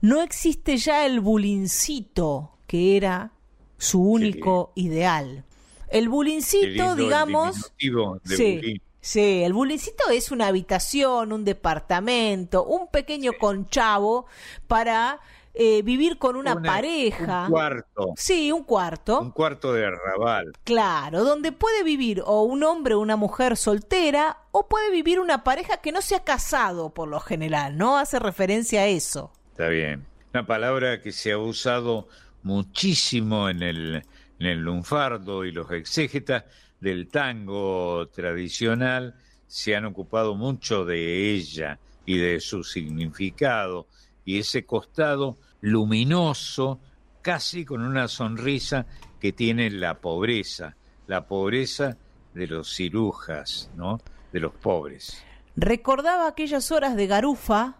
no 0.00 0.20
existe 0.20 0.76
ya 0.78 1.06
el 1.06 1.20
bulincito 1.20 2.56
que 2.70 2.96
era 2.96 3.32
su 3.78 4.00
único 4.00 4.70
ideal. 4.76 5.42
El 5.88 6.08
bulincito, 6.08 6.92
el 6.92 6.96
digamos, 6.96 7.72
diminutivo 7.78 8.20
de 8.22 8.36
Sí, 8.36 8.82
sí, 9.00 9.42
el 9.42 9.52
bulincito 9.52 10.08
es 10.08 10.30
una 10.30 10.46
habitación, 10.46 11.32
un 11.32 11.44
departamento, 11.44 12.62
un 12.64 12.86
pequeño 12.86 13.32
conchavo 13.40 14.26
para 14.68 15.18
eh, 15.52 15.82
vivir 15.82 16.16
con 16.18 16.36
una, 16.36 16.54
Una- 16.54 16.72
pareja. 16.74 17.46
Un 17.46 17.50
cuarto. 17.50 18.06
Sí, 18.16 18.52
un 18.52 18.62
cuarto. 18.62 19.20
Un 19.20 19.32
cuarto 19.32 19.72
de 19.72 19.86
arrabal. 19.86 20.52
Claro, 20.62 21.24
donde 21.24 21.50
puede 21.50 21.82
vivir 21.82 22.22
o 22.24 22.42
un 22.44 22.62
hombre 22.62 22.94
o 22.94 23.00
una 23.00 23.16
mujer 23.16 23.56
soltera 23.56 24.38
o 24.52 24.68
puede 24.68 24.92
vivir 24.92 25.18
una 25.18 25.42
pareja 25.42 25.78
que 25.78 25.90
no 25.90 26.02
se 26.02 26.14
ha 26.14 26.22
casado 26.22 26.90
por 26.90 27.08
lo 27.08 27.18
general, 27.18 27.76
¿no? 27.76 27.98
Hace 27.98 28.20
referencia 28.20 28.82
a 28.82 28.86
eso. 28.86 29.32
Está 29.50 29.66
bien. 29.66 30.06
Una 30.32 30.46
palabra 30.46 31.00
que 31.02 31.10
se 31.10 31.32
ha 31.32 31.38
usado 31.38 32.06
muchísimo 32.42 33.48
en 33.48 33.62
el, 33.62 34.02
en 34.38 34.46
el 34.46 34.58
lunfardo 34.58 35.44
y 35.44 35.52
los 35.52 35.70
exégetas 35.70 36.44
del 36.80 37.08
tango 37.08 38.08
tradicional 38.08 39.14
se 39.46 39.76
han 39.76 39.84
ocupado 39.84 40.34
mucho 40.34 40.84
de 40.84 41.34
ella 41.34 41.78
y 42.06 42.18
de 42.18 42.40
su 42.40 42.64
significado 42.64 43.86
y 44.24 44.38
ese 44.38 44.64
costado 44.64 45.38
luminoso, 45.60 46.80
casi 47.22 47.64
con 47.64 47.82
una 47.82 48.08
sonrisa 48.08 48.86
que 49.18 49.32
tiene 49.32 49.70
la 49.70 50.00
pobreza, 50.00 50.76
la 51.06 51.26
pobreza 51.26 51.96
de 52.34 52.46
los 52.46 52.74
cirujas, 52.74 53.70
¿no? 53.76 54.00
De 54.32 54.40
los 54.40 54.52
pobres. 54.52 55.22
Recordaba 55.56 56.28
aquellas 56.28 56.70
horas 56.70 56.96
de 56.96 57.06
garufa, 57.06 57.76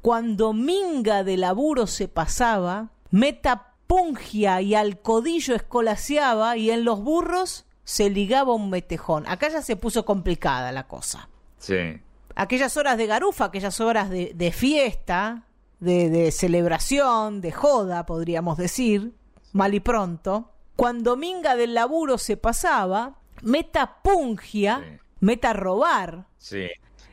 cuando 0.00 0.52
minga 0.52 1.24
de 1.24 1.36
laburo 1.36 1.86
se 1.86 2.08
pasaba, 2.08 2.90
meta 3.10 3.69
pungia 3.90 4.60
y 4.60 4.76
al 4.76 5.00
codillo 5.00 5.56
escolaseaba 5.56 6.56
y 6.56 6.70
en 6.70 6.84
los 6.84 7.02
burros 7.02 7.66
se 7.82 8.08
ligaba 8.08 8.54
un 8.54 8.70
metejón. 8.70 9.26
Acá 9.26 9.48
ya 9.48 9.62
se 9.62 9.74
puso 9.74 10.04
complicada 10.04 10.70
la 10.70 10.86
cosa. 10.86 11.28
Sí. 11.58 12.00
Aquellas 12.36 12.76
horas 12.76 12.96
de 12.98 13.06
garufa, 13.06 13.46
aquellas 13.46 13.80
horas 13.80 14.08
de, 14.08 14.30
de 14.32 14.52
fiesta, 14.52 15.42
de, 15.80 16.08
de 16.08 16.30
celebración, 16.30 17.40
de 17.40 17.50
joda, 17.50 18.06
podríamos 18.06 18.56
decir, 18.58 19.12
mal 19.52 19.74
y 19.74 19.80
pronto, 19.80 20.52
cuando 20.76 21.16
minga 21.16 21.56
del 21.56 21.74
laburo 21.74 22.16
se 22.16 22.36
pasaba, 22.36 23.16
meta 23.42 23.96
pungia, 24.04 25.00
meta 25.18 25.52
robar, 25.52 26.26
Sí. 26.38 26.68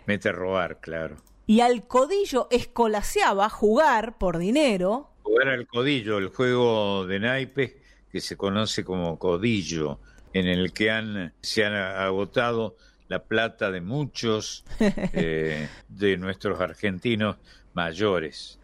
Mete 0.06 0.30
a 0.30 0.32
robar, 0.32 0.80
claro. 0.80 1.18
y 1.48 1.60
al 1.62 1.88
codillo 1.88 2.48
escolaseaba 2.52 3.50
jugar 3.50 4.18
por 4.20 4.38
dinero, 4.38 5.10
Jugar 5.28 5.50
al 5.50 5.68
codillo, 5.68 6.18
el 6.20 6.30
juego 6.30 7.06
de 7.06 7.20
naipes 7.20 7.74
que 8.12 8.22
se 8.22 8.38
conoce 8.38 8.86
como 8.86 9.20
codillo, 9.20 10.00
en 10.34 10.48
el 10.48 10.72
que 10.72 10.90
han, 10.90 11.34
se 11.42 11.66
han 11.66 11.74
agotado 11.74 12.78
la 13.10 13.24
plata 13.24 13.70
de 13.72 13.82
muchos 13.82 14.64
eh, 14.80 15.68
de 15.90 16.18
nuestros 16.18 16.60
argentinos 16.62 17.36
mayores. 17.74 18.60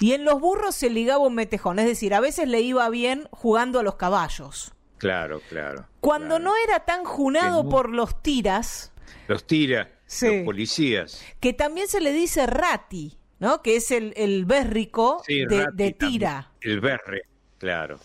y 0.00 0.12
en 0.12 0.24
los 0.24 0.40
burros 0.40 0.74
se 0.74 0.88
ligaba 0.90 1.24
un 1.26 1.34
metejón, 1.34 1.78
es 1.78 1.86
decir, 1.86 2.14
a 2.14 2.20
veces 2.20 2.48
le 2.48 2.60
iba 2.62 2.88
bien 2.88 3.28
jugando 3.30 3.78
a 3.80 3.82
los 3.82 3.96
caballos. 3.96 4.72
Claro, 4.98 5.40
claro. 5.50 5.86
Cuando 6.00 6.38
no 6.38 6.52
era 6.64 6.80
tan 6.86 7.04
junado 7.04 7.68
por 7.68 7.90
los 7.90 8.22
tiras, 8.22 8.92
Los 9.28 9.46
tira, 9.46 9.90
Sí. 10.06 10.26
los 10.38 10.44
policías. 10.46 11.22
que 11.40 11.52
también 11.52 11.88
se 11.88 12.00
le 12.00 12.12
dice 12.12 12.46
rati, 12.46 13.18
¿no? 13.38 13.62
Que 13.62 13.76
es 13.76 13.90
el, 13.90 14.12
el 14.16 14.44
bérrico 14.44 15.22
Sí, 15.26 15.44
de, 15.46 15.64
Rati 15.64 15.76
de 15.76 15.92
también. 15.92 16.12
tira. 16.12 16.52
El 16.60 16.80
berre, 16.80 17.22
claro. 17.58 17.98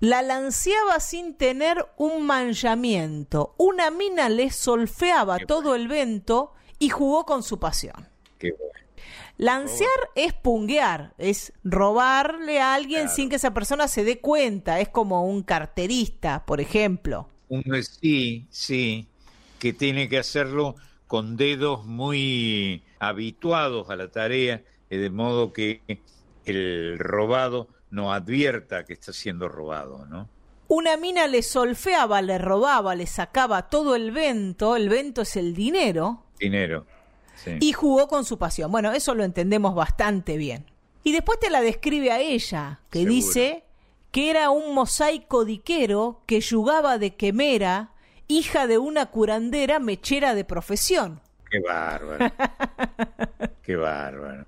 La 0.00 0.20
lanceaba 0.22 1.00
sin 1.00 1.34
tener 1.34 1.86
un 1.96 2.26
manchamiento. 2.26 3.54
Una 3.56 3.90
mina 3.90 4.28
le 4.28 4.50
solfeaba 4.50 5.38
todo 5.38 5.74
el 5.74 5.88
vento 5.88 6.52
y 6.78 6.90
jugó 6.90 7.24
con 7.24 7.42
su 7.42 7.58
pasión. 7.58 8.08
Qué 8.38 8.50
bueno. 8.52 8.72
Lancear 9.38 9.90
es 10.14 10.32
punguear, 10.32 11.12
es 11.18 11.52
robarle 11.62 12.60
a 12.60 12.74
alguien 12.74 13.08
sin 13.10 13.28
que 13.28 13.36
esa 13.36 13.52
persona 13.52 13.86
se 13.88 14.02
dé 14.04 14.18
cuenta. 14.20 14.80
Es 14.80 14.88
como 14.88 15.26
un 15.26 15.42
carterista, 15.42 16.44
por 16.46 16.60
ejemplo. 16.60 17.28
Uno 17.48 17.76
es- 17.76 17.98
sí, 18.00 18.46
sí, 18.50 19.06
que 19.58 19.72
tiene 19.72 20.08
que 20.08 20.18
hacerlo 20.18 20.74
con 21.06 21.36
dedos 21.36 21.84
muy 21.86 22.82
habituados 22.98 23.90
a 23.90 23.96
la 23.96 24.08
tarea, 24.10 24.62
eh, 24.90 24.96
de 24.98 25.10
modo 25.10 25.52
que 25.52 25.80
el 26.44 26.98
robado 26.98 27.68
no 27.90 28.12
advierta 28.12 28.84
que 28.84 28.92
está 28.92 29.12
siendo 29.12 29.48
robado, 29.48 30.06
¿no? 30.06 30.28
Una 30.68 30.96
mina 30.96 31.28
le 31.28 31.42
solfeaba, 31.42 32.22
le 32.22 32.38
robaba, 32.38 32.94
le 32.96 33.06
sacaba 33.06 33.68
todo 33.68 33.94
el 33.94 34.10
vento. 34.10 34.74
El 34.74 34.88
vento 34.88 35.22
es 35.22 35.36
el 35.36 35.54
dinero. 35.54 36.24
Dinero. 36.40 36.86
Sí. 37.36 37.58
y 37.60 37.72
jugó 37.74 38.08
con 38.08 38.24
su 38.24 38.38
pasión. 38.38 38.72
Bueno, 38.72 38.92
eso 38.92 39.14
lo 39.14 39.22
entendemos 39.22 39.74
bastante 39.74 40.38
bien. 40.38 40.64
Y 41.04 41.12
después 41.12 41.38
te 41.38 41.50
la 41.50 41.60
describe 41.60 42.10
a 42.10 42.18
ella, 42.18 42.80
que 42.90 43.00
Seguro. 43.00 43.14
dice 43.14 43.64
que 44.10 44.30
era 44.30 44.50
un 44.50 44.74
mosaico 44.74 45.44
diquero 45.44 46.22
que 46.26 46.40
yugaba 46.40 46.96
de 46.98 47.14
quemera, 47.14 47.92
hija 48.26 48.66
de 48.66 48.78
una 48.78 49.06
curandera 49.06 49.78
mechera 49.78 50.34
de 50.34 50.44
profesión. 50.44 51.20
Qué 51.50 51.60
bárbaro. 51.60 52.32
Qué 53.62 53.76
bárbaro. 53.76 54.46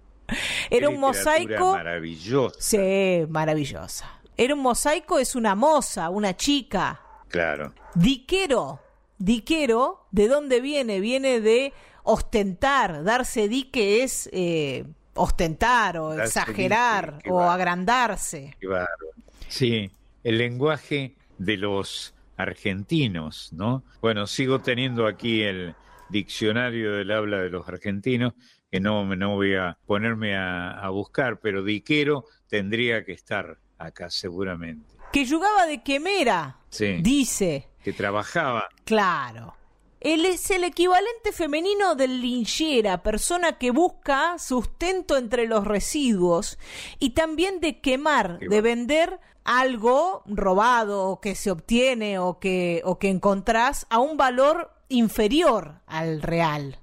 Era 0.70 0.89
un 0.89 1.01
mosaico... 1.01 1.73
Maravilloso, 1.73 2.57
Sí, 2.61 3.25
maravillosa. 3.29 4.20
Era 4.37 4.55
un 4.55 4.61
mosaico, 4.61 5.19
es 5.19 5.35
una 5.35 5.55
moza, 5.55 6.11
una 6.11 6.37
chica. 6.37 7.01
claro. 7.29 7.73
Diquero. 7.95 8.81
Diquero, 9.20 10.07
¿de 10.12 10.29
dónde 10.29 10.61
viene? 10.61 11.01
Viene 11.01 11.41
de 11.41 11.73
ostentar. 12.05 13.03
Darse 13.03 13.49
dique 13.49 14.05
es 14.05 14.29
eh, 14.33 14.85
ostentar 15.15 15.99
o 15.99 16.11
Darse 16.15 16.39
exagerar 16.39 17.16
dique, 17.16 17.31
o 17.31 17.35
bárbaro. 17.37 17.53
agrandarse. 17.53 18.57
Qué 18.61 18.66
bárbaro. 18.69 19.09
Sí, 19.49 19.91
el 20.23 20.39
lenguaje 20.39 21.16
de 21.39 21.57
los 21.57 22.15
argentinos, 22.37 23.53
¿no? 23.53 23.83
Bueno, 24.01 24.29
sigo 24.29 24.61
teniendo 24.61 25.07
aquí 25.09 25.43
el 25.43 25.75
diccionario 26.09 26.93
del 26.93 27.11
habla 27.11 27.39
de 27.39 27.51
los 27.51 27.69
argentinos, 27.69 28.35
que 28.71 28.81
no, 28.81 29.05
no 29.17 29.35
voy 29.35 29.55
a 29.55 29.79
ponerme 29.87 30.37
a, 30.37 30.71
a 30.71 30.91
buscar, 30.91 31.41
pero 31.41 31.63
diquero 31.63 32.25
tendría 32.49 33.05
que 33.05 33.13
estar 33.13 33.59
acá 33.79 34.11
seguramente. 34.11 34.95
Que 35.13 35.25
yugaba 35.25 35.67
de 35.67 35.83
quemera, 35.83 36.59
Sí, 36.69 36.99
dice. 37.01 37.69
que 37.83 37.93
trabajaba, 37.93 38.69
Claro. 38.85 39.55
Él 40.01 40.27
es 40.27 40.49
el 40.53 40.63
equivalente 40.63 41.33
femenino 41.33 41.97
del 41.97 42.21
linchera, 42.21 43.03
persona 43.03 43.59
que 43.59 43.73
busca 43.73 44.39
sustento 44.39 45.17
entre 45.17 45.49
los 45.49 45.65
residuos 45.67 46.57
y 47.01 47.11
también 47.11 47.59
de 47.59 47.81
quemar, 47.81 48.39
de 48.39 48.61
vender 48.61 49.19
algo 49.43 50.23
robado 50.27 51.07
o 51.09 51.21
que 51.21 51.35
se 51.35 51.51
obtiene 51.51 52.21
o 52.21 52.39
que, 52.39 52.81
o 52.85 53.01
que 53.01 53.09
encontrás 53.09 53.87
a 53.91 53.99
un 53.99 54.17
valor 54.17 54.71
inferior 54.89 55.81
al 55.86 56.23
real, 56.23 56.78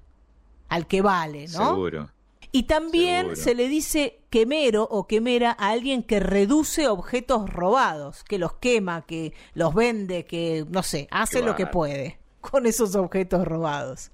al 0.68 0.86
que 0.86 1.02
vale, 1.02 1.46
¿no? 1.48 1.68
seguro. 1.70 2.10
Y 2.52 2.62
también 2.62 3.18
Seguro. 3.22 3.36
se 3.36 3.54
le 3.54 3.68
dice 3.68 4.20
quemero 4.30 4.84
o 4.84 5.06
quemera 5.06 5.50
a 5.58 5.70
alguien 5.70 6.02
que 6.02 6.20
reduce 6.20 6.88
objetos 6.88 7.50
robados, 7.50 8.24
que 8.24 8.38
los 8.38 8.54
quema, 8.54 9.02
que 9.04 9.34
los 9.52 9.74
vende, 9.74 10.24
que 10.24 10.64
no 10.70 10.82
sé, 10.82 11.06
hace 11.10 11.42
lo 11.42 11.54
que 11.54 11.66
puede 11.66 12.18
con 12.40 12.64
esos 12.64 12.94
objetos 12.94 13.46
robados. 13.46 14.10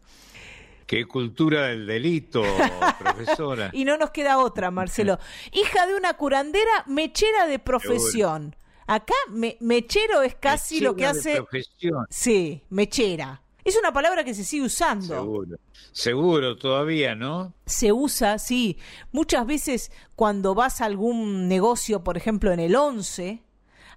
Qué 0.86 1.04
cultura 1.06 1.68
del 1.68 1.86
delito, 1.86 2.42
profesora. 2.98 3.70
Y 3.72 3.84
no 3.84 3.96
nos 3.96 4.10
queda 4.10 4.38
otra, 4.38 4.70
Marcelo. 4.72 5.18
Hija 5.52 5.86
de 5.86 5.94
una 5.94 6.14
curandera, 6.14 6.84
mechera 6.86 7.46
de 7.46 7.58
profesión. 7.60 8.56
Acá 8.86 9.14
me- 9.30 9.56
mechero 9.60 10.22
es 10.22 10.34
casi 10.34 10.80
lo 10.80 10.96
que 10.96 11.02
Mechera 11.06 11.12
de 11.12 11.18
hace... 11.20 11.36
profesión. 11.36 12.06
Sí, 12.10 12.62
mechera. 12.70 13.40
Es 13.64 13.76
una 13.78 13.92
palabra 13.92 14.24
que 14.24 14.34
se 14.34 14.44
sigue 14.44 14.64
usando. 14.66 15.14
Seguro. 15.14 15.56
Seguro, 15.92 16.56
todavía, 16.56 17.14
¿no? 17.14 17.52
se 17.66 17.92
usa, 17.92 18.38
sí. 18.38 18.78
Muchas 19.12 19.46
veces 19.46 19.92
cuando 20.16 20.54
vas 20.54 20.80
a 20.80 20.86
algún 20.86 21.48
negocio, 21.48 22.02
por 22.02 22.16
ejemplo 22.16 22.52
en 22.52 22.60
el 22.60 22.74
11, 22.76 23.42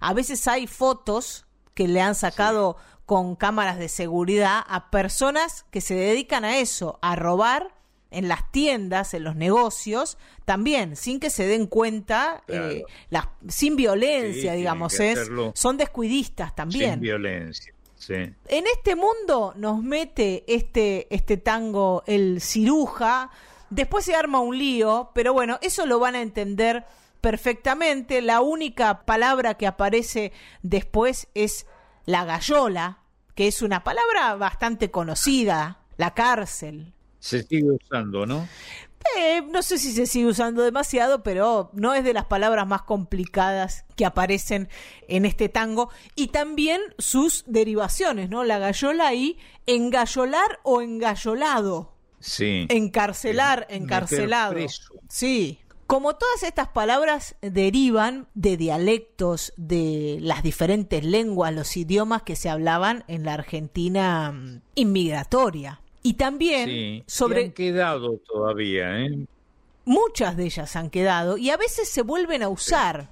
a 0.00 0.12
veces 0.14 0.46
hay 0.46 0.66
fotos 0.66 1.46
que 1.74 1.88
le 1.88 2.00
han 2.00 2.14
sacado 2.14 2.76
con 3.06 3.36
cámaras 3.36 3.78
de 3.78 3.88
seguridad 3.88 4.60
a 4.66 4.90
personas 4.90 5.64
que 5.70 5.80
se 5.80 5.94
dedican 5.94 6.44
a 6.44 6.58
eso, 6.58 6.98
a 7.02 7.16
robar 7.16 7.74
en 8.10 8.28
las 8.28 8.50
tiendas, 8.52 9.14
en 9.14 9.24
los 9.24 9.36
negocios, 9.36 10.16
también, 10.44 10.96
sin 10.96 11.20
que 11.20 11.28
se 11.28 11.46
den 11.46 11.66
cuenta, 11.66 12.42
Claro. 12.46 12.70
eh, 12.70 12.84
las, 13.10 13.28
sin 13.48 13.76
violencia, 13.76 14.52
Sí, 14.52 14.58
digamos, 14.58 14.94
es, 15.00 15.18
hacerlo 15.18 15.52
son 15.54 15.76
descuidistas 15.76 16.54
también. 16.54 16.92
Sin 16.92 17.00
violencia. 17.00 17.72
Sí. 17.96 18.14
En 18.14 18.64
este 18.76 18.94
mundo 18.94 19.54
nos 19.56 19.82
mete 19.82 20.44
este, 20.46 21.06
este 21.14 21.36
tango 21.36 22.02
el 22.06 22.40
ciruja, 22.40 23.30
después 23.70 24.04
se 24.04 24.14
arma 24.14 24.40
un 24.40 24.58
lío, 24.58 25.10
pero 25.14 25.32
bueno, 25.32 25.58
eso 25.62 25.86
lo 25.86 25.98
van 25.98 26.14
a 26.14 26.22
entender 26.22 26.84
perfectamente. 27.20 28.22
La 28.22 28.40
única 28.40 29.04
palabra 29.04 29.54
que 29.54 29.66
aparece 29.66 30.32
después 30.62 31.28
es 31.34 31.66
la 32.04 32.24
gallola, 32.24 32.98
que 33.34 33.48
es 33.48 33.62
una 33.62 33.82
palabra 33.82 34.34
bastante 34.36 34.90
conocida, 34.90 35.80
la 35.96 36.14
cárcel. 36.14 36.92
Se 37.18 37.42
sigue 37.42 37.70
usando, 37.70 38.26
¿no? 38.26 38.46
Eh, 39.18 39.42
no 39.50 39.62
sé 39.62 39.78
si 39.78 39.92
se 39.92 40.06
sigue 40.06 40.26
usando 40.26 40.62
demasiado, 40.62 41.22
pero 41.22 41.70
no 41.72 41.94
es 41.94 42.04
de 42.04 42.12
las 42.12 42.24
palabras 42.24 42.66
más 42.66 42.82
complicadas 42.82 43.84
que 43.96 44.04
aparecen 44.04 44.68
en 45.08 45.24
este 45.24 45.48
tango. 45.48 45.90
Y 46.14 46.28
también 46.28 46.80
sus 46.98 47.44
derivaciones, 47.46 48.30
¿no? 48.30 48.44
La 48.44 48.58
gallola 48.58 49.14
y 49.14 49.38
engallolar 49.66 50.60
o 50.62 50.82
engallolado. 50.82 51.92
Sí. 52.20 52.66
Encarcelar, 52.68 53.66
encarcelado. 53.70 54.54
preso. 54.54 54.94
Sí. 55.08 55.60
Como 55.86 56.16
todas 56.16 56.42
estas 56.42 56.68
palabras 56.68 57.36
derivan 57.42 58.26
de 58.34 58.56
dialectos 58.56 59.52
de 59.56 60.18
las 60.20 60.42
diferentes 60.42 61.04
lenguas, 61.04 61.54
los 61.54 61.76
idiomas 61.76 62.22
que 62.22 62.34
se 62.34 62.48
hablaban 62.48 63.04
en 63.06 63.24
la 63.24 63.34
Argentina 63.34 64.32
mm, 64.32 64.62
inmigratoria. 64.74 65.80
Y 66.06 66.14
también 66.14 66.68
Sí, 66.68 67.04
sobre 67.06 67.40
y 67.40 67.44
han 67.46 67.52
quedado 67.52 68.18
todavía, 68.18 69.00
¿eh? 69.00 69.26
muchas 69.84 70.36
de 70.36 70.44
ellas 70.44 70.76
han 70.76 70.90
quedado 70.90 71.36
y 71.36 71.50
a 71.50 71.56
veces 71.56 71.88
se 71.88 72.02
vuelven 72.02 72.42
a 72.42 72.48
usar. 72.48 73.08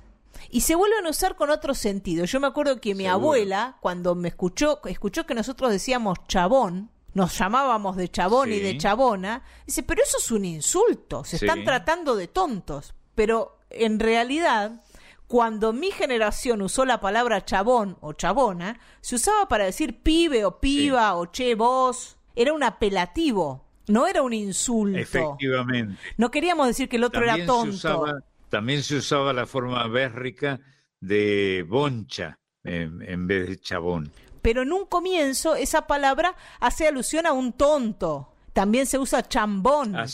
Y 0.51 0.61
se 0.61 0.77
vuelven 0.77 1.07
a 1.07 1.11
usar 1.11 1.35
con 1.35 1.51
otro 1.51 1.75
sentido. 1.75 2.25
Yo 2.25 2.39
me 2.39 2.47
acuerdo 2.47 2.81
que 2.81 2.95
mi 2.95 3.05
Seguro. 3.05 3.15
abuela, 3.15 3.77
cuando 3.81 4.15
me 4.15 4.29
escuchó, 4.29 4.81
escuchó 4.85 5.27
que 5.27 5.35
nosotros 5.35 5.71
decíamos 5.73 6.19
chabón, 6.29 6.91
nos 7.15 7.37
llamábamos 7.37 7.97
de 7.97 8.09
chabón 8.09 8.53
y 8.53 8.61
de 8.61 8.79
chabona, 8.79 9.43
dice, 9.66 9.83
pero 9.83 10.03
eso 10.03 10.19
es 10.19 10.31
un 10.31 10.45
insulto, 10.45 11.25
se 11.25 11.37
están 11.37 11.65
tratando 11.65 12.15
de 12.15 12.29
tontos. 12.29 12.95
Pero 13.16 13.59
en 13.71 13.99
realidad, 13.99 14.83
cuando 15.27 15.73
mi 15.73 15.91
generación 15.91 16.62
usó 16.62 16.85
la 16.85 17.01
palabra 17.01 17.45
chabón 17.45 17.97
o 18.01 18.12
chabona, 18.12 18.79
se 19.01 19.16
usaba 19.16 19.49
para 19.49 19.65
decir 19.65 20.03
pibe 20.03 20.45
o 20.45 20.61
piba 20.61 21.16
o 21.16 21.27
che 21.27 21.55
vos, 21.57 22.16
era 22.35 22.52
un 22.52 22.62
apelativo, 22.62 23.65
no 23.89 24.06
era 24.06 24.23
un 24.23 24.32
insulto. 24.32 24.98
Efectivamente. 24.98 25.97
No 26.16 26.31
queríamos 26.31 26.66
decir 26.66 26.89
que 26.89 26.97
el 26.97 27.05
otro 27.05 27.20
También 27.20 27.39
era 27.39 27.47
tonto. 27.47 27.73
Se 27.73 27.89
usaba, 27.89 28.20
también 28.48 28.82
se 28.82 28.97
usaba 28.97 29.32
la 29.32 29.47
forma 29.47 29.86
bérrica 29.89 30.61
de 31.01 31.65
boncha 31.69 32.39
en, 32.62 33.02
en 33.02 33.27
vez 33.27 33.48
de 33.48 33.61
chabón. 33.61 34.11
pero 34.43 34.62
en 34.62 34.73
un 34.73 34.86
comienzo 34.86 35.55
esa 35.55 35.86
palabra 35.86 36.35
hace 36.61 36.86
alusión 36.89 37.27
a 37.27 37.32
un 37.32 37.52
tonto. 37.52 38.31
También 38.52 38.86
se 38.86 38.98
usa 38.98 39.27
chambón. 39.27 39.97
Ah, 39.97 40.06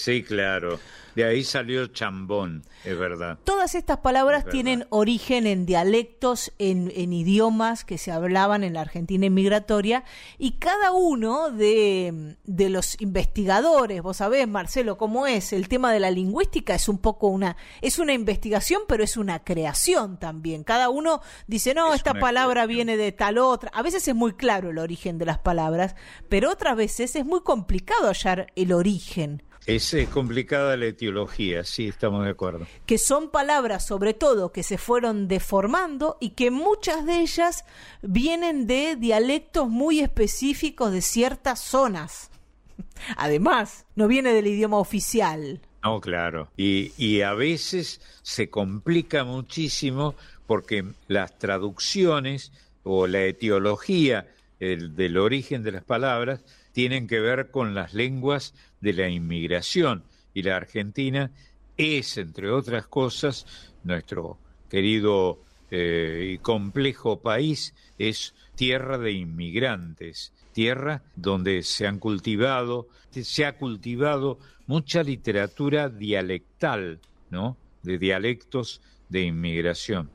sí, 0.00 0.22
claro. 0.22 0.78
De 1.14 1.24
ahí 1.24 1.42
salió 1.42 1.88
chambón, 1.88 2.62
es 2.84 2.96
verdad. 2.96 3.38
Todas 3.42 3.74
estas 3.74 3.98
palabras 3.98 4.44
Es 4.46 4.52
tienen 4.52 4.86
origen 4.90 5.46
en 5.46 5.66
dialectos, 5.66 6.52
en, 6.58 6.92
en 6.94 7.12
idiomas 7.12 7.84
que 7.84 7.98
se 7.98 8.12
hablaban 8.12 8.62
en 8.62 8.74
la 8.74 8.82
Argentina 8.82 9.26
inmigratoria 9.26 10.04
y 10.38 10.52
cada 10.52 10.92
uno 10.92 11.50
de, 11.50 12.36
de 12.44 12.70
los 12.70 13.00
investigadores, 13.00 14.02
vos 14.02 14.18
sabés, 14.18 14.46
Marcelo, 14.46 14.96
cómo 14.96 15.26
es, 15.26 15.52
el 15.52 15.68
tema 15.68 15.92
de 15.92 16.00
la 16.00 16.12
lingüística 16.12 16.74
es 16.74 16.88
un 16.88 16.98
poco 16.98 17.26
una, 17.26 17.56
es 17.80 17.98
una 17.98 18.12
investigación, 18.12 18.82
pero 18.86 19.02
es 19.02 19.16
una 19.16 19.42
creación 19.42 20.16
también. 20.18 20.62
Cada 20.62 20.90
uno 20.90 21.22
dice, 21.48 21.74
no, 21.74 21.92
Es 21.92 21.96
esta 21.96 22.14
palabra 22.14 22.66
viene 22.66 22.96
de 22.96 23.10
tal 23.10 23.38
otra. 23.38 23.70
A 23.74 23.82
veces 23.82 24.06
es 24.06 24.14
muy 24.14 24.34
claro 24.34 24.70
el 24.70 24.78
origen 24.78 25.18
de 25.18 25.26
las 25.26 25.38
palabras, 25.38 25.96
pero 26.28 26.50
otras 26.50 26.76
veces 26.76 27.16
es 27.16 27.26
muy 27.26 27.40
complicado 27.42 28.06
hallar 28.06 28.52
el 28.54 28.72
origen. 28.72 29.42
Es, 29.74 29.94
eh, 29.94 30.08
complicada 30.12 30.76
la 30.76 30.86
etiología, 30.86 31.64
sí, 31.64 31.88
estamos 31.88 32.24
de 32.24 32.30
acuerdo. 32.30 32.66
que 32.86 32.98
son 32.98 33.30
palabras 33.30 33.86
sobre 33.86 34.14
todo 34.14 34.52
que 34.52 34.62
se 34.62 34.78
fueron 34.78 35.28
deformando 35.28 36.16
y 36.20 36.30
que 36.30 36.50
muchas 36.50 37.04
de 37.06 37.20
ellas 37.20 37.64
vienen 38.02 38.66
de 38.66 38.96
dialectos 38.96 39.68
muy 39.68 40.00
específicos 40.00 40.92
de 40.92 41.02
ciertas 41.02 41.60
zonas. 41.60 42.30
Además, 43.16 43.86
no 43.94 44.08
viene 44.08 44.32
del 44.32 44.46
idioma 44.46 44.78
oficial. 44.78 45.60
No, 45.82 46.00
claro. 46.00 46.50
Y, 46.56 46.92
y 46.96 47.22
a 47.22 47.32
veces 47.34 48.00
se 48.22 48.50
complica 48.50 49.24
muchísimo 49.24 50.14
porque 50.46 50.84
las 51.06 51.38
traducciones 51.38 52.52
o 52.82 53.06
la 53.06 53.22
etiología 53.24 54.26
el- 54.58 54.94
del 54.96 55.16
origen 55.16 55.62
de 55.62 55.72
las 55.72 55.84
palabras 55.84 56.44
tienen 56.72 57.06
que 57.06 57.20
ver 57.20 57.50
con 57.50 57.74
las 57.74 57.94
lenguas 57.94 58.54
de 58.80 58.92
la 58.92 59.08
inmigración. 59.08 60.04
Y 60.34 60.42
la 60.42 60.56
Argentina 60.56 61.30
es, 61.76 62.16
entre 62.18 62.50
otras 62.50 62.86
cosas, 62.86 63.46
nuestro 63.84 64.38
querido 64.68 65.42
eh, 65.70 66.32
y 66.34 66.38
complejo 66.38 67.20
país, 67.20 67.74
es 67.98 68.34
tierra 68.54 68.98
de 68.98 69.12
inmigrantes, 69.12 70.32
tierra 70.52 71.02
donde 71.16 71.62
se 71.62 71.86
han 71.86 71.98
cultivado, 71.98 72.88
se 73.10 73.46
ha 73.46 73.56
cultivado 73.56 74.38
mucha 74.66 75.02
literatura 75.02 75.88
dialectal, 75.88 77.00
¿no? 77.30 77.56
De 77.82 77.98
dialectos 77.98 78.80
de 79.08 79.22
inmigración. 79.22 80.10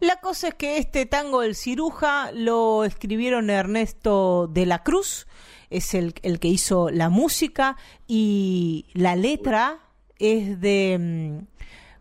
La 0.00 0.16
cosa 0.16 0.48
es 0.48 0.54
que 0.54 0.78
este 0.78 1.06
tango 1.06 1.42
del 1.42 1.54
ciruja 1.54 2.32
lo 2.32 2.84
escribieron 2.84 3.50
Ernesto 3.50 4.48
de 4.48 4.66
la 4.66 4.82
Cruz, 4.82 5.28
es 5.72 5.94
el, 5.94 6.14
el 6.22 6.38
que 6.38 6.48
hizo 6.48 6.90
la 6.90 7.08
música 7.08 7.76
y 8.06 8.86
la 8.94 9.16
letra 9.16 9.80
es 10.18 10.60
de 10.60 10.98
mm, 10.98 11.46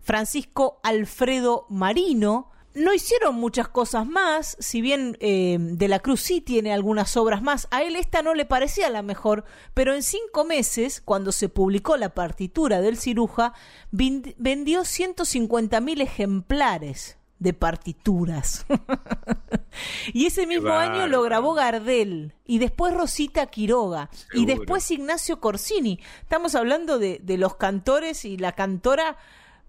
Francisco 0.02 0.80
Alfredo 0.84 1.66
Marino. 1.70 2.50
No 2.74 2.94
hicieron 2.94 3.36
muchas 3.36 3.68
cosas 3.68 4.08
más, 4.08 4.56
si 4.60 4.80
bien 4.80 5.18
eh, 5.20 5.58
De 5.60 5.90
la 5.90 6.00
Cruz 6.00 6.22
sí 6.22 6.40
tiene 6.40 6.72
algunas 6.72 7.18
obras 7.18 7.42
más, 7.42 7.68
a 7.70 7.84
él 7.84 7.98
esta 7.98 8.22
no 8.22 8.34
le 8.34 8.46
parecía 8.46 8.90
la 8.90 9.02
mejor, 9.02 9.44
pero 9.74 9.94
en 9.94 10.04
cinco 10.04 10.46
meses, 10.46 11.02
cuando 11.04 11.34
se 11.34 11.50
publicó 11.50 11.98
la 11.98 12.14
partitura 12.14 12.80
del 12.80 12.98
ciruja, 12.98 13.54
vendió 13.92 14.86
150 14.86 15.82
mil 15.82 16.00
ejemplares 16.00 17.18
de 17.42 17.54
partituras. 17.54 18.68
y 20.14 20.28
ese 20.28 20.46
mismo 20.46 20.74
año 20.74 21.08
lo 21.08 21.24
grabó 21.24 21.56
Gardel 21.56 22.34
y 22.46 22.60
después 22.60 22.94
Rosita 22.94 23.48
Quiroga 23.48 24.12
y 24.32 24.46
después 24.46 24.90
Ignacio 24.92 25.40
Corsini. 25.40 26.00
Estamos 26.22 26.54
hablando 26.54 27.00
de, 27.00 27.20
de 27.24 27.38
los 27.40 27.56
cantores 27.56 28.26
y 28.26 28.38
la 28.38 28.52
cantora 28.52 29.18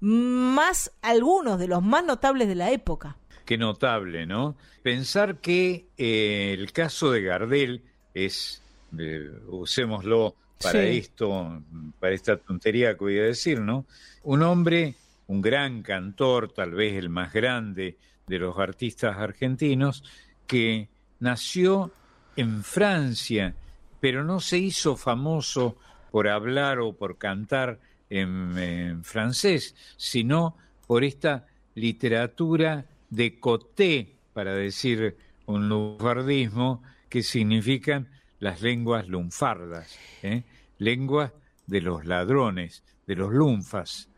más, 0.00 0.92
algunos 1.00 1.58
de 1.58 1.66
los 1.68 1.82
más 1.82 2.04
notables 2.04 2.46
de 2.46 2.56
la 2.56 2.70
época. 2.70 3.16
Qué 3.46 3.56
notable, 3.56 4.26
¿no? 4.26 4.54
Pensar 4.82 5.38
que 5.38 5.86
eh, 5.96 6.54
el 6.58 6.72
caso 6.72 7.10
de 7.10 7.22
Gardel 7.22 7.82
es, 8.12 8.60
eh, 8.98 9.30
usémoslo 9.48 10.34
para 10.62 10.80
Sí. 10.82 10.98
esto, 10.98 11.62
para 11.98 12.14
esta 12.14 12.36
tontería 12.36 12.92
que 12.92 13.00
voy 13.04 13.18
a 13.18 13.22
decir, 13.24 13.60
¿no? 13.60 13.86
Un 14.24 14.42
hombre, 14.42 14.94
un 15.26 15.40
gran 15.40 15.82
cantor, 15.82 16.52
tal 16.52 16.72
vez 16.72 16.94
el 16.94 17.08
más 17.08 17.32
grande 17.32 17.98
de 18.26 18.38
los 18.38 18.58
artistas 18.58 19.16
argentinos, 19.16 20.04
que 20.46 20.88
nació 21.20 21.92
en 22.36 22.62
Francia, 22.62 23.54
pero 24.00 24.24
no 24.24 24.40
se 24.40 24.58
hizo 24.58 24.96
famoso 24.96 25.76
por 26.10 26.28
hablar 26.28 26.78
o 26.80 26.92
por 26.92 27.18
cantar 27.18 27.78
en, 28.10 29.02
francés, 29.04 29.74
sino 29.96 30.56
por 30.86 31.04
esta 31.04 31.46
literatura 31.74 32.84
de 33.08 33.40
coté, 33.40 34.16
para 34.34 34.54
decir 34.54 35.16
un 35.46 35.68
lunfardismo, 35.68 36.82
que 37.08 37.22
significan 37.22 38.08
las 38.40 38.60
lenguas 38.60 39.08
lunfardas, 39.08 39.98
¿eh? 40.22 40.42
lenguas 40.78 41.32
de 41.66 41.80
los 41.80 42.04
ladrones, 42.04 42.82
de 43.06 43.16
los 43.16 43.32
lunfas. 43.32 44.08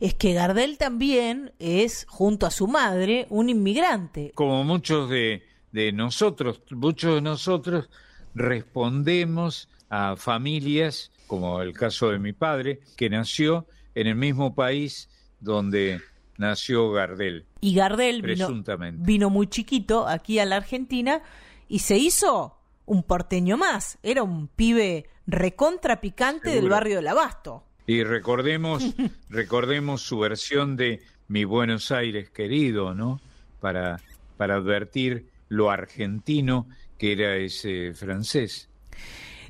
Es 0.00 0.14
que 0.14 0.32
Gardel 0.32 0.78
también 0.78 1.52
es, 1.58 2.06
junto 2.08 2.46
a 2.46 2.50
su 2.50 2.68
madre, 2.68 3.26
un 3.30 3.48
inmigrante. 3.48 4.30
Como 4.34 4.62
muchos 4.64 5.10
de, 5.10 5.42
de 5.72 5.92
nosotros, 5.92 6.62
muchos 6.70 7.16
de 7.16 7.20
nosotros 7.20 7.88
respondemos 8.34 9.68
a 9.90 10.16
familias, 10.16 11.10
como 11.26 11.60
el 11.62 11.72
caso 11.72 12.10
de 12.10 12.18
mi 12.18 12.32
padre, 12.32 12.80
que 12.96 13.10
nació 13.10 13.66
en 13.94 14.06
el 14.06 14.14
mismo 14.14 14.54
país 14.54 15.08
donde 15.40 16.00
nació 16.36 16.92
Gardel, 16.92 17.46
Y 17.60 17.74
Gardel 17.74 18.22
vino, 18.22 18.46
presuntamente. 18.46 19.02
vino 19.04 19.28
muy 19.30 19.48
chiquito 19.48 20.06
aquí 20.06 20.38
a 20.38 20.46
la 20.46 20.56
Argentina 20.56 21.20
y 21.68 21.80
se 21.80 21.96
hizo 21.96 22.56
un 22.86 23.02
porteño 23.02 23.56
más. 23.56 23.98
Era 24.02 24.22
un 24.22 24.46
pibe 24.48 25.08
recontra 25.26 26.00
picante 26.00 26.50
del 26.50 26.68
barrio 26.68 26.96
del 26.96 27.08
Abasto. 27.08 27.64
Y 27.88 28.04
recordemos, 28.04 28.84
recordemos 29.30 30.02
su 30.02 30.18
versión 30.18 30.76
de 30.76 31.02
Mi 31.26 31.44
Buenos 31.44 31.90
Aires 31.90 32.28
querido, 32.30 32.94
¿no? 32.94 33.18
Para, 33.60 34.00
para 34.36 34.56
advertir 34.56 35.26
lo 35.48 35.70
argentino 35.70 36.68
que 36.98 37.12
era 37.12 37.36
ese 37.36 37.94
francés. 37.94 38.68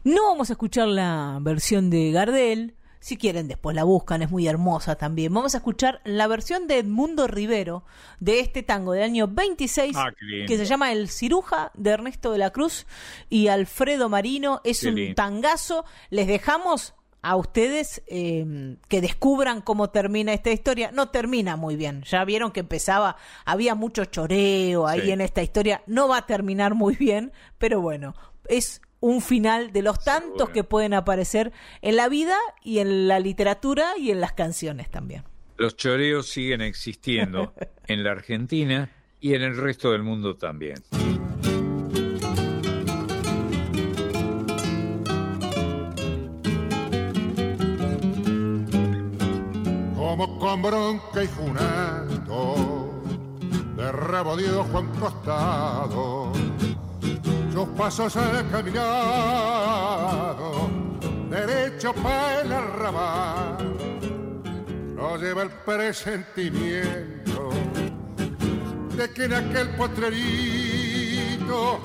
No 0.05 0.23
vamos 0.28 0.51
a 0.51 0.52
escuchar 0.52 0.86
la 0.86 1.39
versión 1.43 1.90
de 1.90 2.12
Gardel. 2.12 2.74
Si 3.01 3.16
quieren, 3.16 3.48
después 3.48 3.74
la 3.74 3.85
buscan, 3.85 4.23
es 4.23 4.31
muy 4.31 4.47
hermosa 4.47 4.94
también. 4.97 5.32
Vamos 5.35 5.55
a 5.55 5.59
escuchar 5.59 6.01
la 6.05 6.27
versión 6.28 6.66
de 6.69 6.78
Edmundo 6.78 7.27
Rivero 7.27 7.85
de 8.20 8.40
este 8.40 8.62
tango 8.62 8.93
del 8.93 9.02
año 9.05 9.28
26 9.28 9.97
Ah, 9.97 10.10
que 10.47 10.56
se 10.56 10.65
llama 10.65 10.93
El 10.93 11.09
Ciruja 11.09 11.70
de 11.74 11.90
Ernesto 11.90 12.32
de 12.32 12.39
la 12.39 12.51
Cruz 12.51 12.86
y 13.28 13.48
Alfredo 13.48 14.09
Marino. 14.09 14.60
Es 14.65 14.81
Qué 14.82 14.89
un 14.89 14.94
lindo. 14.97 15.15
tangazo. 15.15 15.85
Les 16.10 16.27
dejamos 16.27 16.94
a 17.28 17.36
ustedes 17.36 18.02
eh, 18.06 18.76
que 18.88 19.00
descubran 19.02 19.60
cómo 19.60 19.90
termina 19.90 20.32
esta 20.32 20.50
historia. 20.50 20.90
No 20.92 21.10
termina 21.10 21.56
muy 21.56 21.76
bien. 21.76 22.02
Ya 22.05 22.24
vieron 22.24 22.52
que 22.52 22.60
empezaba, 22.60 23.16
había 23.44 23.74
mucho 23.74 24.06
choreo 24.06 24.86
ahí 24.86 25.02
Sí. 25.02 25.10
en 25.10 25.20
esta 25.20 25.42
historia. 25.42 25.82
No 25.86 26.09
va 26.09 26.18
a 26.18 26.26
terminar 26.26 26.74
muy 26.74 26.96
bien, 26.96 27.32
pero 27.59 27.82
bueno, 27.82 28.14
es 28.48 28.80
un 29.00 29.20
final 29.20 29.72
de 29.72 29.82
los 29.82 30.02
tantos 30.02 30.32
Seguro. 30.38 30.52
que 30.55 30.64
pueden 30.64 30.94
aparecer 30.94 31.52
en 31.82 31.96
la 31.96 32.09
vida 32.09 32.36
y 32.64 32.78
en 32.78 33.06
la 33.09 33.20
literatura 33.20 33.92
y 33.98 34.10
en 34.10 34.20
las 34.20 34.32
canciones 34.32 34.90
también. 34.90 35.22
Los 35.59 35.76
choreos 35.76 36.28
siguen 36.28 36.62
existiendo 36.62 37.52
en 37.86 38.05
la 38.05 38.12
Argentina 38.12 38.90
y 39.20 39.34
en 39.34 39.42
el 39.42 39.56
resto 39.56 39.92
del 39.92 40.02
mundo 40.02 40.36
también. 40.36 40.76
Como 50.19 50.39
con 50.40 50.62
bronca 50.62 51.23
y 51.23 51.28
junando, 51.28 52.90
de 53.77 53.93
rabo 53.93 54.36
dio 54.36 54.65
Juan 54.65 54.89
Costado. 54.99 56.32
sus 57.53 57.69
pasos 57.77 58.16
han 58.16 58.49
caminado 58.49 60.09
derecho 61.31 61.95
para 61.95 62.40
el 62.40 62.53
arrabal. 62.53 63.59
No 64.97 65.16
lleva 65.19 65.45
el 65.45 65.51
presentimiento 65.51 67.51
de 68.97 69.11
que 69.11 69.24
en 69.24 69.35
aquel 69.35 69.69
potrerito 69.77 71.78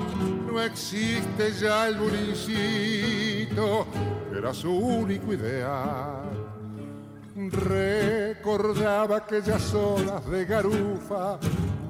no 0.52 0.60
existe 0.60 1.52
ya 1.52 1.88
el 1.88 1.98
bulicito, 1.98 3.86
que 4.32 4.40
era 4.40 4.52
su 4.56 4.72
único 4.72 5.34
ideal. 5.34 6.23
Recordaba 7.36 9.18
aquellas 9.18 9.74
horas 9.74 10.24
de 10.30 10.46
garufa 10.46 11.40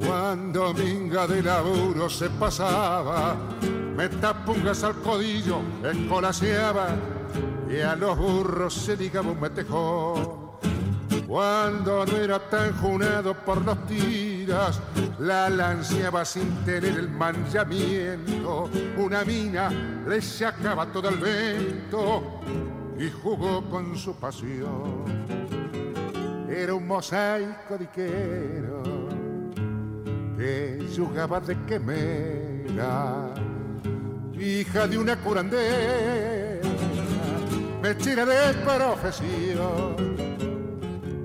cuando 0.05 0.73
minga 0.73 1.27
de 1.27 1.43
laburo 1.43 2.09
se 2.09 2.29
pasaba, 2.29 3.35
me 3.61 4.07
tapungas 4.07 4.85
al 4.85 4.95
codillo, 4.95 5.59
escolaseaba 5.83 6.95
y 7.69 7.81
a 7.81 7.93
los 7.97 8.17
burros 8.17 8.73
se 8.73 8.95
ligaba 8.95 9.31
un 9.31 9.41
metejón. 9.41 10.43
Cuando 11.27 12.05
no 12.05 12.15
era 12.15 12.39
tan 12.49 12.71
junado 12.77 13.33
por 13.33 13.65
los 13.65 13.85
tiras, 13.85 14.79
la 15.19 15.49
lanceaba 15.49 16.23
sin 16.23 16.63
tener 16.63 16.97
el 16.97 17.09
manchamiento. 17.09 18.69
Una 18.97 19.25
mina 19.25 19.69
le 20.07 20.21
sacaba 20.21 20.85
todo 20.85 21.09
el 21.09 21.17
vento 21.17 22.39
y 22.97 23.09
jugó 23.09 23.63
con 23.69 23.95
su 23.97 24.15
pasión. 24.15 25.03
Era 26.49 26.73
un 26.73 26.87
mosaico 26.87 27.77
diquero 27.77 28.83
que 30.37 30.85
jugaba 30.95 31.39
de 31.39 31.57
quemera, 31.65 33.33
hija 34.37 34.87
de 34.87 34.97
una 34.97 35.15
curandera, 35.17 36.69
mechera 37.81 38.25
de 38.25 38.53
profesión 38.63 40.13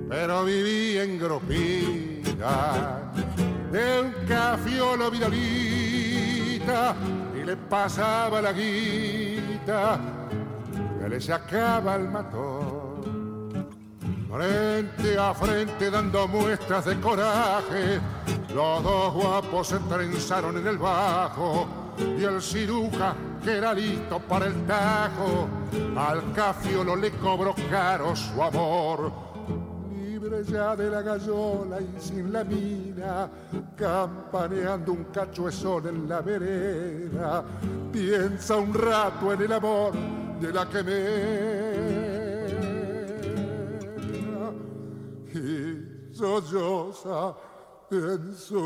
pero 0.09 0.45
vivía 0.45 1.05
en 1.05 1.19
gropita 1.19 3.12
de 3.70 4.01
un 4.01 4.12
cafiolo 4.27 5.11
vidalita 5.11 6.97
y 7.39 7.45
le 7.45 7.57
pasaba 7.57 8.40
la 8.40 8.53
guita 8.53 10.18
que 11.09 11.14
le 11.14 11.20
sacaba 11.20 11.97
el 11.97 12.09
matón. 12.09 13.66
Frente 14.30 15.18
a 15.18 15.32
frente 15.32 15.90
dando 15.90 16.28
muestras 16.28 16.85
de 16.85 17.01
coraje, 17.01 17.98
los 18.55 18.82
dos 18.82 19.14
guapos 19.14 19.68
se 19.68 19.78
trenzaron 19.78 20.59
en 20.59 20.66
el 20.66 20.78
bajo 20.78 21.66
y 21.98 22.22
el 22.24 22.43
ciruja 22.43 23.14
que 23.43 23.56
era 23.56 23.72
listo 23.72 24.20
para 24.20 24.47
el 24.47 24.66
tajo, 24.66 25.48
al 25.97 26.32
cafiolo 26.32 26.94
le 26.94 27.10
cobró 27.12 27.55
caro 27.70 28.14
su 28.14 28.43
amor 28.43 29.28
libre 30.02 30.43
ya 30.44 30.74
de 30.76 30.90
la 30.90 31.01
gallola 31.01 31.78
y 31.80 32.01
sin 32.01 32.32
la 32.32 32.44
mina, 32.44 33.28
campaneando 33.76 34.93
un 34.93 35.05
cacho 35.05 35.47
de 35.47 35.52
sol 35.52 35.86
en 35.86 36.09
la 36.09 36.20
vereda, 36.20 37.44
piensa 37.93 38.56
un 38.56 38.74
rato 38.74 39.32
en 39.32 39.43
el 39.43 39.52
amor 39.52 39.93
de 40.40 40.52
la 40.52 40.69
que 40.69 40.82
me 40.82 40.98
y 45.35 46.15
solloza 46.15 47.36
en. 47.90 48.59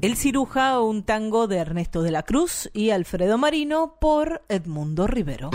El 0.00 0.16
ciruja, 0.16 0.80
un 0.80 1.02
tango 1.04 1.46
de 1.46 1.56
Ernesto 1.56 2.02
de 2.02 2.10
la 2.10 2.24
Cruz 2.24 2.68
y 2.74 2.90
Alfredo 2.90 3.38
Marino 3.38 3.96
por 3.98 4.42
Edmundo 4.48 5.06
Rivero. 5.06 5.50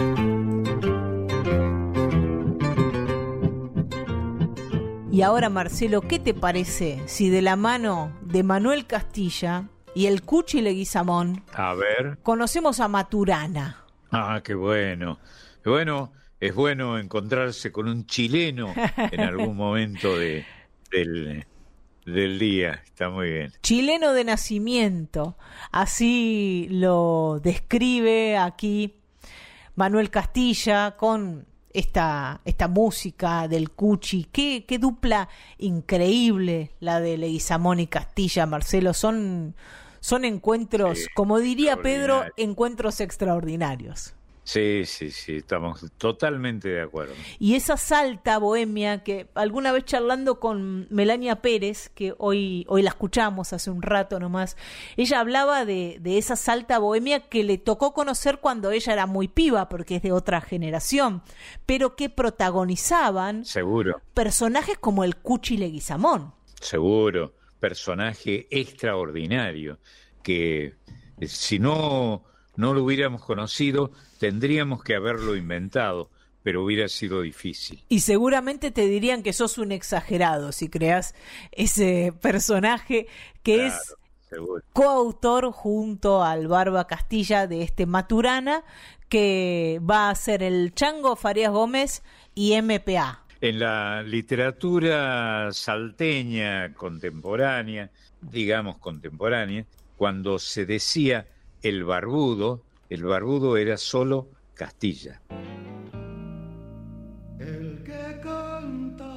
Y 5.19 5.21
ahora, 5.21 5.49
Marcelo, 5.49 5.99
¿qué 5.99 6.17
te 6.17 6.33
parece 6.33 7.03
si 7.05 7.29
de 7.29 7.41
la 7.41 7.57
mano 7.57 8.17
de 8.21 8.41
Manuel 8.41 8.87
Castilla 8.87 9.67
y 9.93 10.05
el 10.05 10.21
Cuchi 10.21 10.61
Leguizamón 10.61 11.43
A 11.51 11.73
ver. 11.73 12.19
conocemos 12.23 12.79
a 12.79 12.87
Maturana? 12.87 13.83
Ah, 14.13 14.39
qué 14.41 14.53
bueno. 14.53 15.19
Qué 15.61 15.69
bueno, 15.69 16.13
es 16.39 16.55
bueno 16.55 16.97
encontrarse 16.97 17.69
con 17.69 17.89
un 17.89 18.05
chileno 18.05 18.73
en 18.95 19.19
algún 19.19 19.57
momento 19.57 20.17
de, 20.17 20.45
del, 20.89 21.45
del 22.05 22.39
día. 22.39 22.81
Está 22.85 23.09
muy 23.09 23.29
bien. 23.29 23.51
Chileno 23.61 24.13
de 24.13 24.23
nacimiento, 24.23 25.35
así 25.73 26.69
lo 26.71 27.41
describe 27.43 28.37
aquí 28.37 28.95
Manuel 29.75 30.11
Castilla 30.11 30.95
con 30.95 31.45
esta, 31.71 32.41
esta 32.45 32.67
música 32.67 33.47
del 33.47 33.71
Cuchi. 33.71 34.25
Qué, 34.31 34.65
qué 34.67 34.79
dupla 34.79 35.29
increíble 35.57 36.71
la 36.79 36.99
de 36.99 37.17
Leguizamón 37.17 37.79
y 37.79 37.87
Castilla, 37.87 38.45
Marcelo. 38.45 38.93
Son, 38.93 39.55
son 39.99 40.25
encuentros, 40.25 41.07
como 41.15 41.39
diría 41.39 41.81
Pedro, 41.81 42.25
encuentros 42.37 43.01
extraordinarios. 43.01 44.13
Sí, 44.43 44.83
sí, 44.85 45.11
sí, 45.11 45.37
estamos 45.37 45.85
totalmente 45.97 46.69
de 46.69 46.81
acuerdo. 46.81 47.13
Y 47.37 47.53
esa 47.53 47.77
salta 47.77 48.39
bohemia 48.39 49.03
que 49.03 49.27
alguna 49.35 49.71
vez 49.71 49.85
charlando 49.85 50.39
con 50.39 50.87
Melania 50.89 51.41
Pérez, 51.41 51.89
que 51.89 52.15
hoy, 52.17 52.65
hoy 52.67 52.81
la 52.81 52.89
escuchamos 52.89 53.53
hace 53.53 53.69
un 53.69 53.83
rato 53.83 54.19
nomás, 54.19 54.57
ella 54.97 55.19
hablaba 55.19 55.65
de, 55.65 55.97
de 56.01 56.17
esa 56.17 56.35
salta 56.35 56.79
bohemia 56.79 57.29
que 57.29 57.43
le 57.43 57.59
tocó 57.59 57.93
conocer 57.93 58.39
cuando 58.39 58.71
ella 58.71 58.93
era 58.93 59.05
muy 59.05 59.27
piba, 59.27 59.69
porque 59.69 59.97
es 59.97 60.01
de 60.01 60.11
otra 60.11 60.41
generación, 60.41 61.21
pero 61.67 61.95
que 61.95 62.09
protagonizaban 62.09 63.45
Seguro, 63.45 64.01
personajes 64.15 64.77
como 64.79 65.03
el 65.03 65.15
Cuchi 65.17 65.57
Leguizamón. 65.57 66.33
seguro. 66.59 67.33
Personaje 67.59 68.47
extraordinario 68.51 69.79
que 70.23 70.75
eh, 71.19 71.27
si 71.27 71.59
no, 71.59 72.23
no 72.55 72.73
lo 72.73 72.83
hubiéramos 72.83 73.23
conocido, 73.23 73.91
tendríamos 74.19 74.83
que 74.83 74.95
haberlo 74.95 75.35
inventado, 75.35 76.09
pero 76.43 76.63
hubiera 76.63 76.87
sido 76.87 77.21
difícil. 77.21 77.83
Y 77.89 78.01
seguramente 78.01 78.69
te 78.69 78.85
dirían 78.85 79.23
que 79.23 79.33
sos 79.33 79.57
un 79.57 79.71
exagerado 79.71 80.51
si 80.51 80.69
creas 80.69 81.15
ese 81.51 82.13
personaje 82.21 83.07
que 83.41 83.67
es 83.67 83.95
seguro. 84.29 84.63
coautor 84.73 85.51
junto 85.51 86.23
al 86.23 86.47
Barba 86.47 86.85
Castilla 86.85 87.47
de 87.47 87.63
este 87.63 87.85
Maturana, 87.85 88.63
que 89.07 89.81
va 89.89 90.09
a 90.09 90.15
ser 90.15 90.43
el 90.43 90.73
Chango 90.75 91.15
Farías 91.15 91.51
Gómez 91.51 92.03
y 92.35 92.61
MPA. 92.61 93.23
En 93.41 93.59
la 93.59 94.03
literatura 94.03 95.49
salteña 95.53 96.73
contemporánea, 96.73 97.89
digamos 98.21 98.77
contemporánea, 98.77 99.65
cuando 99.97 100.39
se 100.39 100.65
decía 100.65 101.25
el 101.61 101.85
barbudo, 101.85 102.63
el 102.89 103.03
barbudo 103.03 103.55
era 103.55 103.77
solo 103.77 104.31
Castilla. 104.55 105.21
El 107.39 107.83
que 107.83 108.19
canta 108.21 109.13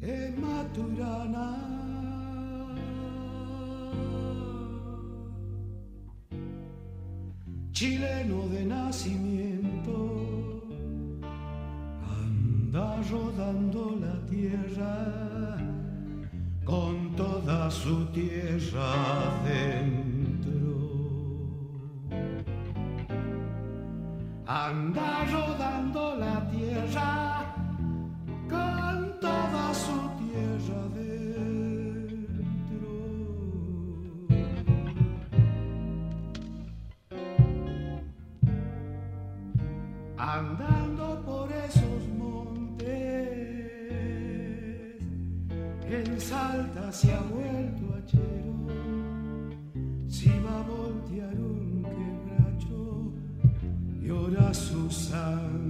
es 0.00 0.38
Maturana. 0.38 1.66
Chileno 7.72 8.48
de 8.48 8.64
nacimiento, 8.66 9.94
anda 12.02 13.00
rodando 13.10 13.96
la 14.00 14.26
tierra 14.26 15.56
con 16.64 17.14
toda 17.16 17.70
su 17.70 18.06
tierra 18.06 18.92
dentro. 19.44 20.19
Anda 24.52 25.24
rodando 25.30 26.16
la 26.16 26.44
tierra 26.50 27.54
con 28.48 29.20
toda 29.20 29.72
su 29.72 29.96
tierra 30.18 30.88
dentro. 30.92 32.10
Andando 40.18 41.22
por 41.24 41.52
esos 41.52 42.08
montes, 42.18 42.88
en 45.88 46.20
Salta 46.20 46.90
se 46.90 47.14
ha 47.14 47.20
vuelto 47.20 47.94
a 47.94 48.00
un 48.48 50.10
coração 54.30 54.88
sabe. 54.90 55.69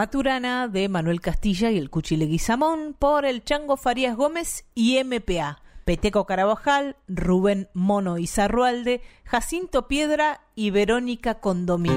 Maturana 0.00 0.66
de 0.66 0.88
Manuel 0.88 1.20
Castilla 1.20 1.70
y 1.70 1.76
el 1.76 1.90
Cuchile 1.90 2.24
Guizamón 2.24 2.96
por 2.98 3.26
el 3.26 3.44
Chango 3.44 3.76
Farías 3.76 4.16
Gómez 4.16 4.64
y 4.74 4.98
MPA. 5.04 5.60
Peteco 5.84 6.24
Carabajal, 6.24 6.96
Rubén 7.06 7.68
Mono 7.74 8.16
Izarrualde, 8.16 9.02
Jacinto 9.24 9.88
Piedra 9.88 10.40
y 10.54 10.70
Verónica 10.70 11.40
Condomí. 11.40 11.90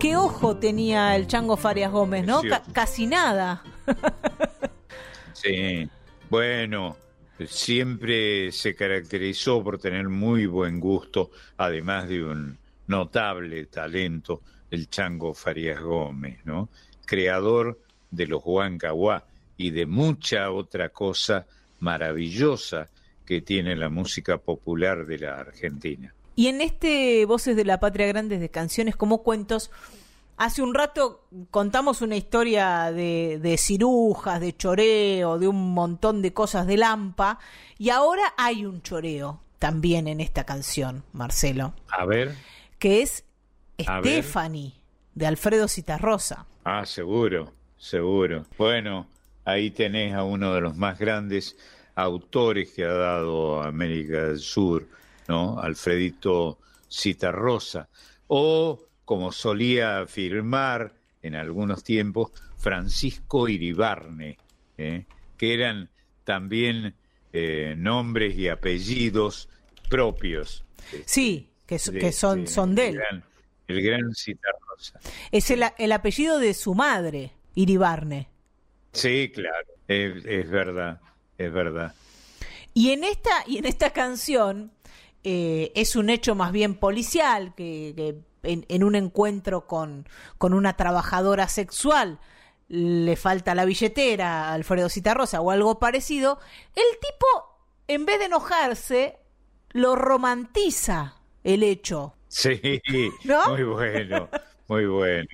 Qué 0.00 0.16
ojo 0.16 0.56
tenía 0.56 1.14
el 1.14 1.28
Chango 1.28 1.56
Farías 1.56 1.92
Gómez, 1.92 2.26
¿no? 2.26 2.42
Casi 2.72 3.06
nada. 3.06 3.62
Sí, 5.34 5.88
bueno, 6.30 6.96
siempre 7.46 8.50
se 8.50 8.74
caracterizó 8.74 9.62
por 9.62 9.78
tener 9.78 10.08
muy 10.08 10.46
buen 10.46 10.80
gusto, 10.80 11.30
además 11.58 12.08
de 12.08 12.24
un 12.24 12.63
notable 12.86 13.66
talento, 13.66 14.42
el 14.70 14.88
Chango 14.88 15.34
Farías 15.34 15.80
Gómez, 15.80 16.40
¿no? 16.44 16.68
Creador 17.04 17.80
de 18.10 18.26
los 18.26 18.42
Huancahuá 18.44 19.24
y 19.56 19.70
de 19.70 19.86
mucha 19.86 20.50
otra 20.50 20.88
cosa 20.88 21.46
maravillosa 21.80 22.88
que 23.24 23.40
tiene 23.40 23.76
la 23.76 23.88
música 23.88 24.38
popular 24.38 25.06
de 25.06 25.18
la 25.18 25.38
Argentina. 25.38 26.14
Y 26.36 26.48
en 26.48 26.60
este 26.60 27.24
Voces 27.26 27.56
de 27.56 27.64
la 27.64 27.80
Patria 27.80 28.06
Grandes 28.06 28.40
de 28.40 28.48
canciones 28.48 28.96
como 28.96 29.22
cuentos, 29.22 29.70
hace 30.36 30.62
un 30.62 30.74
rato 30.74 31.26
contamos 31.50 32.02
una 32.02 32.16
historia 32.16 32.90
de, 32.90 33.38
de 33.40 33.56
cirujas, 33.56 34.40
de 34.40 34.56
choreo, 34.56 35.38
de 35.38 35.48
un 35.48 35.72
montón 35.72 36.22
de 36.22 36.32
cosas 36.32 36.66
de 36.66 36.76
Lampa, 36.76 37.38
y 37.78 37.90
ahora 37.90 38.34
hay 38.36 38.66
un 38.66 38.82
choreo 38.82 39.40
también 39.58 40.08
en 40.08 40.20
esta 40.20 40.44
canción, 40.44 41.04
Marcelo, 41.12 41.72
A 41.88 42.04
ver, 42.04 42.34
que 42.84 43.00
es 43.00 43.24
A 43.86 44.02
ver. 44.02 44.22
Stephanie, 44.22 44.74
de 45.14 45.26
Alfredo 45.26 45.68
Citarrosa. 45.68 46.44
Ah, 46.64 46.84
seguro, 46.84 47.50
seguro. 47.78 48.44
Bueno, 48.58 49.08
ahí 49.46 49.70
tenés 49.70 50.12
a 50.12 50.22
uno 50.22 50.52
de 50.52 50.60
los 50.60 50.76
más 50.76 50.98
grandes 50.98 51.56
autores 51.94 52.72
que 52.72 52.84
ha 52.84 52.92
dado 52.92 53.62
América 53.62 54.24
del 54.24 54.38
Sur, 54.38 54.86
¿no? 55.28 55.58
Alfredito 55.58 56.58
Citarrosa. 56.92 57.88
O, 58.26 58.84
como 59.06 59.32
solía 59.32 60.00
afirmar 60.00 60.92
en 61.22 61.36
algunos 61.36 61.84
tiempos, 61.84 62.32
Francisco 62.58 63.48
Iribarne, 63.48 64.36
¿eh? 64.76 65.06
que 65.38 65.54
eran 65.54 65.88
también 66.24 66.94
eh, 67.32 67.76
nombres 67.78 68.36
y 68.36 68.48
apellidos 68.48 69.48
propios. 69.88 70.66
Sí, 71.06 71.48
que, 71.66 71.78
so- 71.78 71.92
de- 71.92 71.98
que 71.98 72.12
son, 72.12 72.44
de- 72.44 72.50
son 72.50 72.74
de 72.74 72.88
él. 72.88 72.94
El 72.96 73.00
gran, 73.00 73.24
el 73.68 73.82
gran 73.82 74.14
Citarrosa. 74.14 75.00
Es 75.32 75.50
el, 75.50 75.64
el 75.78 75.92
apellido 75.92 76.38
de 76.38 76.54
su 76.54 76.74
madre, 76.74 77.32
Iribarne. 77.54 78.28
Sí, 78.92 79.30
claro, 79.34 79.66
es, 79.88 80.24
es 80.24 80.50
verdad, 80.50 81.00
es 81.38 81.52
verdad. 81.52 81.94
Y 82.74 82.90
en 82.90 83.04
esta, 83.04 83.30
y 83.46 83.58
en 83.58 83.64
esta 83.66 83.90
canción 83.90 84.72
eh, 85.22 85.72
es 85.74 85.96
un 85.96 86.10
hecho 86.10 86.34
más 86.34 86.52
bien 86.52 86.74
policial, 86.74 87.54
que, 87.54 87.92
que 87.96 88.18
en, 88.42 88.66
en 88.68 88.84
un 88.84 88.94
encuentro 88.94 89.66
con, 89.66 90.08
con 90.38 90.52
una 90.54 90.76
trabajadora 90.76 91.48
sexual 91.48 92.20
le 92.68 93.16
falta 93.16 93.54
la 93.54 93.64
billetera 93.64 94.48
a 94.48 94.54
Alfredo 94.54 94.88
Citarrosa 94.88 95.40
o 95.40 95.50
algo 95.50 95.78
parecido, 95.78 96.38
el 96.74 96.98
tipo, 97.00 97.26
en 97.88 98.06
vez 98.06 98.18
de 98.18 98.24
enojarse, 98.26 99.18
lo 99.70 99.96
romantiza 99.96 101.14
el 101.44 101.62
hecho. 101.62 102.14
Sí, 102.28 102.60
¿No? 103.24 103.46
muy 103.50 103.62
bueno, 103.62 104.28
muy 104.66 104.86
bueno, 104.86 105.28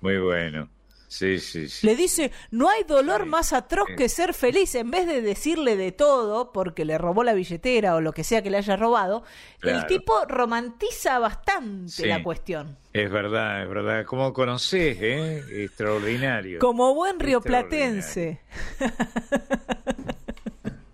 muy 0.00 0.18
bueno. 0.18 0.68
Sí, 1.12 1.40
sí, 1.40 1.68
sí. 1.68 1.86
Le 1.86 1.94
dice, 1.94 2.32
no 2.50 2.70
hay 2.70 2.84
dolor 2.84 3.26
más 3.26 3.52
atroz 3.52 3.86
que 3.98 4.08
ser 4.08 4.32
feliz. 4.32 4.74
En 4.74 4.90
vez 4.90 5.06
de 5.06 5.20
decirle 5.20 5.76
de 5.76 5.92
todo, 5.92 6.52
porque 6.52 6.86
le 6.86 6.96
robó 6.96 7.22
la 7.22 7.34
billetera 7.34 7.94
o 7.96 8.00
lo 8.00 8.14
que 8.14 8.24
sea 8.24 8.40
que 8.42 8.48
le 8.48 8.56
haya 8.56 8.76
robado, 8.76 9.22
el 9.60 9.84
tipo 9.86 10.24
romantiza 10.26 11.18
bastante 11.18 12.06
la 12.06 12.22
cuestión. 12.22 12.78
Es 12.94 13.10
verdad, 13.10 13.62
es 13.62 13.68
verdad. 13.68 14.06
¿Cómo 14.06 14.32
conocés, 14.32 14.96
eh? 15.02 15.64
Extraordinario. 15.64 16.58
Como 16.60 16.94
buen 16.94 17.20
rioplatense. 17.20 18.40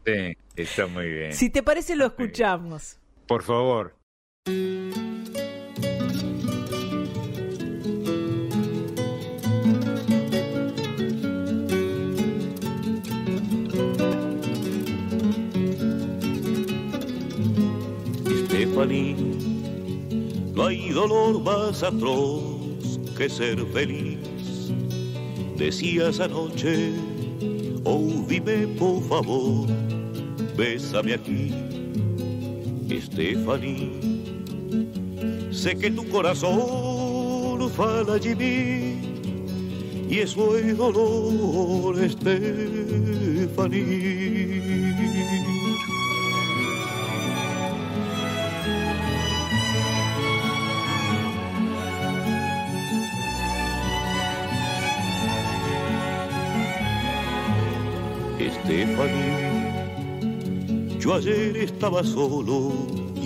Sí, 0.05 0.37
está 0.57 0.87
muy 0.89 1.09
bien. 1.09 1.33
Si 1.33 1.49
te 1.49 1.63
parece, 1.63 1.95
lo 1.95 2.07
escuchamos. 2.07 2.99
Por 3.29 3.45
favor. 3.45 3.98
No 20.55 20.67
hay 20.67 20.91
dolor 20.91 21.43
más 21.43 21.83
atroz 21.83 22.99
que 23.17 23.29
ser 23.29 23.65
feliz. 23.67 24.19
Decías 25.57 26.21
anoche, 26.21 26.93
oh 27.85 28.25
dime 28.29 28.67
por 28.79 29.03
favor, 29.03 29.67
bésame 30.57 31.15
aquí. 31.15 31.53
Stephanie, 33.01 34.08
sé 35.51 35.77
que 35.77 35.91
tu 35.91 36.09
corazón 36.09 37.71
fala 37.71 38.19
mí 38.19 38.99
y 40.11 40.19
eso 40.21 40.57
es 40.57 40.77
dolor, 40.77 41.97
Stephanie. 42.09 42.69
Stephanie, 58.65 59.79
yo 60.99 61.15
ayer 61.15 61.57
estaba 61.59 62.03
solo 62.03 62.98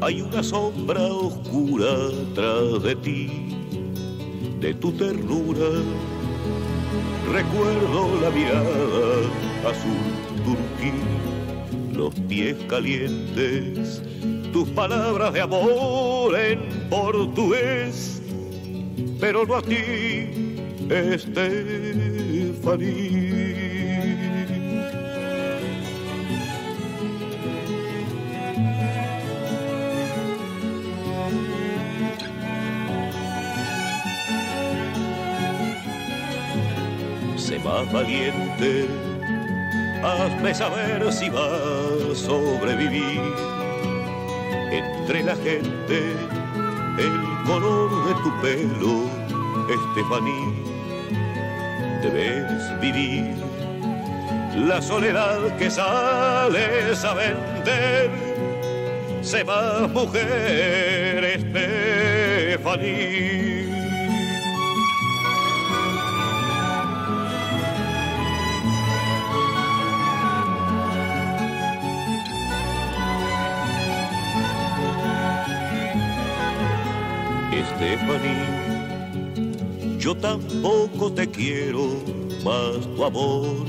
Hay 0.00 0.20
una 0.20 0.42
sombra 0.42 1.00
oscura 1.02 2.10
tras 2.34 2.82
de 2.82 2.96
ti, 2.96 3.30
de 4.60 4.74
tu 4.74 4.92
ternura. 4.92 5.68
Recuerdo 7.32 8.20
la 8.20 8.30
mirada 8.30 9.20
azul 9.64 10.06
turquí, 10.44 10.92
los 11.92 12.14
pies 12.28 12.56
calientes, 12.68 14.02
tus 14.52 14.68
palabras 14.70 15.32
de 15.32 15.40
amor 15.40 16.38
en 16.38 16.60
portugués, 16.88 18.22
pero 19.18 19.46
no 19.46 19.56
a 19.56 19.62
ti, 19.62 20.28
Stephanie. 21.18 21.66
Sé 37.46 37.58
más 37.60 37.90
valiente, 37.92 38.88
hazme 40.02 40.52
saber 40.52 41.12
si 41.12 41.30
vas 41.30 41.52
a 42.10 42.14
sobrevivir. 42.16 43.20
Entre 44.72 45.22
la 45.22 45.36
gente, 45.36 46.16
el 46.98 47.20
color 47.46 47.90
de 48.06 48.14
tu 48.14 48.30
pelo, 48.42 49.08
Estefaní, 49.76 50.42
debes 52.02 52.80
vivir. 52.80 53.36
La 54.56 54.82
soledad 54.82 55.56
que 55.56 55.70
sales 55.70 57.04
a 57.04 57.14
vender, 57.14 58.10
sé 59.22 59.44
más 59.44 59.88
mujer, 59.92 61.22
Estefaní. 62.56 63.65
Yo 79.98 80.14
tampoco 80.14 81.12
te 81.12 81.28
quiero 81.28 81.96
más 82.44 82.80
tu 82.94 83.04
amor. 83.04 83.66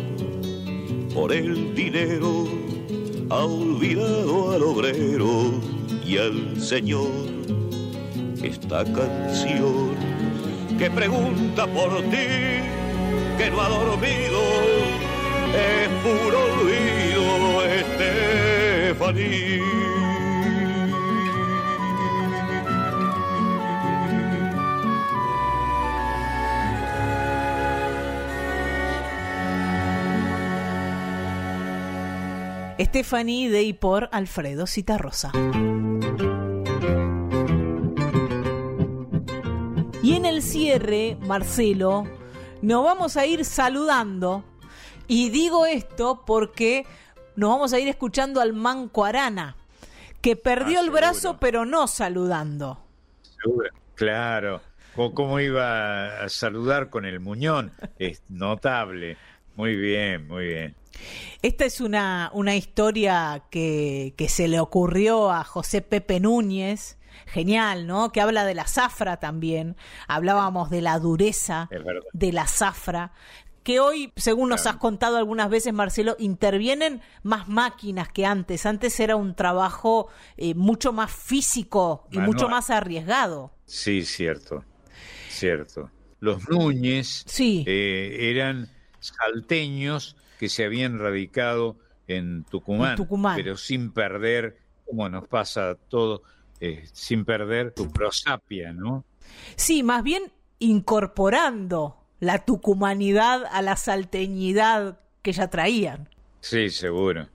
Por 1.14 1.34
el 1.34 1.74
dinero 1.74 2.48
ha 3.32 3.44
olvidado 3.44 4.52
al 4.52 4.62
obrero 4.62 5.60
y 6.06 6.18
al 6.18 6.62
señor. 6.62 7.10
Esta 8.44 8.84
canción 8.84 9.96
que 10.78 10.92
pregunta 10.92 11.66
por 11.66 12.02
ti, 12.04 12.62
que 13.38 13.50
no 13.50 13.62
ha 13.62 13.70
dormido, 13.70 14.42
es 15.56 15.90
puro 16.04 16.38
olvido, 16.54 17.64
Stephanie. 17.96 19.87
Stephanie 32.88 33.50
de 33.50 33.64
y 33.64 33.74
por 33.74 34.08
Alfredo 34.14 34.66
Citarrosa. 34.66 35.34
Y 40.02 40.16
en 40.16 40.26
el 40.26 40.42
cierre, 40.42 41.18
Marcelo, 41.20 42.06
nos 42.62 42.86
vamos 42.86 43.18
a 43.18 43.26
ir 43.26 43.44
saludando. 43.44 44.46
Y 45.06 45.30
digo 45.32 45.66
esto 45.66 46.24
porque 46.26 46.86
nos 47.36 47.50
vamos 47.50 47.74
a 47.74 47.80
ir 47.80 47.90
escuchando 47.90 48.40
al 48.40 48.54
Manco 48.54 49.04
Arana, 49.04 49.58
que 50.22 50.38
perdió 50.38 50.80
Ah, 50.80 50.84
el 50.84 50.90
brazo 50.90 51.38
pero 51.42 51.66
no 51.66 51.88
saludando. 51.88 52.82
Seguro. 53.44 53.70
Claro. 53.96 54.62
¿Cómo, 54.96 55.14
cómo 55.14 55.40
iba 55.42 56.24
a 56.24 56.30
saludar 56.30 56.90
con 56.90 57.04
el 57.06 57.20
muñón? 57.20 57.74
Es 58.00 58.24
notable. 58.30 59.18
Muy 59.58 59.76
bien, 59.76 60.26
muy 60.28 60.46
bien. 60.48 60.76
Esta 61.42 61.66
es 61.66 61.82
una, 61.82 62.30
una 62.34 62.56
historia 62.56 63.44
que, 63.50 64.14
que 64.18 64.30
se 64.30 64.48
le 64.48 64.60
ocurrió 64.60 65.32
a 65.32 65.44
José 65.44 65.82
Pepe 65.82 66.20
Núñez, 66.20 66.98
genial, 67.26 67.88
¿no? 67.88 68.12
Que 68.12 68.22
habla 68.22 68.46
de 68.46 68.56
la 68.56 68.68
zafra 68.68 69.18
también. 69.18 69.76
Hablábamos 70.08 70.70
de 70.70 70.82
la 70.82 71.00
dureza 71.00 71.70
de 72.14 72.32
la 72.32 72.48
zafra. 72.48 73.12
Que 73.64 73.82
hoy, 73.82 74.14
según 74.16 74.48
nos 74.48 74.66
has 74.66 74.78
contado 74.78 75.18
algunas 75.18 75.50
veces, 75.50 75.74
Marcelo, 75.74 76.16
intervienen 76.20 77.02
más 77.24 77.50
máquinas 77.50 78.08
que 78.08 78.26
antes. 78.26 78.66
Antes 78.66 78.98
era 79.02 79.18
un 79.18 79.36
trabajo 79.36 80.08
eh, 80.38 80.56
mucho 80.56 80.94
más 80.94 81.12
físico 81.12 82.08
y 82.10 82.16
Manual. 82.18 82.34
mucho 82.34 82.48
más 82.50 82.70
arriesgado. 82.70 83.52
Sí, 83.66 84.06
cierto. 84.06 84.64
Cierto. 85.30 85.92
Los 86.22 86.48
Núñez 86.48 87.24
Sí. 87.28 87.66
eh, 87.68 88.32
eran 88.32 88.70
salteños 89.02 90.16
que 90.38 90.50
se 90.50 90.66
habían 90.66 91.00
radicado 91.00 91.78
en 92.08 92.44
Tucumán, 92.46 92.92
En 92.92 92.98
Tucumán. 92.98 93.36
pero 93.36 93.58
sin 93.58 93.92
perder 93.92 94.58
como 94.86 95.10
nos 95.10 95.28
pasa 95.28 95.72
a 95.72 95.76
todo, 95.76 96.22
eh, 96.62 96.84
sin 96.94 97.26
perder 97.26 97.74
tu 97.74 97.92
prosapia, 97.92 98.72
¿no? 98.72 99.04
Sí, 99.58 99.84
más 99.84 100.02
bien 100.04 100.32
incorporando 100.60 101.98
la 102.20 102.46
tucumanidad 102.46 103.44
a 103.52 103.62
la 103.62 103.76
salteñidad 103.76 105.00
que 105.22 105.34
ya 105.34 105.50
traían. 105.50 106.10
Sí, 106.40 106.70
seguro, 106.70 107.28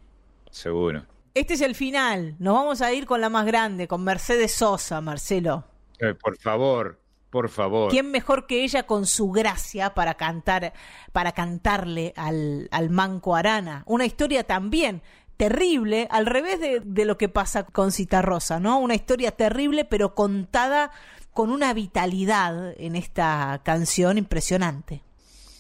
seguro. 0.51 1.05
Este 1.35 1.55
es 1.55 1.61
el 1.61 1.75
final. 1.75 2.37
Nos 2.39 2.55
vamos 2.55 2.81
a 2.83 2.93
ir 2.93 3.05
con 3.07 3.21
la 3.21 3.29
más 3.29 3.45
grande, 3.47 3.87
con 3.87 4.03
Mercedes 4.03 4.53
Sosa, 4.55 5.01
Marcelo. 5.01 5.65
Eh, 5.99 6.15
por 6.15 6.37
favor, 6.39 6.99
por 7.33 7.49
favor. 7.49 7.91
¿Quién 7.91 8.11
mejor 8.13 8.47
que 8.47 8.63
ella 8.63 8.83
con 8.85 9.07
su 9.07 9.31
gracia 9.33 9.95
para 9.95 10.15
cantar, 10.15 10.75
para 11.13 11.33
cantarle 11.33 12.13
al, 12.15 12.69
al 12.71 12.91
Manco 12.91 13.35
Arana? 13.35 13.83
Una 13.87 14.05
historia 14.05 14.45
también 14.45 15.01
terrible, 15.39 16.07
al 16.11 16.27
revés 16.27 16.61
de, 16.61 16.81
de 16.85 17.05
lo 17.07 17.17
que 17.17 17.29
pasa 17.31 17.65
con 17.65 17.91
Citarrosa, 17.91 18.61
¿no? 18.61 18.79
Una 18.79 18.95
historia 18.95 19.31
terrible, 19.33 19.85
pero 19.87 20.15
contada 20.15 20.91
con 21.33 21.51
una 21.51 21.73
vitalidad 21.73 22.75
en 22.79 22.95
esta 22.97 23.63
canción 23.65 24.19
impresionante. 24.19 25.01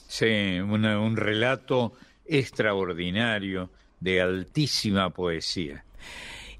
Sí, 0.08 0.60
una- 0.60 1.00
un 1.00 1.16
relato 1.16 1.94
extraordinario 2.26 3.70
de 3.98 4.20
altísima 4.20 5.10
poesía. 5.10 5.84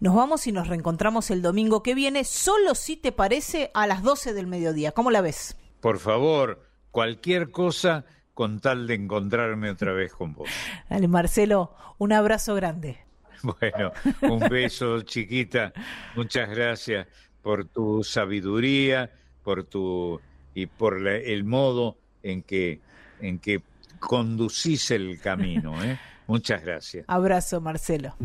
Nos 0.03 0.17
vamos 0.17 0.49
y 0.49 0.53
nos 0.53 0.67
reencontramos 0.67 1.31
el 1.31 1.43
domingo 1.43 1.85
que 1.85 1.95
viene, 1.95 2.25
solo 2.25 2.75
si 2.75 2.97
te 2.97 3.13
parece, 3.13 3.71
a 3.73 3.87
las 3.87 4.03
12 4.03 4.35
del 4.35 4.49
mediodía. 4.49 4.91
¿Cómo 4.91 5.13
la 5.13 5.21
ves? 5.21 5.57
Por 5.81 6.01
favor, 6.01 6.67
cualquier 6.91 7.53
cosa 7.53 8.05
con 8.35 8.59
tal 8.59 8.89
de 8.89 8.95
encontrarme 8.95 9.71
otra 9.71 9.93
vez 9.93 10.13
con 10.13 10.35
vos. 10.35 10.51
Dale, 10.91 11.07
Marcelo, 11.07 11.77
un 11.99 12.13
abrazo 12.13 12.57
grande. 12.57 12.99
Bueno, 13.45 13.93
un 14.23 14.41
beso, 14.49 15.03
chiquita. 15.03 15.73
Muchas 16.17 16.49
gracias 16.51 17.07
por 17.41 17.65
tu 17.65 18.03
sabiduría, 18.03 19.09
por 19.45 19.63
tu 19.65 20.21
y 20.53 20.67
por 20.67 21.01
la- 21.01 21.15
el 21.17 21.45
modo 21.45 21.97
en 22.25 22.43
que 22.43 22.81
en 23.21 23.39
que 23.39 23.63
conducís 24.01 24.91
el 24.91 25.21
camino. 25.21 25.81
¿eh? 25.85 25.97
Muchas 26.27 26.63
gracias. 26.63 27.05
Abrazo, 27.09 27.61
Marcelo. 27.61 28.17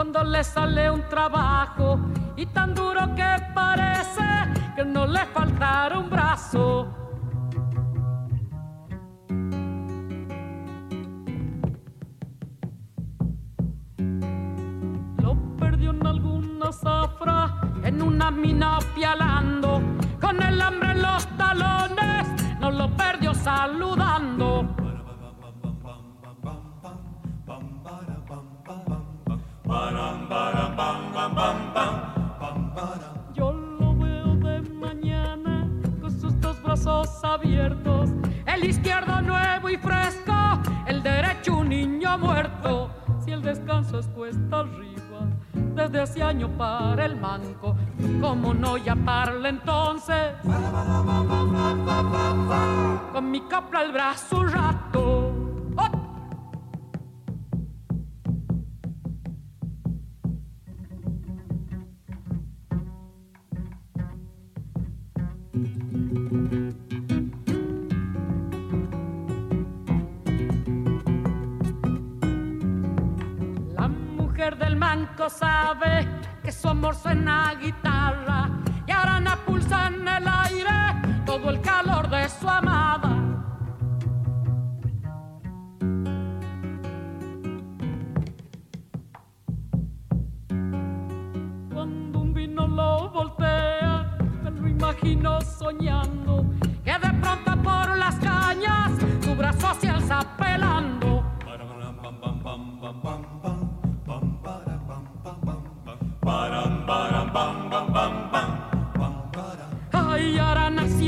Cuando 0.00 0.24
le 0.24 0.42
sale 0.42 0.90
un 0.90 1.02
trabajo 1.10 2.00
y 2.34 2.46
tan 2.46 2.74
duro 2.74 3.14
que 3.14 3.36
parece 3.52 4.24
que 4.74 4.82
no 4.82 5.06
le 5.06 5.26
faltará 5.26 5.98
un 5.98 6.08
brazo. 6.08 6.88
Lo 15.18 15.36
perdió 15.58 15.90
en 15.90 16.06
alguna 16.06 16.72
zafra, 16.72 17.60
en 17.84 18.00
una 18.00 18.30
mina 18.30 18.78
pialando, 18.94 19.82
con 20.18 20.42
el 20.42 20.62
hambre 20.62 20.92
en 20.92 21.02
los 21.02 21.26
talones, 21.36 22.26
no 22.58 22.70
lo 22.70 22.88
perdió 22.96 23.34
saludando. 23.34 24.89
Yo 33.32 33.52
lo 33.52 33.94
veo 33.96 34.34
de 34.34 34.62
mañana 34.74 35.70
con 36.00 36.10
sus 36.10 36.40
dos 36.40 36.60
brazos 36.60 37.22
abiertos, 37.22 38.10
el 38.46 38.64
izquierdo 38.64 39.22
nuevo 39.22 39.68
y 39.68 39.76
fresco, 39.76 40.32
el 40.88 41.04
derecho 41.04 41.58
un 41.58 41.68
niño 41.68 42.18
muerto. 42.18 42.90
Si 43.24 43.30
el 43.30 43.42
descanso 43.42 44.00
es 44.00 44.08
cuesta 44.08 44.58
arriba, 44.58 45.28
desde 45.52 46.00
hace 46.00 46.20
año 46.20 46.48
para 46.58 47.04
el 47.04 47.14
manco, 47.14 47.76
como 48.20 48.52
no 48.52 48.76
llamarle 48.76 49.50
entonces? 49.50 50.32
Con 53.12 53.30
mi 53.30 53.40
copla 53.42 53.78
al 53.78 53.92
brazo 53.92 54.40
un 54.40 54.50
rato. 54.50 55.39
Del 75.20 75.28
manco 75.28 75.28
sabe 75.28 76.08
que 76.42 76.50
su 76.50 76.68
amor 76.68 76.94
suena 76.94 77.50
a 77.50 77.54
guitarra 77.54 78.48
y 78.86 78.90
Arana 78.90 79.36
pulsa 79.44 79.88
en 79.88 80.08
el 80.08 80.26
aire 80.26 81.22
todo 81.26 81.50
el 81.50 81.60
calor 81.60 82.08
de 82.08 82.28
su 82.28 82.48
amada. 82.48 83.16
Cuando 91.72 92.20
un 92.20 92.32
vino 92.32 92.66
lo 92.66 93.10
voltea, 93.10 94.16
me 94.42 94.50
lo 94.50 94.68
imagino 94.68 95.40
soñando 95.42 96.46
que 96.84 96.92
de 96.92 97.12
pronto 97.20 97.62
por 97.62 97.96
las 97.96 98.16
cañas 98.16 98.92
su 99.22 99.34
brazo 99.34 99.74
se 99.80 99.90
alza 99.90 100.20
pelando. 100.38 101.22
Ay, 101.46 103.29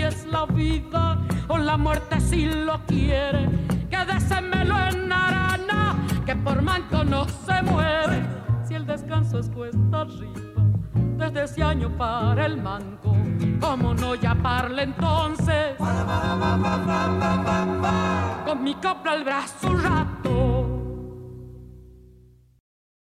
Es 0.03 0.27
la 0.27 0.47
vida 0.47 1.17
o 1.49 1.57
la 1.59 1.77
muerte 1.77 2.21
si 2.21 2.47
lo 2.47 2.85
quiere. 2.87 3.49
Que 3.89 4.05
désemelo 4.05 4.77
en 4.89 5.13
Arana, 5.13 5.97
que 6.27 6.35
por 6.35 6.61
manco 6.61 7.05
no 7.05 7.25
se 7.47 7.63
muere. 7.63 8.23
Si 8.65 8.75
el 8.75 8.85
descanso 8.85 9.39
es 9.39 9.49
cuesta 9.49 10.01
arriba, 10.01 10.63
desde 11.17 11.45
ese 11.45 11.63
año 11.63 11.89
para 11.97 12.47
el 12.47 12.61
manco, 12.61 13.17
¿cómo 13.61 13.95
no 13.95 14.17
llamarle 14.17 14.83
entonces? 14.83 15.77
Con 18.45 18.65
mi 18.65 18.75
copla 18.75 19.13
al 19.13 19.25
brazo 19.25 19.71
un 19.71 19.83
rato. 19.83 20.62